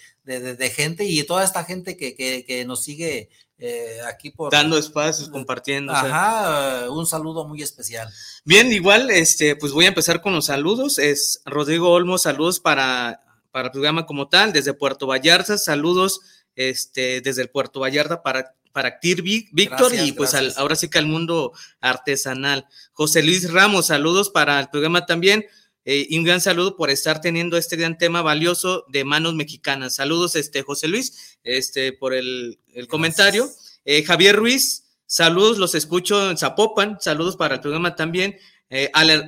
gente 0.76 1.06
y 1.06 1.22
toda 1.26 1.44
esta 1.44 1.64
gente 1.64 1.96
que, 1.96 2.64
nos 2.66 2.84
sigue 2.84 3.30
eh, 3.60 4.00
aquí 4.08 4.32
por... 4.32 4.52
Dando 4.52 4.80
espacios, 4.80 5.30
compartiendo. 5.30 5.94
Ajá, 5.94 6.90
un 6.90 7.06
saludo 7.06 7.48
muy 7.48 7.62
especial. 7.62 8.12
Bien, 8.44 8.74
igual, 8.74 9.12
este, 9.12 9.56
pues 9.56 9.74
voy 9.74 9.86
a 9.86 9.90
empezar 9.90 10.24
con 10.24 10.34
los 10.34 10.48
saludos. 10.48 10.98
Es 10.98 11.44
Rodrigo 11.46 11.92
Olmo, 11.92 12.18
saludos 12.18 12.60
para, 12.60 13.22
para 13.52 13.68
el 13.68 13.72
programa 13.72 14.08
como 14.08 14.28
tal, 14.28 14.54
desde 14.54 14.74
Puerto 14.74 15.06
Vallarta, 15.06 15.60
saludos 15.60 16.22
este, 16.56 17.22
desde 17.22 17.44
el 17.44 17.52
Puerto 17.52 17.80
Vallarta 17.80 18.24
para 18.24 18.56
para 18.74 18.88
Actir 18.88 19.22
Víctor 19.22 19.94
y 19.94 20.14
pues 20.14 20.34
ahora 20.56 20.78
sí 20.78 20.90
que 20.90 20.98
al 20.98 21.06
mundo 21.06 21.52
artesanal. 21.82 22.66
José 22.94 23.22
Luis 23.22 23.52
Ramos, 23.52 23.88
saludos 23.88 24.30
para 24.30 24.62
el 24.62 24.70
programa 24.70 25.06
también. 25.06 25.46
Eh, 25.84 26.08
y 26.10 26.18
un 26.18 26.24
gran 26.24 26.42
saludo 26.42 26.76
por 26.76 26.90
estar 26.90 27.22
teniendo 27.22 27.58
este 27.58 27.76
gran 27.76 27.98
tema 27.98 28.22
valioso 28.22 28.86
de 28.90 29.04
manos 29.04 29.34
mexicanas. 29.34 29.96
Saludos, 29.96 30.36
este, 30.36 30.62
José 30.62 30.88
Luis, 30.88 31.38
este, 31.44 31.94
por 31.94 32.14
el, 32.14 32.60
comentario. 32.88 33.50
Eh, 33.86 34.04
Javier 34.04 34.36
Ruiz, 34.36 34.84
saludos, 35.06 35.58
los 35.58 35.74
escucho 35.74 36.30
en 36.30 36.38
Zapopan, 36.38 36.98
saludos 37.02 37.36
para 37.36 37.56
el 37.56 37.62
programa 37.62 37.96
también. 37.96 38.38
Eh, 38.70 38.90
al, 38.94 39.28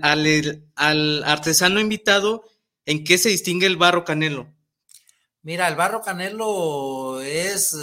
al, 0.75 1.23
artesano 1.23 1.79
invitado, 1.79 2.43
¿en 2.85 3.03
qué 3.03 3.17
se 3.17 3.29
distingue 3.29 3.65
el 3.65 3.77
barro 3.77 4.05
canelo? 4.05 4.47
Mira, 5.41 5.67
el 5.67 5.75
barro 5.75 6.01
canelo 6.01 7.19
es, 7.21 7.75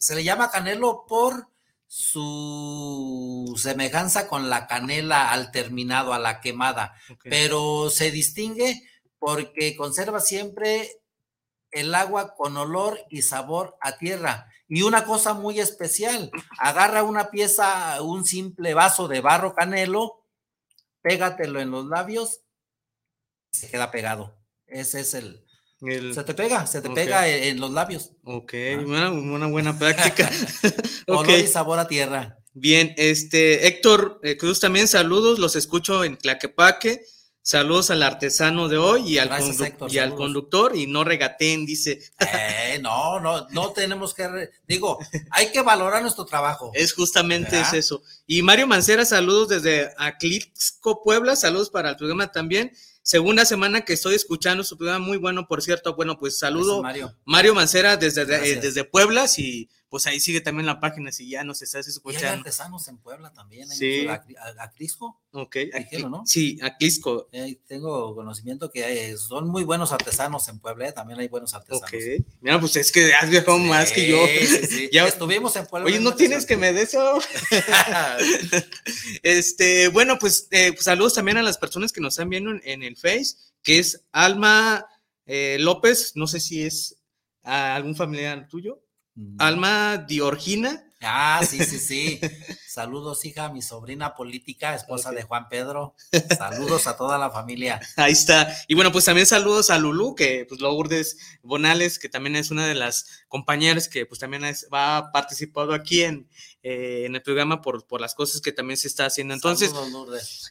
se 0.00 0.14
le 0.16 0.24
llama 0.24 0.50
canelo 0.50 1.04
por 1.06 1.46
su 1.88 3.54
semejanza 3.56 4.28
con 4.28 4.50
la 4.50 4.66
canela 4.66 5.32
al 5.32 5.50
terminado, 5.50 6.12
a 6.12 6.18
la 6.18 6.40
quemada, 6.40 6.94
pero 7.24 7.90
se 7.90 8.10
distingue 8.10 8.82
porque 9.18 9.74
conserva 9.74 10.20
siempre 10.20 11.00
el 11.70 11.94
agua 11.94 12.34
con 12.36 12.56
olor 12.56 13.00
y 13.10 13.22
sabor 13.22 13.76
a 13.80 13.96
tierra. 13.98 14.52
Y 14.68 14.82
una 14.82 15.04
cosa 15.04 15.32
muy 15.32 15.60
especial, 15.60 16.30
agarra 16.58 17.02
una 17.02 17.30
pieza, 17.30 18.02
un 18.02 18.26
simple 18.26 18.74
vaso 18.74 19.08
de 19.08 19.22
barro 19.22 19.54
canelo, 19.54 20.26
pégatelo 21.00 21.58
en 21.60 21.70
los 21.70 21.86
labios, 21.86 22.42
se 23.50 23.70
queda 23.70 23.90
pegado. 23.90 24.38
Ese 24.66 25.00
es 25.00 25.14
el, 25.14 25.47
se 25.80 26.24
te 26.24 26.34
pega, 26.34 26.66
se 26.66 26.80
te 26.80 26.90
pega 26.90 27.28
en, 27.28 27.60
los 27.60 27.70
labios. 27.70 28.10
Ok, 28.24 28.54
una, 28.84 29.46
buena 29.46 29.78
práctica. 29.78 30.30
Olor 31.06 31.30
y 31.30 31.46
sabor 31.46 31.78
a 31.78 31.86
tierra. 31.86 32.38
Bien, 32.54 32.94
este, 32.96 33.68
Héctor 33.68 34.20
eh, 34.24 34.36
Cruz 34.36 34.58
también 34.58 34.88
saludos, 34.88 35.38
los 35.38 35.54
escucho 35.54 36.02
en 36.04 36.16
Claquepaque. 36.16 37.04
Saludos 37.40 37.90
al 37.90 38.02
artesano 38.02 38.68
de 38.68 38.76
hoy 38.76 39.14
y, 39.14 39.18
al, 39.18 39.30
y 39.88 39.98
al, 39.98 40.14
conductor 40.14 40.76
y 40.76 40.86
no 40.86 41.02
regateen, 41.02 41.64
dice. 41.64 41.98
Eh, 42.18 42.78
no, 42.82 43.20
no, 43.20 43.46
no 43.48 43.72
tenemos 43.72 44.12
que, 44.12 44.50
digo, 44.66 44.98
hay 45.30 45.50
que 45.50 45.62
valorar 45.62 46.02
nuestro 46.02 46.26
trabajo. 46.26 46.72
Es 46.74 46.92
justamente 46.92 47.58
es 47.58 47.72
eso. 47.72 48.02
Y 48.26 48.42
Mario 48.42 48.66
Mancera, 48.66 49.06
saludos 49.06 49.48
desde 49.48 49.94
Aclixco, 49.96 51.02
Puebla, 51.02 51.36
saludos 51.36 51.70
para 51.70 51.88
el 51.88 51.96
programa 51.96 52.30
también. 52.30 52.70
Segunda 53.08 53.46
semana 53.46 53.86
que 53.86 53.94
estoy 53.94 54.14
escuchando 54.14 54.62
su 54.62 54.76
programa, 54.76 55.02
muy 55.02 55.16
bueno, 55.16 55.48
por 55.48 55.62
cierto. 55.62 55.94
Bueno, 55.94 56.18
pues 56.18 56.38
saludo 56.38 56.82
Mario. 56.82 57.16
Mario 57.24 57.54
Mancera 57.54 57.96
desde, 57.96 58.20
eh, 58.22 58.56
desde 58.60 58.84
Puebla. 58.84 59.28
Si 59.28 59.70
pues 59.88 60.06
ahí 60.06 60.20
sigue 60.20 60.40
también 60.40 60.66
la 60.66 60.80
página 60.80 61.12
si 61.12 61.30
ya 61.30 61.44
nos 61.44 61.62
estás 61.62 61.86
escuchando. 61.88 62.26
Y 62.26 62.28
hay 62.30 62.38
artesanos 62.38 62.88
en 62.88 62.98
Puebla 62.98 63.32
también. 63.32 63.68
Sí. 63.68 64.06
A, 64.06 64.24
a, 64.58 64.72
Crisco. 64.72 65.20
Ok. 65.32 65.56
¿no? 66.10 66.24
Sí, 66.26 66.58
a 66.62 66.76
Crisco. 66.76 67.28
Eh, 67.32 67.58
tengo 67.66 68.14
conocimiento 68.14 68.70
que 68.70 69.16
son 69.16 69.48
muy 69.48 69.64
buenos 69.64 69.92
artesanos 69.92 70.48
en 70.48 70.58
Puebla, 70.58 70.88
¿eh? 70.88 70.92
también 70.92 71.20
hay 71.20 71.28
buenos 71.28 71.54
artesanos. 71.54 71.82
Ok. 71.82 72.26
Mira, 72.40 72.60
pues 72.60 72.76
es 72.76 72.92
que 72.92 73.14
has 73.14 73.30
viajado 73.30 73.58
más 73.58 73.92
que 73.92 74.08
yo. 74.08 74.18
Sí, 74.68 74.88
ya 74.92 75.06
estuvimos 75.06 75.54
en 75.56 75.66
Puebla. 75.66 75.86
Oye, 75.86 76.00
no 76.00 76.14
tienes 76.14 76.44
que 76.44 76.56
me 76.56 76.72
des 76.72 76.88
eso. 76.88 77.18
este, 79.22 79.88
bueno, 79.88 80.18
pues, 80.18 80.48
eh, 80.50 80.72
pues, 80.72 80.84
saludos 80.84 81.14
también 81.14 81.38
a 81.38 81.42
las 81.42 81.58
personas 81.58 81.92
que 81.92 82.00
nos 82.00 82.14
están 82.14 82.30
viendo 82.30 82.52
en, 82.62 82.82
el 82.82 82.96
Face, 82.96 83.36
que 83.62 83.78
es 83.78 84.04
Alma 84.12 84.86
eh, 85.26 85.56
López, 85.60 86.12
no 86.14 86.26
sé 86.26 86.40
si 86.40 86.62
es 86.62 86.96
algún 87.42 87.96
familiar 87.96 88.48
tuyo. 88.48 88.82
Alma 89.38 89.96
Diorgina. 89.98 90.82
Ah, 91.02 91.40
sí, 91.48 91.64
sí, 91.64 91.78
sí. 91.78 92.20
Saludos, 92.68 93.24
hija, 93.24 93.48
mi 93.48 93.62
sobrina 93.62 94.14
política, 94.14 94.74
esposa 94.74 95.10
de 95.10 95.22
Juan 95.22 95.48
Pedro. 95.48 95.94
Saludos 96.36 96.86
a 96.86 96.98
toda 96.98 97.16
la 97.16 97.30
familia. 97.30 97.80
Ahí 97.96 98.12
está. 98.12 98.54
Y 98.68 98.74
bueno, 98.74 98.92
pues 98.92 99.06
también 99.06 99.26
saludos 99.26 99.70
a 99.70 99.78
Lulú, 99.78 100.14
que 100.14 100.44
pues 100.46 100.60
Lourdes 100.60 101.16
Bonales, 101.42 101.98
que 101.98 102.10
también 102.10 102.36
es 102.36 102.50
una 102.50 102.66
de 102.66 102.74
las 102.74 103.24
compañeras 103.28 103.88
que 103.88 104.04
pues 104.04 104.20
también 104.20 104.42
va 104.70 105.10
participado 105.12 105.72
aquí 105.72 106.02
en, 106.02 106.28
eh, 106.64 107.04
en 107.06 107.14
el 107.14 107.22
programa 107.22 107.62
por, 107.62 107.86
por 107.86 108.00
las 108.00 108.14
cosas 108.16 108.42
que 108.42 108.52
también 108.52 108.76
se 108.76 108.88
está 108.88 109.06
haciendo. 109.06 109.32
Entonces, 109.32 109.72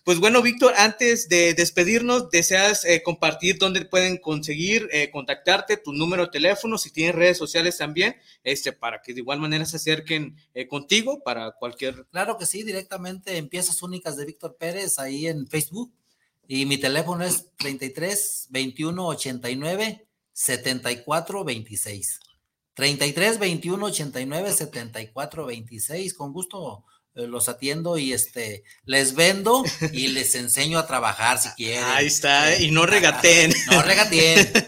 pues 0.03 0.17
bueno, 0.19 0.41
Víctor, 0.41 0.73
antes 0.77 1.29
de 1.29 1.53
despedirnos, 1.53 2.31
¿deseas 2.31 2.85
eh, 2.85 3.03
compartir 3.03 3.59
dónde 3.59 3.85
pueden 3.85 4.17
conseguir 4.17 4.87
eh, 4.91 5.11
contactarte, 5.11 5.77
tu 5.77 5.93
número 5.93 6.23
de 6.23 6.31
teléfono, 6.31 6.79
si 6.79 6.91
tienes 6.91 7.13
redes 7.13 7.37
sociales 7.37 7.77
también, 7.77 8.15
este, 8.43 8.71
para 8.71 9.01
que 9.01 9.13
de 9.13 9.19
igual 9.19 9.39
manera 9.39 9.65
se 9.65 9.75
acerquen 9.75 10.35
contigo 10.67 11.21
para 11.23 11.51
cualquier... 11.51 12.06
Claro 12.11 12.37
que 12.37 12.45
sí, 12.45 12.63
directamente 12.63 13.37
en 13.37 13.49
Piezas 13.49 13.83
Únicas 13.83 14.17
de 14.17 14.25
Víctor 14.25 14.55
Pérez, 14.57 14.99
ahí 14.99 15.27
en 15.27 15.47
Facebook. 15.47 15.93
Y 16.47 16.65
mi 16.65 16.77
teléfono 16.77 17.23
es 17.23 17.47
33 17.57 18.47
21 18.49 19.07
89 19.07 20.07
74 20.33 21.43
26. 21.43 22.19
33 22.73 23.39
21 23.39 23.85
89 23.85 24.53
74 24.53 25.45
26. 25.45 26.13
Con 26.13 26.31
gusto 26.31 26.85
eh, 27.17 27.25
los 27.25 27.49
atiendo 27.49 27.97
y 27.97 28.13
este 28.13 28.63
les 28.85 29.15
vendo 29.15 29.63
y 29.91 30.07
les 30.09 30.35
enseño 30.35 30.77
a 30.77 30.85
trabajar 30.85 31.39
si 31.39 31.49
quieren. 31.49 31.83
Ahí 31.85 32.05
está, 32.05 32.59
y 32.61 32.69
no 32.69 32.85
regateen. 32.85 33.53
no 33.71 33.81
regateen. 33.81 34.53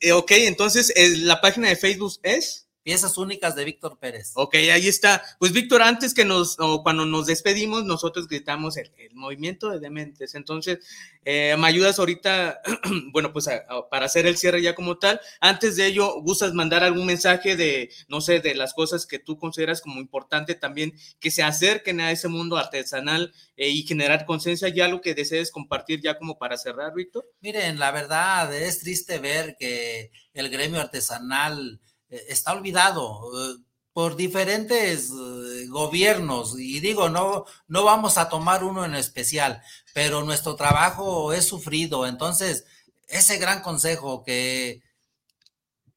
Eh, 0.00 0.12
ok, 0.12 0.30
entonces 0.32 0.92
eh, 0.96 1.16
la 1.18 1.40
página 1.40 1.68
de 1.68 1.76
Facebook 1.76 2.14
es. 2.22 2.66
Piezas 2.82 3.18
únicas 3.18 3.54
de 3.54 3.64
Víctor 3.66 3.98
Pérez. 3.98 4.32
Ok, 4.34 4.54
ahí 4.54 4.88
está. 4.88 5.22
Pues 5.38 5.52
Víctor, 5.52 5.82
antes 5.82 6.14
que 6.14 6.24
nos, 6.24 6.56
o 6.58 6.82
cuando 6.82 7.04
nos 7.04 7.26
despedimos, 7.26 7.84
nosotros 7.84 8.26
gritamos 8.26 8.78
el, 8.78 8.90
movimiento 9.12 9.68
de 9.68 9.80
dementes. 9.80 10.34
Entonces, 10.34 10.78
eh, 11.24 11.54
me 11.58 11.66
ayudas 11.66 11.98
ahorita, 11.98 12.62
bueno, 13.12 13.34
pues 13.34 13.48
para 13.90 14.06
hacer 14.06 14.26
el 14.26 14.38
cierre 14.38 14.62
ya 14.62 14.74
como 14.74 14.96
tal. 14.98 15.20
Antes 15.40 15.76
de 15.76 15.86
ello, 15.86 16.22
¿gustas 16.22 16.54
mandar 16.54 16.82
algún 16.82 17.04
mensaje 17.04 17.54
de, 17.54 17.90
no 18.08 18.22
sé, 18.22 18.40
de 18.40 18.54
las 18.54 18.72
cosas 18.72 19.06
que 19.06 19.18
tú 19.18 19.36
consideras 19.36 19.82
como 19.82 20.00
importante 20.00 20.54
también, 20.54 20.94
que 21.18 21.30
se 21.30 21.42
acerquen 21.42 22.00
a 22.00 22.12
ese 22.12 22.28
mundo 22.28 22.56
artesanal 22.56 23.34
eh, 23.56 23.68
y 23.68 23.82
generar 23.82 24.24
conciencia? 24.24 24.68
¿Y 24.68 24.80
algo 24.80 25.02
que 25.02 25.14
desees 25.14 25.50
compartir 25.50 26.00
ya 26.00 26.16
como 26.16 26.38
para 26.38 26.56
cerrar, 26.56 26.94
Víctor? 26.94 27.30
Miren, 27.40 27.78
la 27.78 27.90
verdad 27.90 28.54
es 28.54 28.78
triste 28.78 29.18
ver 29.18 29.56
que 29.58 30.12
el 30.32 30.48
gremio 30.48 30.80
artesanal 30.80 31.80
está 32.10 32.52
olvidado 32.52 33.30
eh, 33.34 33.56
por 33.92 34.16
diferentes 34.16 35.10
eh, 35.10 35.66
gobiernos. 35.68 36.58
Y 36.58 36.80
digo, 36.80 37.08
no, 37.08 37.44
no 37.68 37.84
vamos 37.84 38.18
a 38.18 38.28
tomar 38.28 38.64
uno 38.64 38.84
en 38.84 38.94
especial, 38.94 39.62
pero 39.94 40.22
nuestro 40.22 40.56
trabajo 40.56 41.32
es 41.32 41.44
sufrido, 41.46 42.06
entonces 42.06 42.64
ese 43.08 43.38
gran 43.38 43.62
consejo 43.62 44.22
que, 44.22 44.82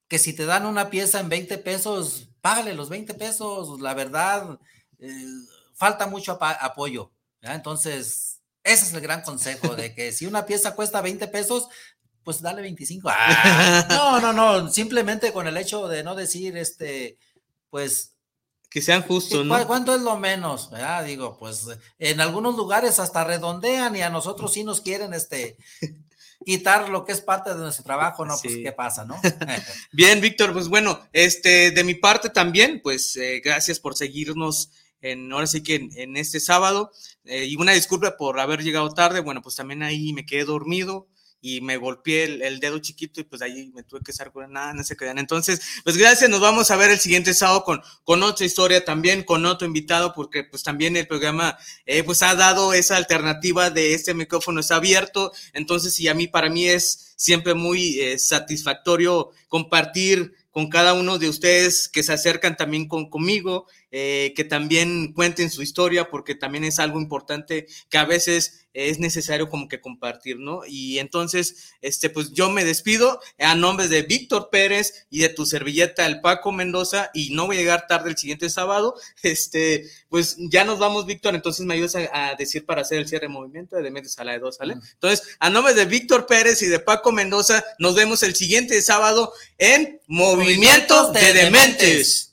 que 0.07 0.19
si 0.19 0.33
te 0.33 0.45
dan 0.45 0.65
una 0.65 0.89
pieza 0.89 1.19
en 1.19 1.29
20 1.29 1.59
pesos, 1.59 2.29
págale 2.41 2.73
los 2.73 2.89
20 2.89 3.13
pesos, 3.13 3.79
la 3.79 3.93
verdad, 3.93 4.59
falta 5.75 6.07
mucho 6.07 6.37
apoyo, 6.41 7.11
entonces 7.41 8.33
ese 8.63 8.85
es 8.85 8.93
el 8.93 9.01
gran 9.01 9.21
consejo 9.21 9.75
de 9.75 9.93
que 9.93 10.11
si 10.13 10.25
una 10.25 10.45
pieza 10.45 10.75
cuesta 10.75 11.01
20 11.01 11.27
pesos, 11.27 11.67
pues 12.23 12.41
dale 12.41 12.61
25. 12.61 13.09
Ah, 13.11 13.87
no, 13.89 14.19
no, 14.19 14.33
no, 14.33 14.69
simplemente 14.69 15.31
con 15.33 15.47
el 15.47 15.57
hecho 15.57 15.87
de 15.87 16.03
no 16.03 16.15
decir, 16.15 16.57
este, 16.57 17.17
pues... 17.69 18.11
Que 18.69 18.81
sean 18.81 19.03
justos, 19.03 19.45
¿no? 19.45 19.67
¿Cuánto 19.67 19.93
es 19.93 20.01
lo 20.01 20.17
menos? 20.17 20.71
Digo, 21.05 21.37
pues 21.37 21.67
en 21.99 22.19
algunos 22.19 22.55
lugares 22.55 22.97
hasta 22.97 23.23
redondean 23.23 23.95
y 23.95 24.01
a 24.01 24.09
nosotros 24.09 24.51
sí 24.51 24.63
nos 24.63 24.81
quieren, 24.81 25.13
este, 25.13 25.57
quitar 26.43 26.89
lo 26.89 27.05
que 27.05 27.11
es 27.11 27.21
parte 27.21 27.51
de 27.51 27.57
nuestro 27.57 27.83
trabajo, 27.83 28.25
¿no? 28.25 28.35
Pues 28.41 28.55
qué 28.55 28.71
pasa, 28.71 29.05
¿no? 29.05 29.19
Bien, 29.91 30.21
Víctor, 30.21 30.53
pues 30.53 30.67
bueno, 30.67 30.99
este, 31.13 31.71
de 31.71 31.83
mi 31.83 31.95
parte 31.95 32.29
también, 32.29 32.81
pues 32.81 33.15
eh, 33.15 33.41
gracias 33.43 33.79
por 33.79 33.95
seguirnos 33.95 34.71
en, 35.01 35.31
ahora 35.31 35.47
sí 35.47 35.61
que 35.61 35.89
en, 35.95 36.17
este 36.17 36.39
sábado, 36.39 36.91
eh, 37.25 37.45
y 37.45 37.55
una 37.57 37.73
disculpa 37.73 38.15
por 38.17 38.39
haber 38.39 38.63
llegado 38.63 38.89
tarde, 38.93 39.19
bueno, 39.19 39.41
pues 39.41 39.55
también 39.55 39.83
ahí 39.83 40.13
me 40.13 40.25
quedé 40.25 40.45
dormido, 40.45 41.07
y 41.45 41.59
me 41.59 41.75
golpeé 41.75 42.23
el, 42.23 42.61
dedo 42.61 42.79
chiquito 42.79 43.19
y 43.19 43.25
pues 43.25 43.41
ahí 43.41 43.69
me 43.75 43.83
tuve 43.83 43.99
que 44.01 44.11
estar 44.11 44.31
con 44.31 44.49
nada, 44.53 44.73
no 44.73 44.81
se 44.81 44.95
quedan. 44.95 45.19
Entonces, 45.19 45.61
pues 45.83 45.97
gracias, 45.97 46.29
nos 46.29 46.39
vamos 46.39 46.71
a 46.71 46.77
ver 46.77 46.89
el 46.89 46.99
siguiente 46.99 47.33
sábado 47.33 47.65
con, 47.65 47.81
con 48.05 48.23
otra 48.23 48.45
historia 48.45 48.85
también, 48.85 49.23
con 49.23 49.45
otro 49.45 49.67
invitado, 49.67 50.13
porque 50.13 50.45
pues 50.45 50.63
también 50.63 50.95
el 50.95 51.05
programa 51.05 51.57
eh, 51.85 52.01
pues 52.03 52.23
ha 52.23 52.33
dado 52.35 52.73
esa 52.73 52.95
alternativa 52.95 53.69
de 53.69 53.93
este 53.93 54.13
micrófono 54.13 54.61
está 54.61 54.77
abierto, 54.77 55.33
entonces 55.51 55.99
y 55.99 56.07
a 56.07 56.13
mí, 56.13 56.27
para 56.27 56.49
mí 56.49 56.65
es 56.65 57.13
siempre 57.17 57.55
muy 57.55 57.99
eh, 57.99 58.17
satisfactorio 58.19 59.31
compartir 59.49 60.33
con 60.49 60.69
cada 60.69 60.93
uno 60.93 61.17
de 61.17 61.27
ustedes 61.27 61.89
que 61.89 62.03
se 62.03 62.13
acercan 62.13 62.55
también 62.55 62.87
con, 62.87 63.09
conmigo, 63.09 63.67
eh, 63.95 64.33
que 64.35 64.43
también 64.43 65.13
cuenten 65.13 65.51
su 65.51 65.61
historia, 65.61 66.09
porque 66.09 66.33
también 66.33 66.63
es 66.63 66.79
algo 66.79 66.99
importante 66.99 67.67
que 67.91 67.99
a 67.99 68.05
veces 68.05 68.65
es 68.73 68.97
necesario 68.97 69.49
como 69.49 69.67
que 69.67 69.81
compartir, 69.81 70.39
¿no? 70.39 70.61
Y 70.67 70.97
entonces, 70.97 71.75
este, 71.79 72.09
pues 72.09 72.31
yo 72.31 72.49
me 72.49 72.65
despido 72.65 73.19
a 73.37 73.53
nombre 73.53 73.87
de 73.87 74.01
Víctor 74.01 74.49
Pérez 74.51 75.05
y 75.11 75.19
de 75.19 75.29
tu 75.29 75.45
servilleta, 75.45 76.07
el 76.07 76.21
Paco 76.21 76.51
Mendoza, 76.51 77.11
y 77.13 77.35
no 77.35 77.45
voy 77.45 77.57
a 77.57 77.59
llegar 77.59 77.85
tarde 77.87 78.09
el 78.09 78.17
siguiente 78.17 78.49
sábado, 78.49 78.95
este, 79.21 79.87
pues 80.09 80.37
ya 80.39 80.65
nos 80.65 80.79
vamos, 80.79 81.05
Víctor, 81.05 81.35
entonces 81.35 81.63
me 81.63 81.75
ayudas 81.75 81.95
a, 81.95 82.33
decir 82.35 82.65
para 82.65 82.81
hacer 82.81 82.97
el 82.97 83.07
cierre 83.07 83.27
de 83.27 83.33
movimiento 83.33 83.75
de 83.75 83.83
Dementes 83.83 84.17
a 84.17 84.23
la 84.23 84.31
de 84.31 84.39
dos, 84.39 84.55
¿sale? 84.55 84.73
Entonces, 84.73 85.37
a 85.37 85.51
nombre 85.51 85.75
de 85.75 85.85
Víctor 85.85 86.25
Pérez 86.25 86.63
y 86.63 86.65
de 86.65 86.79
Paco 86.79 87.11
Mendoza, 87.11 87.63
nos 87.77 87.93
vemos 87.93 88.23
el 88.23 88.33
siguiente 88.33 88.81
sábado 88.81 89.33
en 89.59 90.01
Movimiento 90.07 91.11
de, 91.11 91.31
Dementes. 91.33 92.32